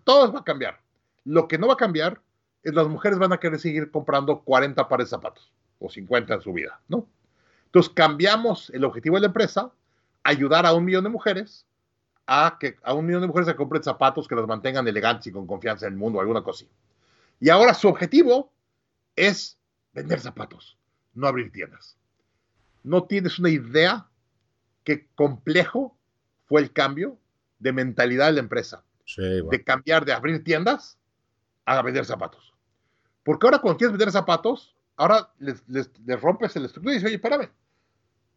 [0.05, 0.81] todo va a cambiar.
[1.25, 2.23] Lo que no va a cambiar
[2.63, 6.41] es las mujeres van a querer seguir comprando 40 pares de zapatos o 50 en
[6.41, 7.09] su vida, ¿no?
[7.67, 9.73] Entonces cambiamos el objetivo de la empresa,
[10.23, 11.67] ayudar a un millón de mujeres
[12.33, 15.33] a que a un millón de mujeres se compren zapatos que las mantengan elegantes y
[15.33, 16.73] con confianza en el mundo, alguna cosa así.
[17.41, 18.53] Y ahora su objetivo
[19.17, 19.59] es
[19.93, 20.79] vender zapatos,
[21.13, 21.97] no abrir tiendas.
[22.85, 24.07] No tienes una idea
[24.85, 25.99] qué complejo
[26.47, 27.19] fue el cambio
[27.59, 28.85] de mentalidad de la empresa.
[29.17, 30.99] De cambiar de abrir tiendas
[31.65, 32.55] a vender zapatos.
[33.25, 35.65] Porque ahora cuando quieres vender zapatos, ahora les,
[36.21, 37.51] rompes el estructura y dices, oye, espérame.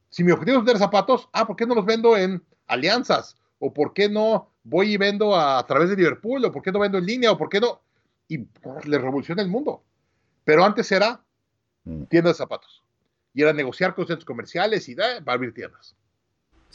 [0.10, 3.38] Si mi objetivo es vender zapatos, ah, ¿por qué no los vendo en alianzas?
[3.66, 6.43] ¿O por qué no voy y vendo a, través de Liverpool?
[6.43, 7.32] ¿O por qué no vendo en línea?
[7.32, 7.82] ¿O por qué no?
[8.28, 9.82] Y le revoluciona el mundo.
[10.43, 11.24] Pero antes era
[11.86, 12.03] mm.
[12.03, 12.84] tienda de zapatos.
[13.34, 15.95] Y era negociar con centros comerciales y va a abrir tiendas.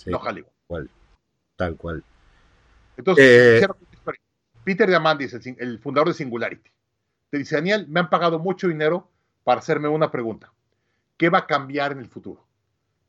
[0.07, 0.89] no Hollywood.
[1.57, 2.03] Tal cual.
[2.97, 3.67] Entonces, eh,
[4.65, 6.71] Peter Diamandis, el, el fundador de Singularity,
[7.29, 9.11] te dice, Daniel, me han pagado mucho dinero
[9.45, 10.55] para hacerme una pregunta.
[11.19, 12.47] ¿Qué va a cambiar en el futuro?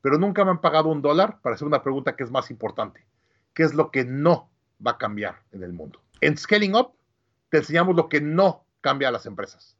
[0.02, 3.08] Pero nunca me han pagado un dólar para hacer una pregunta que es más importante.
[3.54, 4.50] ¿Qué es lo que no
[4.86, 6.02] va a cambiar en el mundo?
[6.22, 6.92] En Scaling Up
[7.50, 9.76] te enseñamos lo que no cambia a las empresas.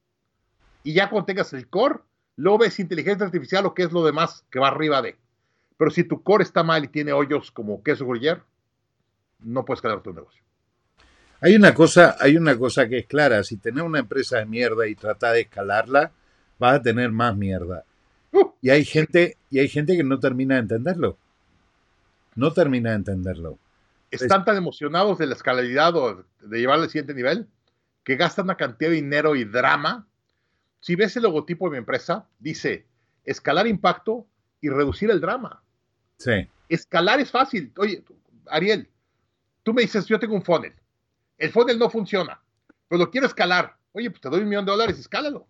[0.84, 2.00] Y ya cuando tengas el core,
[2.36, 5.18] luego ves inteligencia artificial o qué es lo demás que va arriba de.
[5.78, 8.42] Pero si tu core está mal y tiene hoyos como queso gruyere,
[9.40, 10.44] no puedes crear tu negocio.
[11.42, 14.88] Hay una cosa, hay una cosa que es clara, si tenés una empresa de mierda
[14.88, 16.12] y tratás de escalarla,
[16.58, 17.86] vas a tener más mierda.
[18.32, 18.52] Uh.
[18.62, 21.18] y hay gente, y hay gente que no termina de entenderlo.
[22.36, 23.60] No termina de entenderlo.
[24.12, 27.48] Están tan emocionados de la escalabilidad o de llevarlo al siguiente nivel
[28.04, 30.08] que gastan una cantidad de dinero y drama.
[30.80, 32.86] Si ves el logotipo de mi empresa, dice
[33.26, 34.26] escalar impacto
[34.62, 35.62] y reducir el drama.
[36.18, 36.48] Sí.
[36.70, 37.72] Escalar es fácil.
[37.78, 38.04] Oye,
[38.48, 38.90] Ariel,
[39.64, 40.74] tú me dices, yo tengo un funnel
[41.40, 42.40] el funnel no funciona,
[42.88, 43.76] pero lo quiero escalar.
[43.94, 45.48] Oye, pues te doy un millón de dólares, escálalo.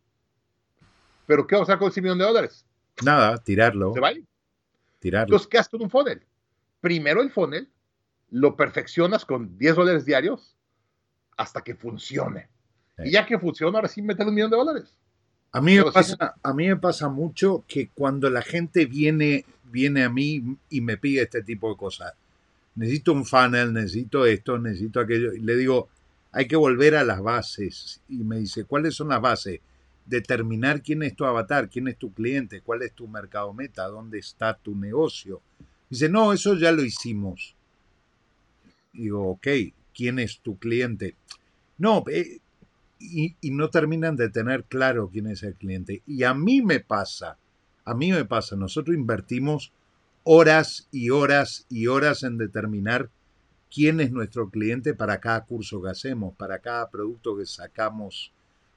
[1.26, 2.66] Pero ¿qué vamos a hacer con ese millón de dólares?
[3.04, 3.94] Nada, tirarlo.
[3.94, 4.24] ¿Se vale?
[5.00, 5.26] Tirarlo.
[5.26, 6.24] Entonces, ¿qué haces con un funnel?
[6.82, 7.70] Primero el funnel
[8.32, 10.56] lo perfeccionas con 10 dólares diarios
[11.38, 12.50] hasta que funcione.
[13.04, 14.98] Y ya que funciona, ahora sí meter un millón de dólares.
[15.52, 20.04] A mí, me pasa, a mí me pasa mucho que cuando la gente viene, viene
[20.04, 22.14] a mí y me pide este tipo de cosas,
[22.76, 25.34] necesito un funnel, necesito esto, necesito aquello.
[25.34, 25.90] Y le digo,
[26.32, 28.02] hay que volver a las bases.
[28.08, 29.60] Y me dice, ¿cuáles son las bases?
[30.06, 34.20] Determinar quién es tu avatar, quién es tu cliente, cuál es tu mercado meta, dónde
[34.20, 35.42] está tu negocio.
[35.90, 37.56] Dice, no, eso ya lo hicimos.
[38.94, 39.48] Digo, ok,
[39.94, 41.16] ¿quién es tu cliente?
[41.78, 42.40] No, eh,
[43.00, 46.04] y, y, no terminan de tener claro quién es el cliente.
[46.06, 47.38] Y a mí me pasa,
[47.86, 49.72] a mí me pasa, nosotros invertimos
[50.24, 53.10] horas y horas y horas en determinar
[53.74, 58.32] quién es nuestro cliente para cada curso que hacemos, para cada producto que sacamos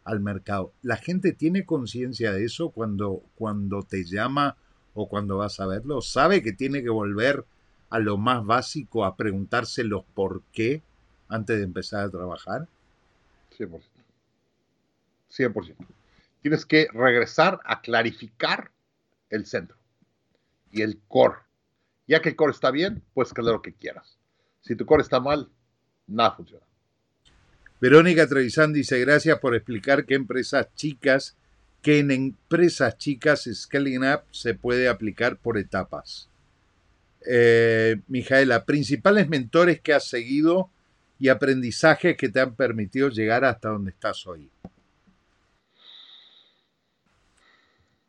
[0.04, 0.72] al mercado.
[0.82, 4.56] ¿La gente tiene conciencia de eso cuando, cuando te llama
[4.94, 6.00] o cuando vas a verlo?
[6.00, 7.44] ¿Sabe que tiene que volver
[7.90, 10.82] a lo más básico, a preguntarse los por qué
[11.28, 12.68] antes de empezar a trabajar?
[13.58, 13.80] 100%.
[15.30, 15.76] 100%.
[16.40, 18.70] Tienes que regresar a clarificar
[19.30, 19.76] el centro
[20.70, 21.36] y el core.
[22.06, 24.18] Ya que el core está bien, puedes crear lo que quieras.
[24.60, 25.48] Si tu core está mal,
[26.06, 26.64] nada funciona.
[27.80, 31.36] Verónica Trevisan dice, gracias por explicar qué empresas chicas,
[31.82, 36.28] que en empresas chicas Scaling Up se puede aplicar por etapas.
[37.26, 40.70] Eh, Mijaela, principales mentores que has seguido
[41.18, 44.48] y aprendizajes que te han permitido llegar hasta donde estás hoy.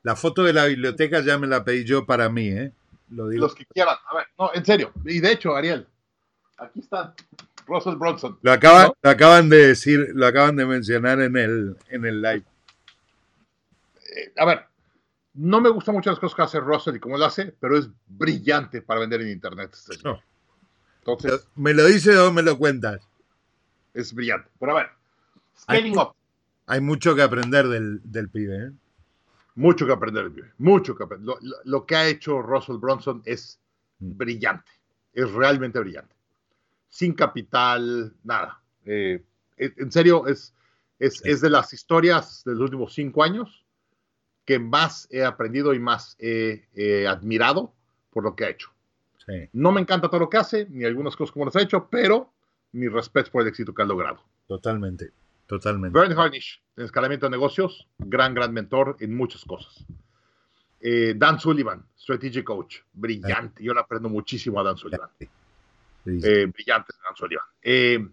[0.03, 2.71] La foto de la biblioteca ya me la pedí yo para mí, ¿eh?
[3.09, 3.43] Lo digo.
[3.43, 3.95] Los que quieran.
[4.11, 4.91] A ver, no, en serio.
[5.05, 5.87] Y de hecho, Ariel,
[6.57, 7.15] aquí está
[7.65, 8.37] Russell Bronson.
[8.41, 12.43] Lo acaban, lo acaban de decir, lo acaban de mencionar en el, en el live.
[14.15, 14.65] Eh, a ver,
[15.33, 17.89] no me gustan mucho las cosas que hace Russell y cómo lo hace, pero es
[18.07, 19.73] brillante para vender en Internet.
[19.73, 20.09] Este
[20.99, 23.01] Entonces, ¿Me lo dice o me lo cuentas?
[23.93, 24.49] Es brillante.
[24.59, 24.89] Pero a ver,
[25.59, 26.13] scaling up.
[26.65, 28.71] Hay mucho que aprender del, del pibe, ¿eh?
[29.55, 31.35] Mucho que aprender, mucho que aprender.
[31.65, 33.59] Lo, que ha hecho Russell Bronson es
[33.99, 34.17] mm.
[34.17, 34.71] brillante,
[35.13, 36.15] es realmente brillante.
[36.89, 38.61] Sin capital, nada.
[38.85, 39.23] Eh,
[39.57, 40.53] en serio, es,
[40.99, 43.62] es, de las historias de los últimos cinco años
[44.45, 47.73] que más he aprendido y más he admirado
[48.11, 48.69] por lo que ha hecho.
[49.53, 52.31] No me encanta todo lo que hace, ni algunas cosas como las ha hecho, pero
[52.73, 54.21] mi respeto por el éxito que ha logrado.
[54.47, 55.11] Totalmente,
[55.47, 55.97] totalmente.
[55.97, 59.85] Bernie Harnish, en escalamiento de negocios, gran, gran mentor en muchas cosas.
[60.81, 63.63] Eh, Dan Sullivan, Strategic Coach, brillante.
[63.63, 65.09] Yo le aprendo muchísimo a Dan Sullivan.
[65.19, 67.45] Eh, brillante Dan Sullivan.
[67.61, 68.05] Eh,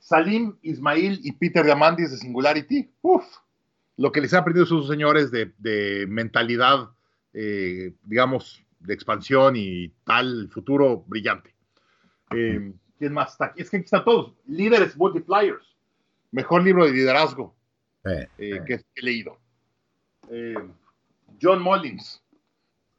[0.00, 2.90] Salim, Ismail y Peter Diamandis de Singularity.
[3.02, 3.24] Uf,
[3.98, 6.88] lo que les ha aprendido a sus señores de, de mentalidad,
[7.32, 11.54] digamos, de expansión y tal, futuro brillante.
[12.34, 13.62] Eh, ¿Quién más está aquí?
[13.62, 14.34] Es que aquí están todos.
[14.46, 15.76] Líderes Multipliers.
[16.30, 17.56] Mejor libro de liderazgo
[18.04, 18.28] eh,
[18.66, 19.38] que, he leído.
[20.30, 20.54] Eh,
[21.40, 22.22] John Mullins.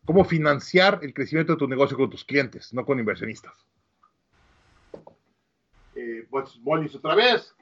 [0.06, 3.54] Cómo financiar el crecimiento de tu negocio con tus clientes, no con inversionistas.
[6.30, 7.54] pues Mullins otra vez.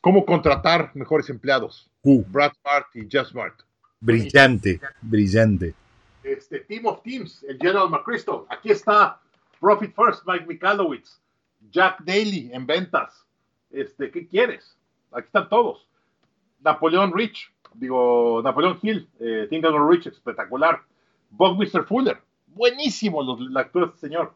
[0.00, 1.90] Cómo contratar mejores empleados.
[2.02, 2.24] Uh.
[2.28, 3.54] Brad Smart y Jeff Smart.
[4.00, 5.74] Brillante, brillante
[6.22, 8.44] este, Team of Teams, el General McChrystal.
[8.48, 9.20] Aquí está
[9.60, 11.20] Profit First, Mike Michalowicz,
[11.70, 13.26] Jack Daly en ventas.
[13.70, 14.76] Este, ¿Qué quieres?
[15.12, 15.86] Aquí están todos.
[16.60, 20.82] Napoleón Rich, digo, Napoleón Hill, eh, Think Rich, espectacular.
[21.30, 21.84] Mr.
[21.84, 24.34] Fuller, buenísimo los, la de este señor.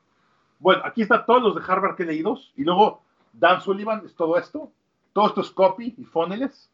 [0.60, 2.38] Bueno, aquí están todos los de Harvard que he leído.
[2.56, 4.70] Y luego Dan Sullivan es todo esto.
[5.14, 6.70] Todo esto es copy y funnels.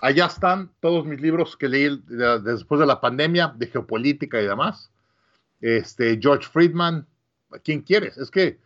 [0.00, 2.00] Allá están todos mis libros que leí
[2.44, 4.92] después de la pandemia, de geopolítica y demás.
[5.60, 7.04] Este, George Friedman,
[7.64, 8.16] ¿quién quieres?
[8.16, 8.60] Es que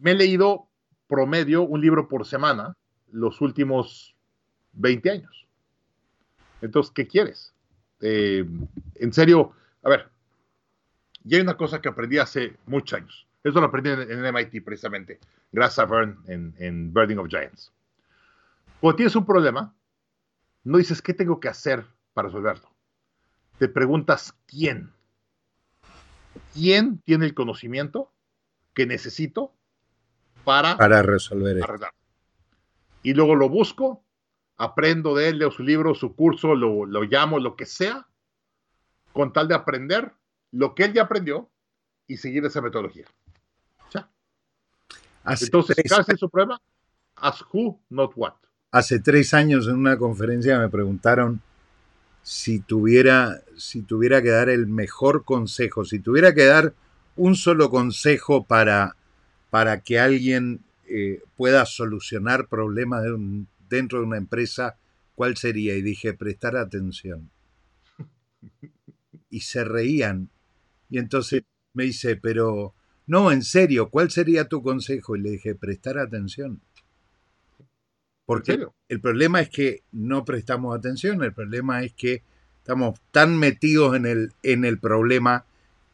[0.00, 0.66] me he leído
[1.06, 2.74] promedio un libro por semana
[3.12, 4.16] los últimos
[4.72, 5.46] 20 años.
[6.62, 7.54] Entonces, ¿qué quieres?
[8.00, 8.44] Eh,
[8.94, 9.52] en serio,
[9.82, 10.08] a ver,
[11.22, 13.26] y hay una cosa que aprendí hace muchos años.
[13.44, 15.18] Eso lo aprendí en, MIT precisamente,
[15.50, 17.72] gracias a Vern en, en Birding of Giants.
[18.80, 19.74] Cuando tienes un problema,
[20.64, 22.70] no dices qué tengo que hacer para resolverlo.
[23.58, 24.92] Te preguntas quién.
[26.54, 28.12] ¿Quién tiene el conocimiento
[28.74, 29.52] que necesito
[30.44, 31.60] para, para resolver
[33.02, 34.04] Y luego lo busco,
[34.56, 38.08] aprendo de él, leo su libro, su curso, lo, llamo, lo que sea,
[39.12, 40.12] con tal de aprender
[40.50, 41.50] lo que él ya aprendió
[42.06, 43.06] y seguir esa metodología.
[45.24, 45.36] Ya.
[45.40, 46.60] Entonces, ¿qué hace su prueba?
[47.16, 48.34] Ask who, not what.
[48.70, 51.40] Hace tres años en una conferencia me preguntaron
[52.22, 56.74] si tuviera, si tuviera que dar el mejor consejo, si tuviera que dar
[57.16, 58.96] un solo consejo para,
[59.50, 63.04] para que alguien eh, pueda solucionar problemas
[63.68, 64.76] dentro de una empresa,
[65.14, 65.74] ¿cuál sería?
[65.74, 67.30] Y dije, prestar atención.
[69.30, 70.28] Y se reían.
[70.90, 72.74] Y entonces me dice, pero
[73.12, 75.16] no, en serio, ¿cuál sería tu consejo?
[75.16, 76.62] Y le dije, prestar atención.
[78.24, 82.22] Porque el problema es que no prestamos atención, el problema es que
[82.56, 85.44] estamos tan metidos en el, en el problema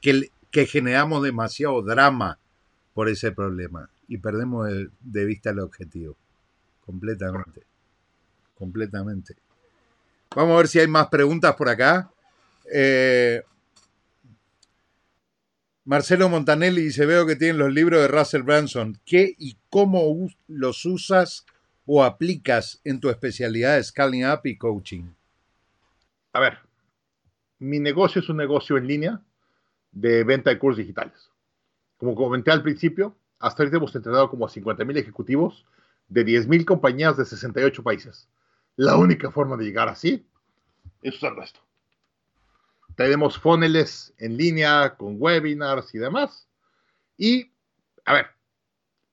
[0.01, 2.39] que, que generamos demasiado drama
[2.95, 4.69] por ese problema y perdemos
[5.01, 6.17] de, vista el objetivo.
[6.87, 7.65] Completamente.
[8.55, 9.35] Completamente.
[10.37, 12.13] Vamos a ver si hay más preguntas por acá.
[12.73, 13.43] Eh,
[15.89, 19.01] Marcelo Montanelli dice, veo que tienen los libros de Russell Branson.
[19.07, 21.47] ¿Qué y cómo los usas
[21.87, 25.05] o aplicas en tu especialidad de scaling up y coaching?
[26.35, 26.59] A ver,
[27.59, 29.23] mi negocio es un negocio en línea
[29.91, 31.31] de venta de cursos digitales.
[31.97, 35.65] Como comenté al principio, hasta ahorita hemos entrenado como a 50 mil ejecutivos
[36.09, 38.29] de 10 mil compañías de 68 países.
[38.77, 40.27] La única forma de llegar así
[41.01, 41.61] es usando esto.
[42.99, 46.47] Tenemos funnels en línea con webinars y demás.
[47.17, 47.51] Y,
[48.05, 48.27] a ver,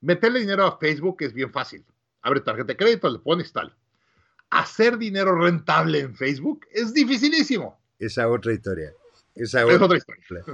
[0.02, 1.82] meterle dinero a Facebook es bien fácil
[2.26, 3.72] abre tarjeta de crédito, le pones tal.
[4.50, 7.80] Hacer dinero rentable en Facebook es dificilísimo.
[7.98, 8.92] Esa otra historia.
[9.34, 10.44] Esa es otra historia.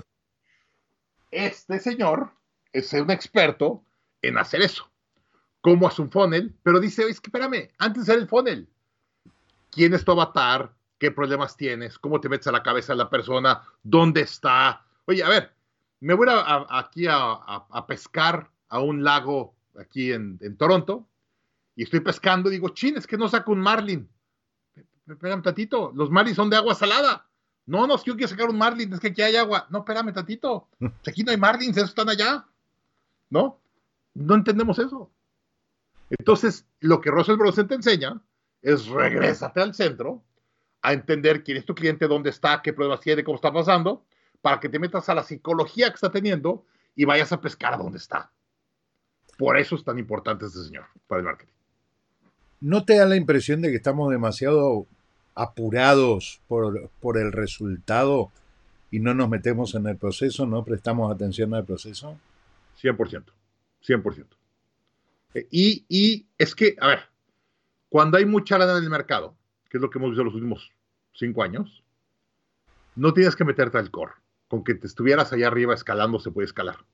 [1.30, 2.30] Este señor
[2.72, 3.82] es un experto
[4.20, 4.90] en hacer eso.
[5.62, 8.68] Cómo hace un funnel, pero dice, es que espérame, antes de hacer el funnel,
[9.70, 10.74] ¿quién es tu avatar?
[11.02, 11.98] ¿Qué problemas tienes?
[11.98, 13.60] ¿Cómo te metes a la cabeza de la persona?
[13.82, 14.84] ¿Dónde está?
[15.06, 15.52] Oye, a ver,
[15.98, 21.08] me voy a, aquí a, pescar a un lago aquí en Toronto
[21.74, 24.08] y estoy pescando y digo, chin, es que no saco un marlin.
[25.08, 27.26] Espérame tantito, los marlins son de agua salada.
[27.66, 29.66] No, no, es que yo quiero sacar un marlin, es que aquí hay agua.
[29.70, 30.68] No, espérame tantito,
[31.04, 32.46] aquí no hay marlins, esos están allá.
[33.28, 33.58] ¿No?
[34.14, 35.10] No entendemos eso.
[36.10, 38.20] Entonces, lo que Russell Brunson te enseña
[38.60, 40.22] es regrésate al centro
[40.82, 44.04] a entender quién es tu cliente, dónde está, qué problemas tiene, cómo está pasando,
[44.40, 46.64] para que te metas a la psicología que está teniendo
[46.96, 48.30] y vayas a pescar a dónde está.
[49.38, 51.52] Por eso es tan importante este señor para el marketing.
[52.60, 54.86] ¿No te da la impresión de que estamos demasiado
[55.34, 58.30] apurados por, por el resultado
[58.90, 62.18] y no nos metemos en el proceso, no prestamos atención al proceso?
[62.80, 63.24] 100%,
[63.86, 64.26] 100%.
[65.34, 67.00] Eh, y, y es que, a ver,
[67.88, 69.34] cuando hay mucha lana en el mercado,
[69.72, 70.70] que es lo que hemos visto los últimos
[71.14, 71.82] cinco años,
[72.94, 74.12] no tienes que meterte al core.
[74.46, 76.84] Con que te estuvieras allá arriba escalando se puede escalar.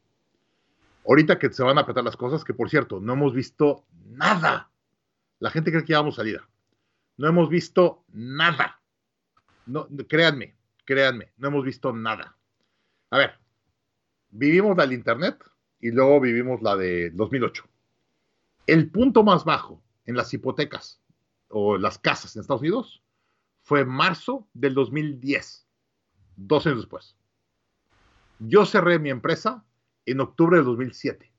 [1.05, 4.71] Ahorita que se van a apretar las cosas, que por cierto, no hemos visto nada.
[5.41, 6.49] La gente cree que ya vamos salida.
[7.17, 8.81] No hemos visto nada.
[9.67, 12.37] No, créanme, créanme, no hemos visto nada.
[13.11, 13.41] A ver,
[14.31, 15.43] vivimos la del Internet
[15.81, 17.65] y luego vivimos la de 2008.
[18.69, 20.98] El punto más bajo en las hipotecas
[21.49, 23.03] o las casas en Estados Unidos
[23.63, 25.67] fue marzo del 2010,
[26.37, 27.17] dos años después.
[28.39, 29.65] Yo cerré mi empresa
[30.07, 31.31] en octubre del 2007.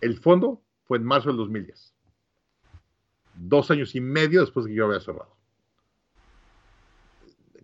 [0.00, 1.94] El fondo fue en marzo del 2010.
[3.34, 5.34] Dos años y medio después de que yo había cerrado.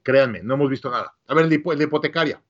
[0.02, 1.14] Créanme, no hemos visto nada.
[1.26, 2.42] A ver, la hipotecaria.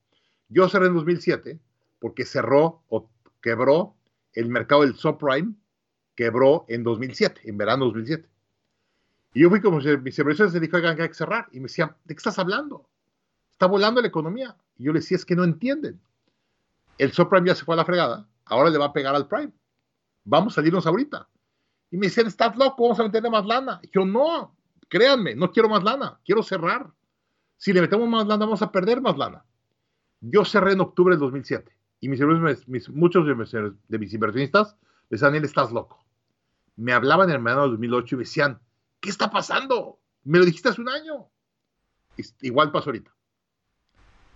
[0.48, 1.58] Yo cerré en 2007
[1.98, 3.10] porque cerró o
[3.40, 3.94] quebró
[4.34, 5.54] el mercado del subprime,
[6.14, 8.28] quebró en 2007, en verano 2007.
[9.34, 11.48] Y yo fui como inversores se dijo, oigan, hay que cerrar.
[11.52, 12.88] Y me decían, ¿de qué estás hablando?
[13.50, 14.56] Está volando la economía.
[14.76, 16.00] Y yo les decía, es que no entienden.
[16.98, 19.52] El subprime ya se fue a la fregada, ahora le va a pegar al prime.
[20.24, 21.28] Vamos a salirnos ahorita.
[21.90, 23.80] Y me decían, estás loco, vamos a meterle más lana.
[23.82, 24.56] Y yo, no,
[24.88, 26.90] créanme, no quiero más lana, quiero cerrar.
[27.56, 29.44] Si le metemos más lana, vamos a perder más lana.
[30.20, 32.20] Yo cerré en octubre del 2007 y mis,
[32.66, 34.76] mis muchos de mis, de mis inversionistas
[35.08, 36.04] me decían, él estás loco.
[36.76, 38.60] Me hablaban en el verano del 2008 y me decían,
[39.02, 40.00] ¿qué está pasando?
[40.24, 41.28] Me lo dijiste hace un año.
[42.40, 43.12] Igual pasó ahorita.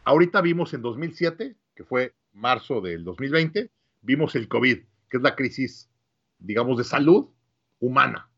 [0.04, 3.70] Ahorita vimos en 2007, que fue marzo del 2020,
[4.02, 4.78] vimos el COVID,
[5.08, 5.88] que es la crisis,
[6.38, 7.28] digamos, de salud
[7.80, 8.28] humana.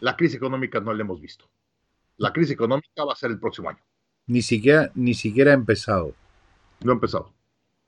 [0.00, 1.48] La crisis económica no la hemos visto.
[2.18, 3.82] La crisis económica va a ser el próximo año.
[4.26, 6.14] Ni siquiera, ni siquiera ha empezado.
[6.82, 7.32] No ha empezado.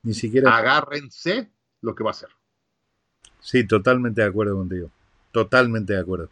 [0.01, 0.55] Ni siquiera.
[0.55, 1.51] Agárrense
[1.81, 2.29] lo que va a ser.
[3.39, 4.89] Sí, totalmente de acuerdo contigo.
[5.31, 6.29] Totalmente de acuerdo.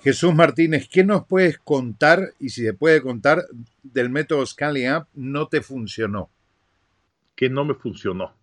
[0.00, 3.44] Jesús Martínez, ¿qué nos puedes contar y si se puede contar
[3.82, 6.30] del método Scaling Up no te funcionó?
[7.34, 8.34] Que no me funcionó.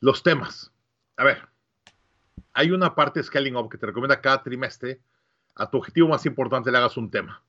[0.00, 0.72] Los temas.
[1.16, 1.48] A ver,
[2.52, 5.00] hay una parte de Scaling Up que te recomienda cada trimestre
[5.54, 7.42] a tu objetivo más importante le hagas un tema.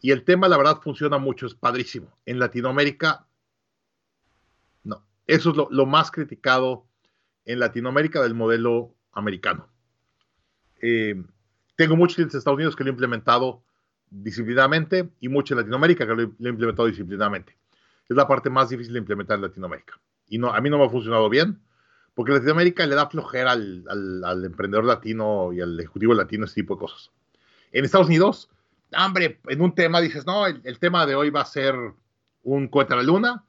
[0.00, 2.08] Y el tema, la verdad, funciona mucho, es padrísimo.
[2.26, 3.26] En Latinoamérica,
[4.82, 5.04] no.
[5.26, 6.84] Eso es lo, más criticado
[7.44, 9.68] en Latinoamérica del modelo americano.
[10.80, 11.22] Eh,
[11.76, 13.62] tengo muchos clientes de Estados Unidos que lo he implementado
[14.10, 17.56] disciplinadamente y muchos en Latinoamérica que lo he, implementado disciplinadamente.
[18.08, 19.98] Es la parte más difícil de implementar en Latinoamérica.
[20.26, 21.60] Y no, a mí no me ha funcionado bien,
[22.14, 23.84] porque Latinoamérica le da flojera al,
[24.24, 27.10] al, emprendedor latino y al ejecutivo latino ese tipo de cosas.
[27.72, 28.50] En Estados Unidos,
[28.96, 31.74] hombre, en un tema dices, no, el, tema de hoy va a ser
[32.42, 33.44] un cohete a la luna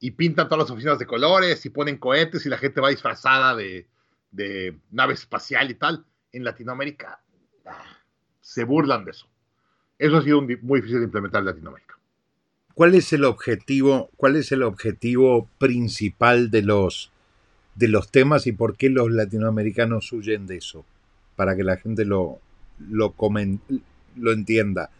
[0.00, 3.54] y pintan todas las oficinas de colores y ponen cohetes y la gente va disfrazada
[3.54, 3.88] de,
[4.32, 6.04] de nave espacial y tal.
[6.32, 7.20] En Latinoamérica
[8.48, 9.26] se burlan de eso.
[9.98, 11.98] Eso ha sido muy difícil de implementar en Latinoamérica.
[12.72, 17.10] ¿Cuál es el objetivo, cuál es el objetivo principal de los,
[17.74, 20.86] de los temas y por qué los latinoamericanos huyen de eso?
[21.36, 22.38] Para que la gente lo,
[22.88, 23.14] lo,
[24.16, 24.90] lo entienda.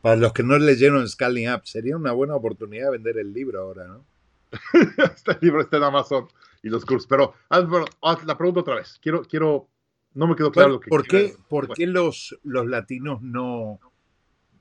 [0.00, 3.88] Para los que no leyeron Scaling Up, sería una buena oportunidad vender el libro ahora,
[3.88, 4.04] ¿no?
[5.16, 6.28] este libro está en Amazon
[6.62, 7.08] y los cursos.
[7.08, 9.00] Pero haz, la pregunta otra vez.
[9.02, 9.66] Quiero, quiero
[10.14, 13.80] no me quedó claro lo que ¿Por qué, ¿por qué los, los latinos no,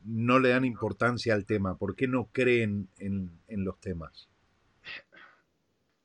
[0.04, 1.78] no le dan importancia al tema?
[1.78, 4.30] ¿Por qué no creen en, en los temas?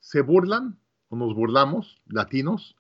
[0.00, 0.78] Se burlan
[1.08, 2.76] o nos burlamos, latinos,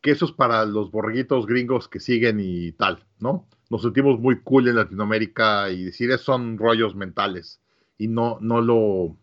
[0.00, 3.46] que eso es para los borreguitos gringos que siguen y tal, ¿no?
[3.70, 7.60] Nos sentimos muy cool en Latinoamérica y decir eso son rollos mentales
[7.98, 9.16] y no, no lo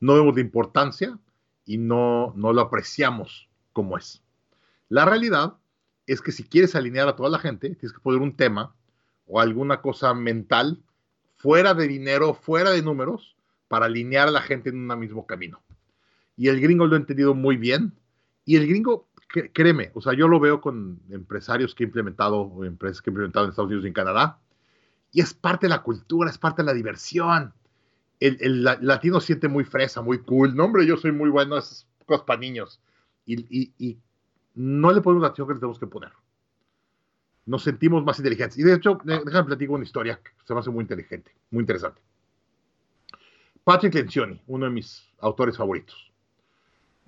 [0.00, 1.18] no vemos de importancia
[1.66, 4.22] y no, no lo apreciamos como es.
[4.88, 5.56] La realidad
[6.12, 8.74] es que si quieres alinear a toda la gente, tienes que poner un tema
[9.26, 10.82] o alguna cosa mental
[11.36, 13.36] fuera de dinero, fuera de números,
[13.68, 15.62] para alinear a la gente en un mismo camino.
[16.36, 17.92] Y el gringo lo ha entendido muy bien.
[18.44, 19.08] Y el gringo,
[19.52, 23.12] créeme, o sea, yo lo veo con empresarios que he implementado, o empresas que he
[23.12, 24.40] implementado en Estados Unidos y en Canadá,
[25.12, 27.54] y es parte de la cultura, es parte de la diversión.
[28.18, 30.56] El, latino siente muy fresa, muy cool.
[30.56, 32.80] No, hombre, yo soy muy bueno, es cosas para niños.
[33.26, 33.98] y,
[34.54, 36.12] no le ponemos la atención que le tenemos que poner.
[37.46, 38.58] Nos sentimos más inteligentes.
[38.58, 42.00] Y de hecho, déjame platicar una historia que se me hace muy inteligente, muy interesante.
[43.64, 46.12] Patrick Lencioni, uno de mis autores favoritos,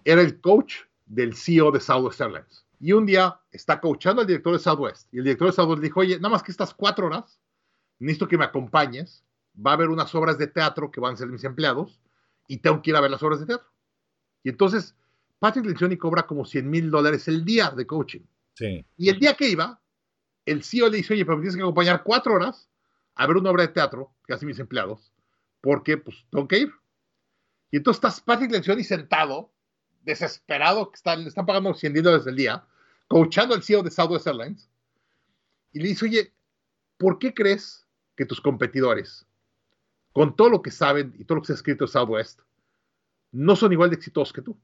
[0.05, 2.65] era el coach del CEO de Southwest Airlines.
[2.81, 5.13] Y un día está coachando al director de Southwest.
[5.13, 7.39] Y el director de Southwest dijo, oye, nada más que estas cuatro horas,
[7.99, 9.25] necesito que me acompañes.
[9.55, 12.01] Va a haber unas obras de teatro que van a ser mis empleados
[12.49, 13.69] y tengo que ir a ver las obras de teatro.
[14.43, 14.97] Y entonces
[15.43, 18.21] Patrick Lencioni cobra como 100 mil dólares el día de coaching.
[18.55, 18.87] Sí.
[18.97, 19.83] Y el día que iba,
[20.47, 22.71] el CEO le dice, oye, pero me tienes que acompañar cuatro horas
[23.17, 25.13] a ver una obra de teatro que hacen mis empleados,
[25.61, 26.73] porque pues tengo que ir.
[27.73, 29.51] Y entonces estás Patrick Lencioni sentado,
[30.03, 32.65] desesperado, que están, le están pagando 100 mil dólares el día,
[33.09, 34.71] coachando al CEO de Southwest Airlines,
[35.73, 36.33] y le dice, oye,
[36.99, 39.27] ¿por qué crees que tus competidores,
[40.13, 42.43] con todo lo que saben y todo lo que se ha escrito en Southwest,
[43.33, 44.57] no son igual de exitosos que tú?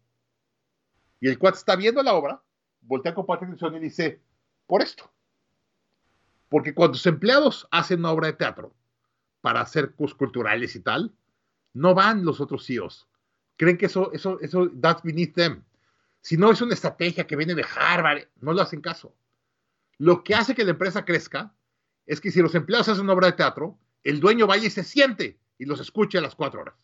[1.21, 2.43] Y el cuate está viendo la obra,
[2.81, 4.21] voltea con Patrick Lencioni y dice,
[4.67, 5.11] por esto.
[6.49, 8.75] Porque cuando tus empleados hacen una obra de teatro
[9.41, 11.15] para hacer culturales y tal,
[11.75, 13.09] no van los otros CEOs.
[13.57, 15.65] Creen que eso, eso, eso, that's beneath them.
[16.21, 19.15] Si no es una estrategia que viene de Harvard, no lo hacen caso.
[19.99, 21.55] Lo que hace que la empresa crezca
[22.07, 24.85] es que si los empleados hacen una obra de teatro, el dueño vaya y se
[24.85, 26.75] siente y los escuche a las cuatro horas.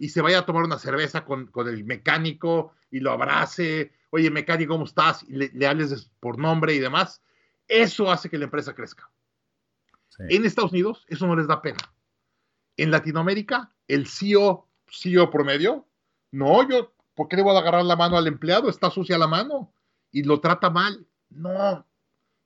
[0.00, 3.92] Y se vaya a tomar una cerveza con, con el mecánico y lo abrace.
[4.08, 5.22] Oye, mecánico, ¿cómo estás?
[5.28, 7.22] Y le, le hables por nombre y demás.
[7.68, 9.10] Eso hace que la empresa crezca.
[10.08, 10.24] Sí.
[10.30, 11.78] En Estados Unidos, eso no les da pena.
[12.78, 15.86] En Latinoamérica, el CEO, CEO promedio,
[16.32, 18.70] no, yo, ¿por qué le voy a agarrar la mano al empleado?
[18.70, 19.70] Está sucia la mano
[20.10, 21.06] y lo trata mal.
[21.28, 21.86] No,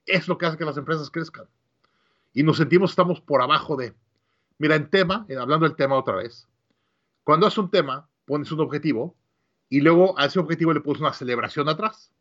[0.06, 1.46] es lo que hace que las empresas crezcan.
[2.32, 3.94] Y nos sentimos, estamos por abajo de.
[4.58, 6.48] Mira, en tema, hablando del tema otra vez,
[7.24, 9.16] cuando haces un tema, pones un objetivo
[9.68, 12.12] y luego a ese objetivo le pones una celebración atrás.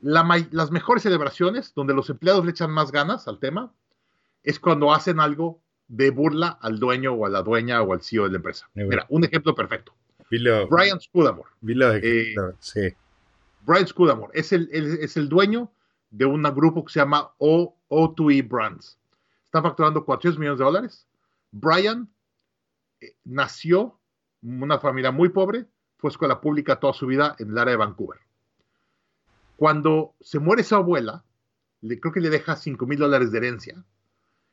[0.00, 3.72] La, las mejores celebraciones, donde los empleados le echan más ganas al tema,
[4.42, 8.24] es cuando hacen algo de burla al dueño o a la dueña o al CEO
[8.24, 8.68] de la empresa.
[8.74, 9.94] Mira, un ejemplo perfecto.
[10.30, 11.50] Vilo, Brian Scudamore.
[12.02, 12.92] Eh, sí.
[13.62, 15.70] Brian Scudamore es el, el, es el dueño
[16.10, 18.98] de un grupo que se llama o, O2E Brands.
[19.46, 21.06] Está facturando 400 millones de dólares.
[21.50, 22.08] Brian
[23.24, 23.98] nació
[24.42, 25.66] en una familia muy pobre,
[25.98, 28.20] fue escuela pública toda su vida en el área de Vancouver.
[29.56, 31.24] Cuando se muere su abuela,
[31.80, 33.84] le, creo que le deja 5 mil dólares de herencia.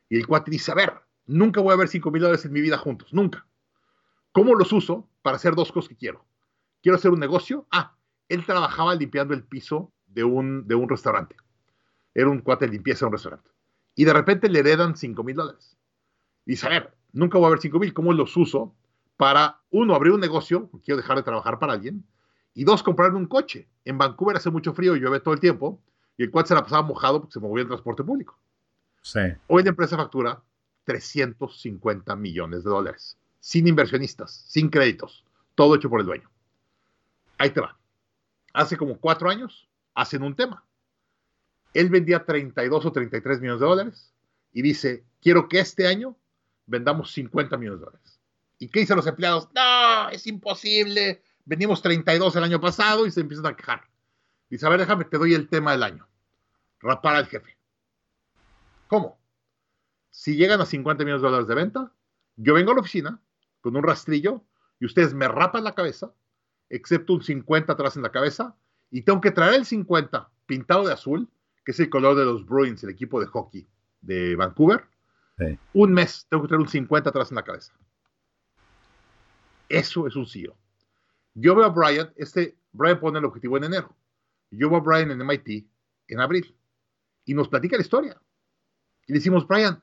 [0.08, 0.92] Y el cuate dice, a ver,
[1.26, 3.46] nunca voy a ver 5 mil dólares en mi vida juntos, nunca.
[4.32, 6.24] ¿Cómo los uso para hacer dos cosas que quiero?
[6.82, 7.66] Quiero hacer un negocio.
[7.70, 7.96] Ah,
[8.28, 11.36] él trabajaba limpiando el piso de un, de un restaurante.
[12.14, 13.50] Era un cuate de limpieza de un restaurante.
[13.94, 15.76] Y de repente le heredan 5 mil dólares.
[16.46, 18.74] Y dice, a ver, nunca voy a ver 5 mil, ¿cómo los uso
[19.16, 22.04] para, uno, abrir un negocio, quiero dejar de trabajar para alguien,
[22.54, 23.68] y dos, comprarme un coche.
[23.84, 25.80] En Vancouver hace mucho frío y llueve todo el tiempo,
[26.16, 28.38] y el cuate se la pasaba mojado porque se movía en transporte público.
[29.00, 29.20] Sí.
[29.46, 30.42] Hoy la empresa factura
[30.84, 35.24] 350 millones de dólares, sin inversionistas, sin créditos,
[35.54, 36.28] todo hecho por el dueño.
[37.38, 37.78] Ahí te va.
[38.52, 40.64] Hace como cuatro años hacen un tema.
[41.74, 44.12] Él vendía 32 o 33 millones de dólares
[44.52, 46.16] y dice, quiero que este año
[46.66, 48.20] vendamos 50 millones de dólares.
[48.58, 49.48] ¿Y qué dicen los empleados?
[49.54, 51.22] No, es imposible.
[51.44, 53.82] Vendimos 32 el año pasado y se empiezan a quejar.
[54.48, 56.06] Dice, a ver, déjame, te doy el tema del año.
[56.80, 57.56] Rapar al jefe.
[58.86, 59.18] ¿Cómo?
[60.10, 61.92] Si llegan a 50 millones de dólares de venta,
[62.36, 63.20] yo vengo a la oficina
[63.60, 64.44] con un rastrillo
[64.78, 66.12] y ustedes me rapan la cabeza,
[66.68, 68.54] excepto un 50 atrás en la cabeza,
[68.90, 71.28] y tengo que traer el 50 pintado de azul,
[71.64, 73.66] que es el color de los Bruins, el equipo de hockey
[74.02, 74.84] de Vancouver.
[75.38, 75.58] Sí.
[75.72, 77.72] Un mes tengo que traer un 50 atrás en la cabeza.
[79.68, 80.56] Eso es un CEO.
[81.34, 83.96] Yo veo a Brian, este, Brian pone el objetivo en enero.
[84.50, 85.66] Yo veo a Brian en MIT
[86.08, 86.54] en abril
[87.24, 88.20] y nos platica la historia.
[89.06, 89.80] Y le decimos, Brian,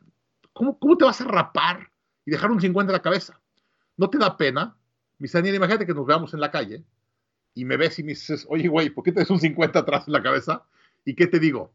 [0.53, 1.91] ¿cómo, ¿cómo te vas a rapar
[2.25, 3.41] y dejar un 50 en la cabeza?
[3.97, 4.77] ¿No te da pena?
[5.17, 6.85] Mis Daniel, imagínate que nos veamos en la calle
[7.53, 10.07] y me ves y me dices, oye, güey, ¿por qué te des un 50 atrás
[10.07, 10.63] en la cabeza?
[11.03, 11.73] ¿Y qué te digo?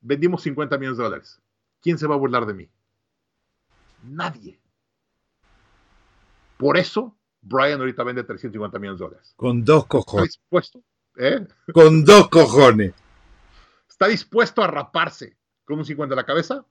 [0.00, 1.40] Vendimos 50 millones de dólares.
[1.80, 2.68] ¿Quién se va a burlar de mí?
[4.02, 4.58] Nadie.
[6.56, 9.34] Por eso, Brian ahorita vende 350 millones de dólares.
[9.36, 10.28] Con dos ¿Está cojones.
[10.28, 10.82] dispuesto?
[11.16, 11.46] ¿Eh?
[11.72, 12.94] Con dos cojones.
[13.88, 16.64] Está dispuesto a raparse con un 50 en la cabeza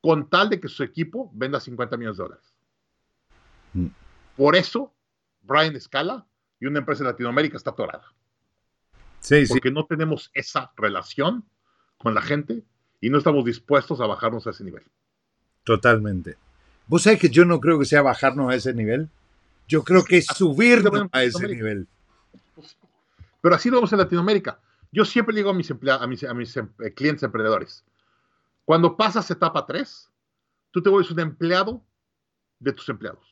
[0.00, 2.54] con tal de que su equipo venda 50 millones de dólares.
[3.72, 3.86] Mm.
[4.36, 4.92] Por eso,
[5.42, 6.26] Brian escala
[6.60, 8.12] y una empresa en Latinoamérica está atorada.
[9.20, 9.52] Sí, sí.
[9.52, 11.44] Porque no tenemos esa relación
[11.98, 12.64] con la gente
[13.00, 14.84] y no estamos dispuestos a bajarnos a ese nivel.
[15.64, 16.36] Totalmente.
[16.86, 19.08] ¿Vos sabés que yo no creo que sea bajarnos a ese nivel?
[19.68, 21.86] Yo creo que es subirnos a ese nivel.
[23.40, 24.58] Pero así lo vemos en Latinoamérica.
[24.90, 27.82] Yo siempre digo a mis, a mis, a mis em- eh, clientes emprendedores,
[28.64, 30.10] cuando pasas etapa 3,
[30.70, 31.82] tú te vuelves un empleado
[32.60, 33.26] de tus empleados.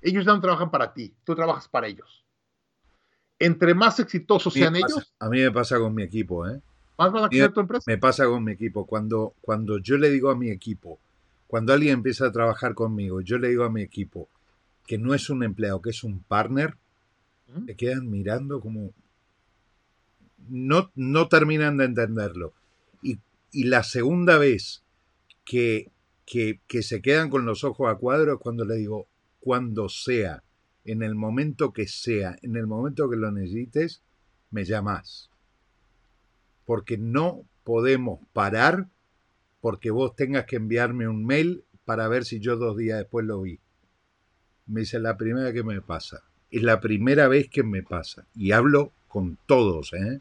[0.00, 2.22] Ellos ya no trabajan para ti, tú trabajas para ellos.
[3.38, 6.60] entre más exitosos sean pasa- ellos, A mí me pasa con mi equipo, ¿eh?
[6.96, 7.84] más van a crecer tu empresa.
[7.86, 8.86] Me pasa con mi equipo.
[8.86, 10.98] Cuando, cuando yo le digo a mi equipo,
[11.54, 14.28] cuando alguien empieza a trabajar conmigo, yo le digo a mi equipo
[14.88, 16.76] que no es un empleado, que es un partner,
[17.46, 17.60] Ujú.
[17.60, 18.92] me quedan mirando como...
[20.48, 22.54] No, no terminan de entenderlo.
[23.04, 23.20] Y,
[23.52, 24.82] y la segunda vez
[25.44, 25.92] que,
[26.26, 29.06] que, que se quedan con los ojos a cuadro es cuando le digo,
[29.38, 30.42] cuando sea,
[30.84, 34.02] en el momento que sea, en el momento que lo necesites,
[34.50, 35.30] me llamas.
[36.66, 38.88] Porque no podemos parar
[39.64, 43.40] porque vos tengas que enviarme un mail para ver si yo dos días después lo
[43.40, 43.60] vi.
[44.66, 46.22] Me dice, la primera que me pasa.
[46.50, 48.26] Es la primera vez que me pasa.
[48.34, 50.20] Y hablo con todos, ¿eh?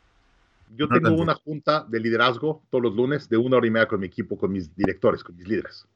[0.78, 3.90] Yo No tengo una junta de liderazgo todos los lunes de una hora y media
[3.90, 5.90] con mi equipo, con mis directores, con mis líderes.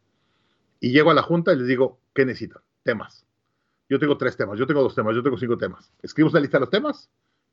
[0.82, 2.62] Y llego a la junta y les digo, ¿qué necesitan?
[2.84, 3.26] Temas.
[3.88, 5.94] Yo tengo tres temas, yo tengo dos temas, yo tengo cinco temas.
[6.02, 7.10] Escribimos la lista de los temas,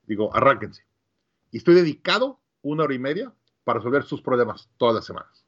[0.08, 0.82] digo, arránquense.
[1.52, 5.43] Y estoy dedicado una hora y media para resolver sus problemas todas las semanas.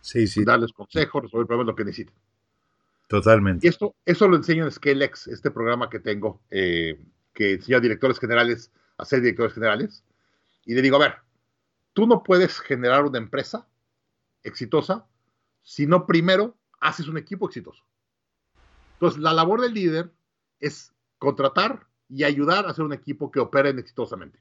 [0.00, 2.14] Sí, sí, Darles consejos, resolver problemas, lo que necesiten.
[2.14, 3.68] Y totalmente.
[3.68, 7.00] esto, eso lo enseño en ScaleX, este programa que tengo, eh,
[7.34, 8.70] que enseña a directores generales
[9.00, 10.04] a ser directores generales.
[10.64, 11.14] Y le digo, a ver,
[11.92, 13.66] tú no puedes generar una empresa
[14.42, 15.06] exitosa
[15.62, 17.82] si no primero haces un equipo exitoso.
[18.94, 20.10] Entonces, la labor del líder
[20.60, 24.38] es contratar y ayudar a hacer un equipo que operen exitosamente.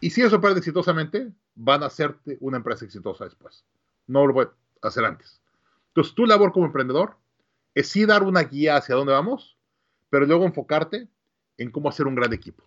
[0.00, 3.64] Y si ellos operan exitosamente, van a hacerte una empresa exitosa después.
[4.06, 4.52] No lo voy a
[4.88, 5.40] hacer antes.
[5.88, 7.16] Entonces, tu labor como emprendedor
[7.74, 9.56] es sí dar una guía hacia dónde vamos,
[10.10, 11.08] pero luego enfocarte
[11.58, 12.64] en cómo hacer un gran equipo.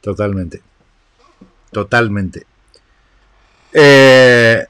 [0.00, 0.62] Totalmente.
[1.70, 2.46] Totalmente.
[3.72, 4.66] Eh,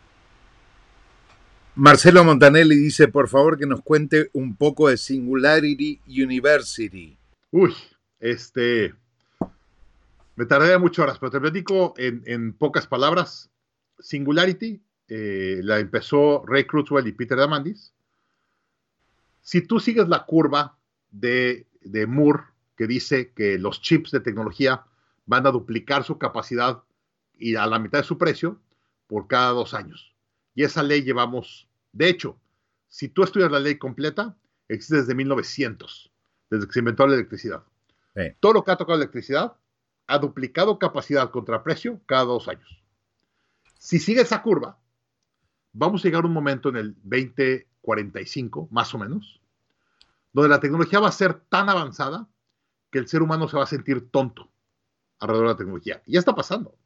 [1.74, 7.16] Marcelo Montanelli dice, por favor, que nos cuente un poco de Singularity University.
[7.50, 7.74] Uy,
[8.18, 8.94] este.
[10.36, 13.50] Me tardaría muchas horas, pero te platico en, en pocas palabras.
[13.98, 14.82] Singularity
[15.12, 17.92] eh, la empezó Ray Kurzweil y Peter Diamandis.
[19.42, 20.78] Si tú sigues la curva
[21.10, 22.44] de, de Moore,
[22.76, 24.84] que dice que los chips de tecnología
[25.26, 26.84] van a duplicar su capacidad
[27.36, 28.60] y a la mitad de su precio
[29.08, 30.14] por cada dos años.
[30.54, 32.38] Y esa ley llevamos, de hecho,
[32.86, 34.36] si tú estudias la ley completa,
[34.68, 36.12] existe desde 1900,
[36.50, 37.64] desde que se inventó la electricidad.
[38.14, 38.22] Sí.
[38.38, 39.56] Todo lo que ha tocado la electricidad
[40.06, 42.80] ha duplicado capacidad contra precio cada dos años.
[43.76, 44.78] Si sigue esa curva,
[45.72, 49.40] vamos a llegar a un momento en el 2045, más o menos,
[50.32, 52.28] donde la tecnología va a ser tan avanzada
[52.90, 54.50] que el ser humano se va a sentir tonto
[55.18, 56.02] alrededor de la tecnología.
[56.06, 56.76] Y ya está pasando.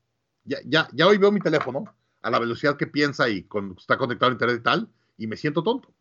[0.44, 1.84] Ya, ya, ya hoy veo mi teléfono
[2.22, 5.36] a la velocidad que piensa y con, está conectado a internet y tal, y me
[5.36, 5.92] siento tonto.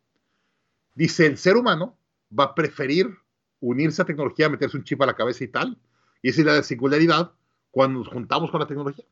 [0.95, 1.97] Dice, el ser humano
[2.37, 3.17] va a preferir
[3.59, 5.77] unirse a tecnología, meterse un chip a la cabeza y tal,
[6.21, 7.31] y esa es la singularidad
[7.71, 9.05] cuando nos juntamos con la tecnología.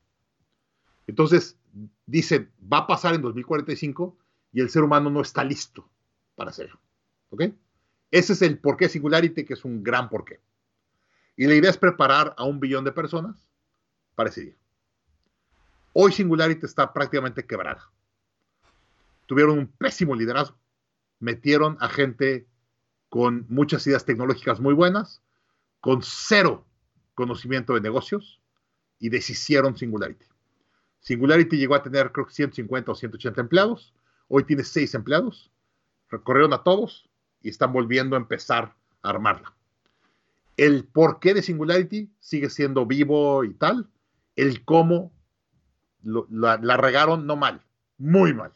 [1.06, 1.56] Entonces,
[2.06, 4.16] dice, va a pasar en 2045
[4.52, 5.88] y el ser humano no está listo
[6.34, 6.80] para hacerlo.
[7.30, 7.44] ¿Ok?
[8.10, 10.40] Ese es el porqué Singularity, que es un gran porqué.
[11.36, 13.48] Y la idea es preparar a un billón de personas
[14.14, 14.56] para ese día.
[15.94, 17.90] Hoy Singularity está prácticamente quebrada.
[19.26, 20.56] Tuvieron un pésimo liderazgo.
[21.20, 22.46] Metieron a gente
[23.08, 25.22] con muchas ideas tecnológicas muy buenas,
[25.80, 26.66] con cero
[27.14, 28.40] conocimiento de negocios
[28.98, 30.31] y deshicieron Singularity.
[31.02, 33.92] Singularity llegó a tener creo que 150 o 180 empleados.
[34.28, 35.50] Hoy tiene 6 empleados.
[36.08, 37.08] Recorrieron a todos
[37.42, 39.54] y están volviendo a empezar a armarla.
[40.56, 43.90] El porqué de Singularity sigue siendo vivo y tal.
[44.36, 45.12] El cómo
[46.02, 47.62] la, regaron no mal,
[47.98, 48.52] muy mal.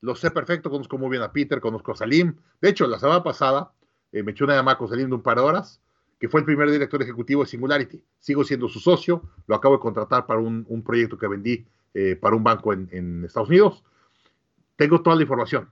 [0.00, 2.36] Lo sé perfecto, conozco muy bien a Peter, conozco a Salim.
[2.60, 3.72] De hecho, la semana pasada
[4.12, 5.80] eh, me eché una llamada con Salim de un par de horas,
[6.18, 8.02] que fue el primer director ejecutivo de Singularity.
[8.18, 12.16] Sigo siendo su socio, lo acabo de contratar para un, un proyecto que vendí eh,
[12.16, 13.84] para un banco en, en, Estados Unidos.
[14.76, 15.70] Tengo toda la información.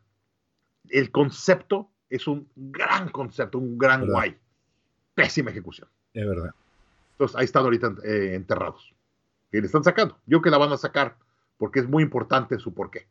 [0.88, 4.14] El concepto es un gran concepto, un gran ¿verdad?
[4.14, 4.36] guay.
[5.14, 5.88] Pésima ejecución.
[6.14, 6.54] Es verdad.
[7.12, 8.94] Entonces, ahí están ahorita eh, enterrados.
[9.52, 10.18] Y le están sacando.
[10.26, 11.16] Yo que la van a sacar
[11.58, 13.06] porque es muy importante su porqué.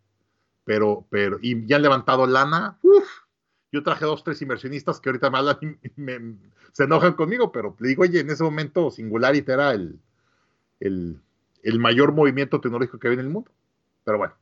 [0.64, 2.78] Pero, pero, y ya han levantado lana.
[2.82, 3.08] Uf,
[3.76, 6.38] yo traje dos, tres inversionistas que ahorita me hablan y me, me,
[6.72, 10.00] se enojan conmigo, pero le digo, oye, en ese momento Singularity era el,
[10.80, 11.22] el,
[11.62, 13.52] el mayor movimiento tecnológico que había en el mundo.
[14.06, 14.34] Pero bueno.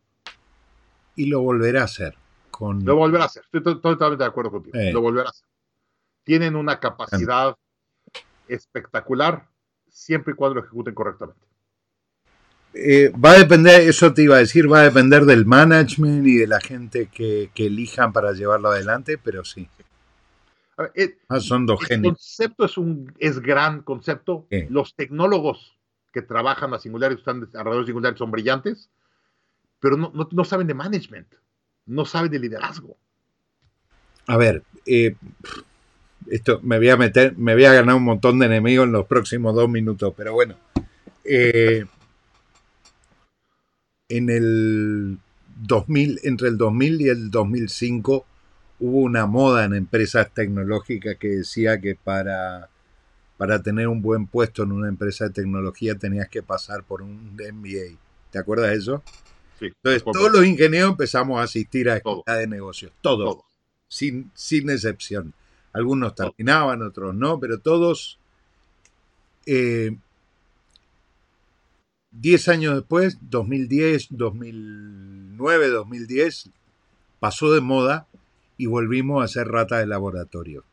[1.16, 2.16] Y lo volverá a hacer.
[2.52, 2.86] Con...
[2.86, 3.44] Lo volverá a hacer.
[3.52, 4.78] Estoy totalmente de acuerdo contigo.
[4.78, 4.94] Eh.
[4.94, 5.48] Lo volverá a hacer.
[6.24, 7.58] Tienen una capacidad
[8.48, 9.48] espectacular
[9.90, 11.42] siempre y cuando lo ejecuten correctamente.
[12.74, 16.38] Eh, va a depender, eso te iba a decir, va a depender del management y
[16.38, 19.70] de la gente que, que elijan para llevarlo adelante, pero sí.
[20.96, 24.48] Eh, ah, son dos el concepto es un es gran concepto.
[24.70, 25.78] Los tecnólogos
[26.12, 28.90] que trabajan a Singularity, están alrededor de Singularity, son brillantes,
[29.80, 31.28] pero no, no, saben de management,
[31.86, 32.98] no saben de liderazgo.
[34.28, 35.16] A ver, eh,
[36.28, 39.06] esto me voy a meter, me voy a ganar un montón de enemigos en los
[39.06, 40.56] próximos dos minutos, pero bueno.
[41.24, 41.86] Eh,
[44.10, 45.18] en el
[45.62, 48.26] 2000, entre el 2000 y el 2005
[48.80, 52.70] hubo una moda en empresas tecnológicas que decía que para,
[53.38, 57.36] para tener un buen puesto en una empresa de tecnología tenías que pasar por un
[57.36, 57.98] MBA.
[58.32, 59.04] ¿Te acuerdas de eso?
[59.60, 59.68] Sí.
[59.68, 63.38] Entonces, todos los ingenieros empezamos a asistir a escuela de negocios, todos,
[63.88, 65.34] Sin, sin excepción.
[65.72, 68.20] Algunos terminaban, otros no, pero todos
[69.46, 69.96] eh,
[72.14, 76.50] 10 años después, 2010, 2009, 2010,
[77.20, 78.08] pasó de moda
[78.58, 80.64] y volvimos a ser rata de laboratorio.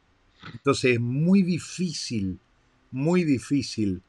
[0.52, 2.38] Entonces es muy difícil,
[2.90, 4.02] muy difícil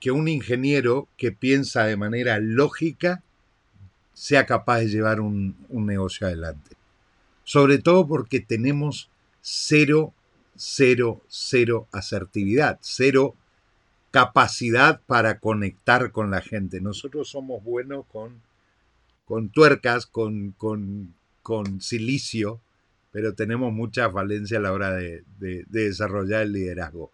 [0.00, 3.22] que un ingeniero que piensa de manera lógica
[4.12, 6.76] sea capaz de llevar un, un negocio adelante.
[7.44, 9.10] Sobre todo porque tenemos
[9.40, 10.12] cero,
[10.56, 13.34] cero, cero asertividad, cero
[14.14, 16.80] capacidad para conectar con la gente.
[16.80, 18.42] Nosotros somos buenos con,
[19.24, 22.60] con tuercas, con, con, con silicio,
[23.10, 25.24] pero tenemos mucha falencia a la hora de,
[25.66, 27.10] desarrollar el liderazgo.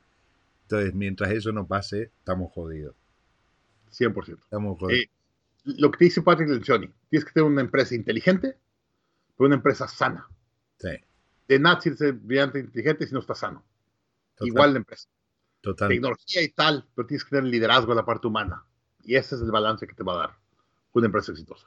[0.64, 2.94] Entonces, mientras eso no pase, estamos jodidos.
[3.93, 4.39] 100%.
[4.39, 5.01] Estamos jodidos.
[5.01, 5.10] Eh,
[5.78, 8.59] lo que te dice Patrick Lencioni, tienes que tener una empresa inteligente,
[9.39, 10.28] pero una empresa sana.
[10.78, 10.98] Sí.
[11.48, 13.64] De nada sirve brillante inteligente si no está sano.
[14.40, 15.09] Igual la empresa
[15.61, 18.65] tecnología y tal, pero tienes que tener liderazgo en la parte humana.
[19.03, 20.39] Y ese es el balance que te va a dar
[20.93, 21.66] una empresa exitosa.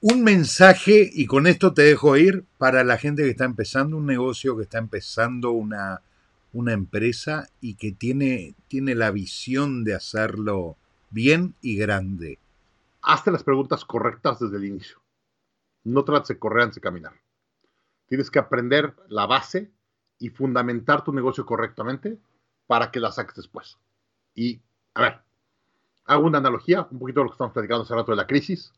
[0.00, 4.06] Un mensaje, y con esto te dejo ir, para la gente que está empezando un
[4.06, 6.02] negocio, que está empezando una,
[6.52, 10.76] una empresa y que tiene, tiene la visión de hacerlo
[11.10, 12.38] bien y grande.
[13.00, 14.98] Hazte las preguntas correctas desde el inicio.
[15.84, 17.12] No trates de correr antes de caminar.
[18.06, 19.70] Tienes que aprender la base
[20.18, 22.18] y fundamentar tu negocio correctamente
[22.66, 23.78] para que la saques después.
[24.34, 24.60] Y,
[24.94, 25.20] a ver,
[26.06, 28.72] hago una analogía, un poquito de lo que estamos platicando hace rato de la crisis.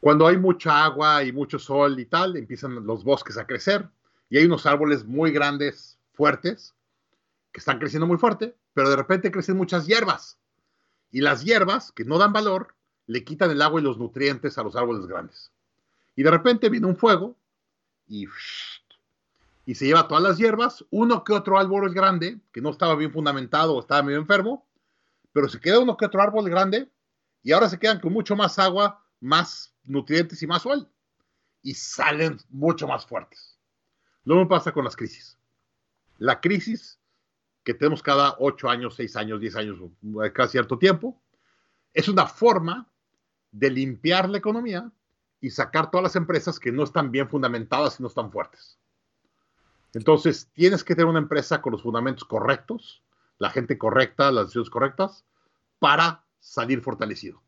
[0.00, 3.88] Cuando hay mucha agua y mucho sol y tal, empiezan los bosques a crecer
[4.28, 6.74] y hay unos árboles muy grandes, fuertes,
[7.52, 10.38] que están creciendo muy fuerte, pero de repente crecen muchas hierbas.
[11.10, 12.74] Y las hierbas, que no dan valor,
[13.06, 15.52] le quitan el agua y los nutrientes a los árboles grandes.
[16.16, 17.36] Y de repente viene un fuego
[18.08, 18.26] y
[19.66, 23.12] y se lleva todas las hierbas, uno que otro árbol grande, que no estaba bien
[23.12, 24.66] fundamentado o estaba medio enfermo,
[25.32, 26.90] pero se queda uno que otro árbol grande
[27.42, 30.88] y ahora se quedan con mucho más agua, más nutrientes y más sol.
[31.62, 33.58] Y salen mucho más fuertes.
[34.24, 35.38] Lo mismo pasa con las crisis.
[36.18, 37.00] La crisis
[37.62, 39.78] que tenemos cada 8 años, 6 años, 10 años,
[40.34, 41.22] cada cierto tiempo,
[41.94, 42.90] es una forma
[43.50, 44.92] de limpiar la economía
[45.40, 48.78] y sacar todas las empresas que no están bien fundamentadas y no están fuertes.
[49.94, 53.02] Entonces, tienes que tener una empresa con los fundamentos correctos,
[53.38, 55.24] la gente correcta, las decisiones correctas,
[55.78, 57.40] para salir fortalecido.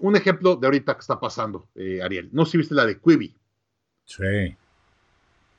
[0.00, 2.28] Un ejemplo de ahorita que está pasando, eh, Ariel.
[2.32, 3.34] No sé si viste la de Quibi.
[4.04, 4.56] Sí.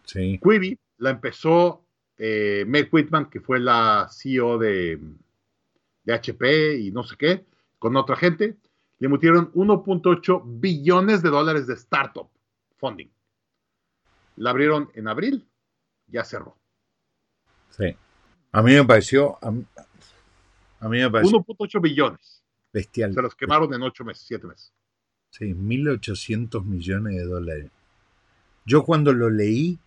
[0.06, 0.40] Sí.
[0.42, 1.84] Quibi la empezó
[2.18, 5.00] eh, Meg Whitman, que fue la CEO de,
[6.04, 7.46] de HP y no sé qué,
[7.80, 8.58] con otra gente.
[9.00, 12.30] Le metieron 1.8 billones de dólares de startup
[12.78, 13.10] funding.
[14.36, 15.48] La abrieron en abril
[16.12, 16.56] ya cerró.
[17.70, 17.96] Sí.
[18.52, 19.38] A mí me pareció.
[19.42, 19.66] A mí,
[20.82, 21.40] me pareció.
[21.40, 22.44] 1.8 billones.
[22.74, 23.14] Bestial.
[23.14, 24.74] Se los quemaron en 8 meses, 7 meses.
[25.32, 27.72] Sí, 1.800 millones de dólares.
[28.66, 29.80] Yo cuando lo leí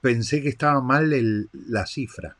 [0.00, 2.36] pensé que estaba mal el, la cifra.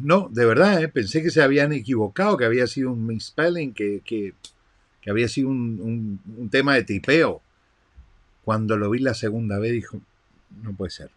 [0.00, 0.88] No, de verdad, ¿eh?
[0.88, 4.34] pensé que se habían equivocado, que había sido un misspelling, que, que,
[5.00, 7.42] que había sido un, un, un, tema de tipeo.
[8.42, 10.00] Cuando lo vi la segunda vez, dijo,
[10.50, 11.10] no puede ser.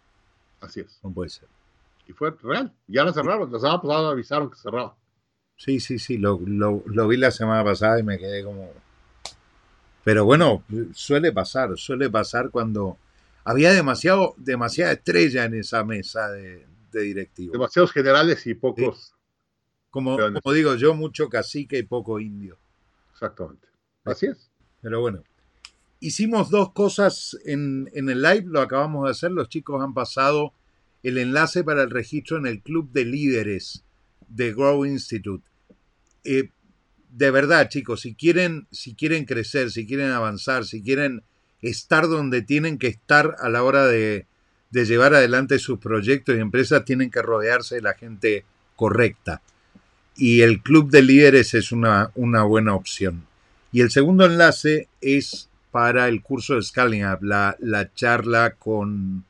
[0.61, 0.99] Así es.
[1.03, 1.47] No puede ser.
[2.07, 2.73] Y fue real.
[2.87, 3.51] Ya la cerraron.
[3.51, 4.95] La semana pasada avisaron que cerraba.
[5.57, 6.17] Sí, sí, sí.
[6.17, 6.37] Lo,
[7.07, 8.71] vi la semana pasada y me quedé como.
[10.03, 11.77] Pero bueno, suele pasar.
[11.77, 12.97] Suele pasar cuando
[13.45, 17.53] había demasiado, demasiada estrella en esa mesa de, directivos.
[17.53, 19.13] Demasiados generales y pocos.
[19.89, 22.57] Como, como digo yo, mucho cacique y poco indio.
[23.11, 23.67] Exactamente.
[24.05, 24.49] Así es.
[24.81, 25.23] Pero bueno,
[26.03, 30.51] Hicimos dos cosas en, el live, lo acabamos de hacer, los chicos han pasado
[31.01, 33.85] el enlace para el registro en el club de líderes
[34.27, 35.49] de Grow Institute.
[36.25, 36.49] Eh,
[37.09, 41.23] de verdad, chicos, si quieren, si quieren crecer, si quieren avanzar, si quieren
[41.61, 44.27] estar donde tienen que estar a la hora de,
[44.71, 48.43] llevar adelante sus proyectos y empresas, tienen que rodearse de la gente
[48.75, 49.41] correcta.
[50.17, 52.11] Y el club de líderes es una
[52.43, 53.25] buena opción.
[53.71, 59.25] Y el segundo enlace es para el curso de Scaling Up, la, la charla con,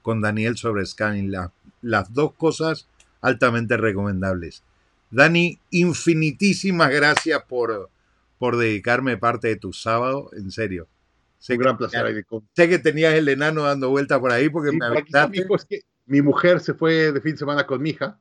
[0.00, 1.50] con Daniel sobre Scaling Lab.
[1.82, 2.86] Las dos cosas
[3.20, 4.62] altamente recomendables.
[5.10, 7.90] Dani, infinitísimas gracias por,
[8.38, 10.86] por dedicarme parte de tu sábado, en serio.
[11.40, 12.24] Sé Un gran placer.
[12.54, 15.46] Sé que tenías el enano dando vueltas por ahí porque me avisaste.
[15.52, 18.20] Es que mi mujer se fue de fin de semana con mi hija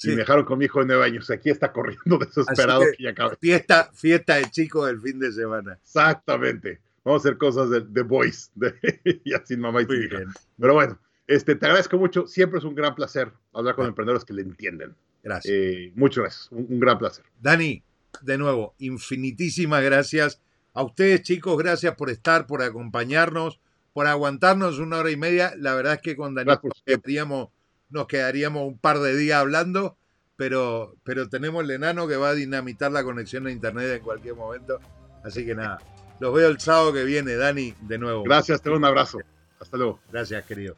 [0.00, 1.28] y me dejaron con mi hijo de nueve años.
[1.28, 5.76] Aquí está corriendo desesperado que, Fiesta, fiesta de chico del fin de semana.
[5.82, 6.85] Exactamente.
[7.06, 8.50] Vamos a hacer cosas de, de boys
[9.24, 10.24] y así mamá y hija.
[10.58, 12.26] Pero bueno, este, te agradezco mucho.
[12.26, 14.96] Siempre es un gran placer hablar con emprendedores que le entienden.
[15.22, 15.54] Gracias.
[15.56, 16.48] Eh, muchas gracias.
[16.50, 17.24] un gran placer.
[17.40, 17.80] Dani,
[18.22, 20.40] de nuevo, infinitísimas gracias.
[20.74, 23.60] A ustedes, chicos, gracias por estar, por acompañarnos,
[23.92, 25.54] por aguantarnos una hora y media.
[25.56, 27.50] La verdad es que con Daniel nos quedaríamos,
[27.88, 29.96] nos quedaríamos un par de días hablando,
[30.34, 34.34] pero, pero tenemos el enano que va a dinamitar la conexión a internet en cualquier
[34.34, 34.80] momento.
[35.22, 35.78] Así que nada,
[36.20, 38.22] los veo el sábado que viene, Dani, de nuevo.
[38.22, 39.18] Gracias, te doy un abrazo.
[39.60, 40.00] Hasta luego.
[40.10, 40.76] Gracias, querido.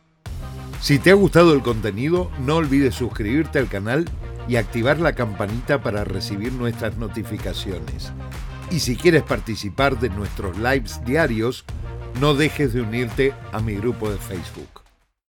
[0.80, 4.04] Si te ha gustado el contenido, no olvides suscribirte al canal
[4.46, 8.12] y activar la campanita para recibir nuestras notificaciones.
[8.70, 11.64] Y si quieres participar de nuestros lives diarios,
[12.20, 14.87] no dejes de unirte a mi grupo de Facebook.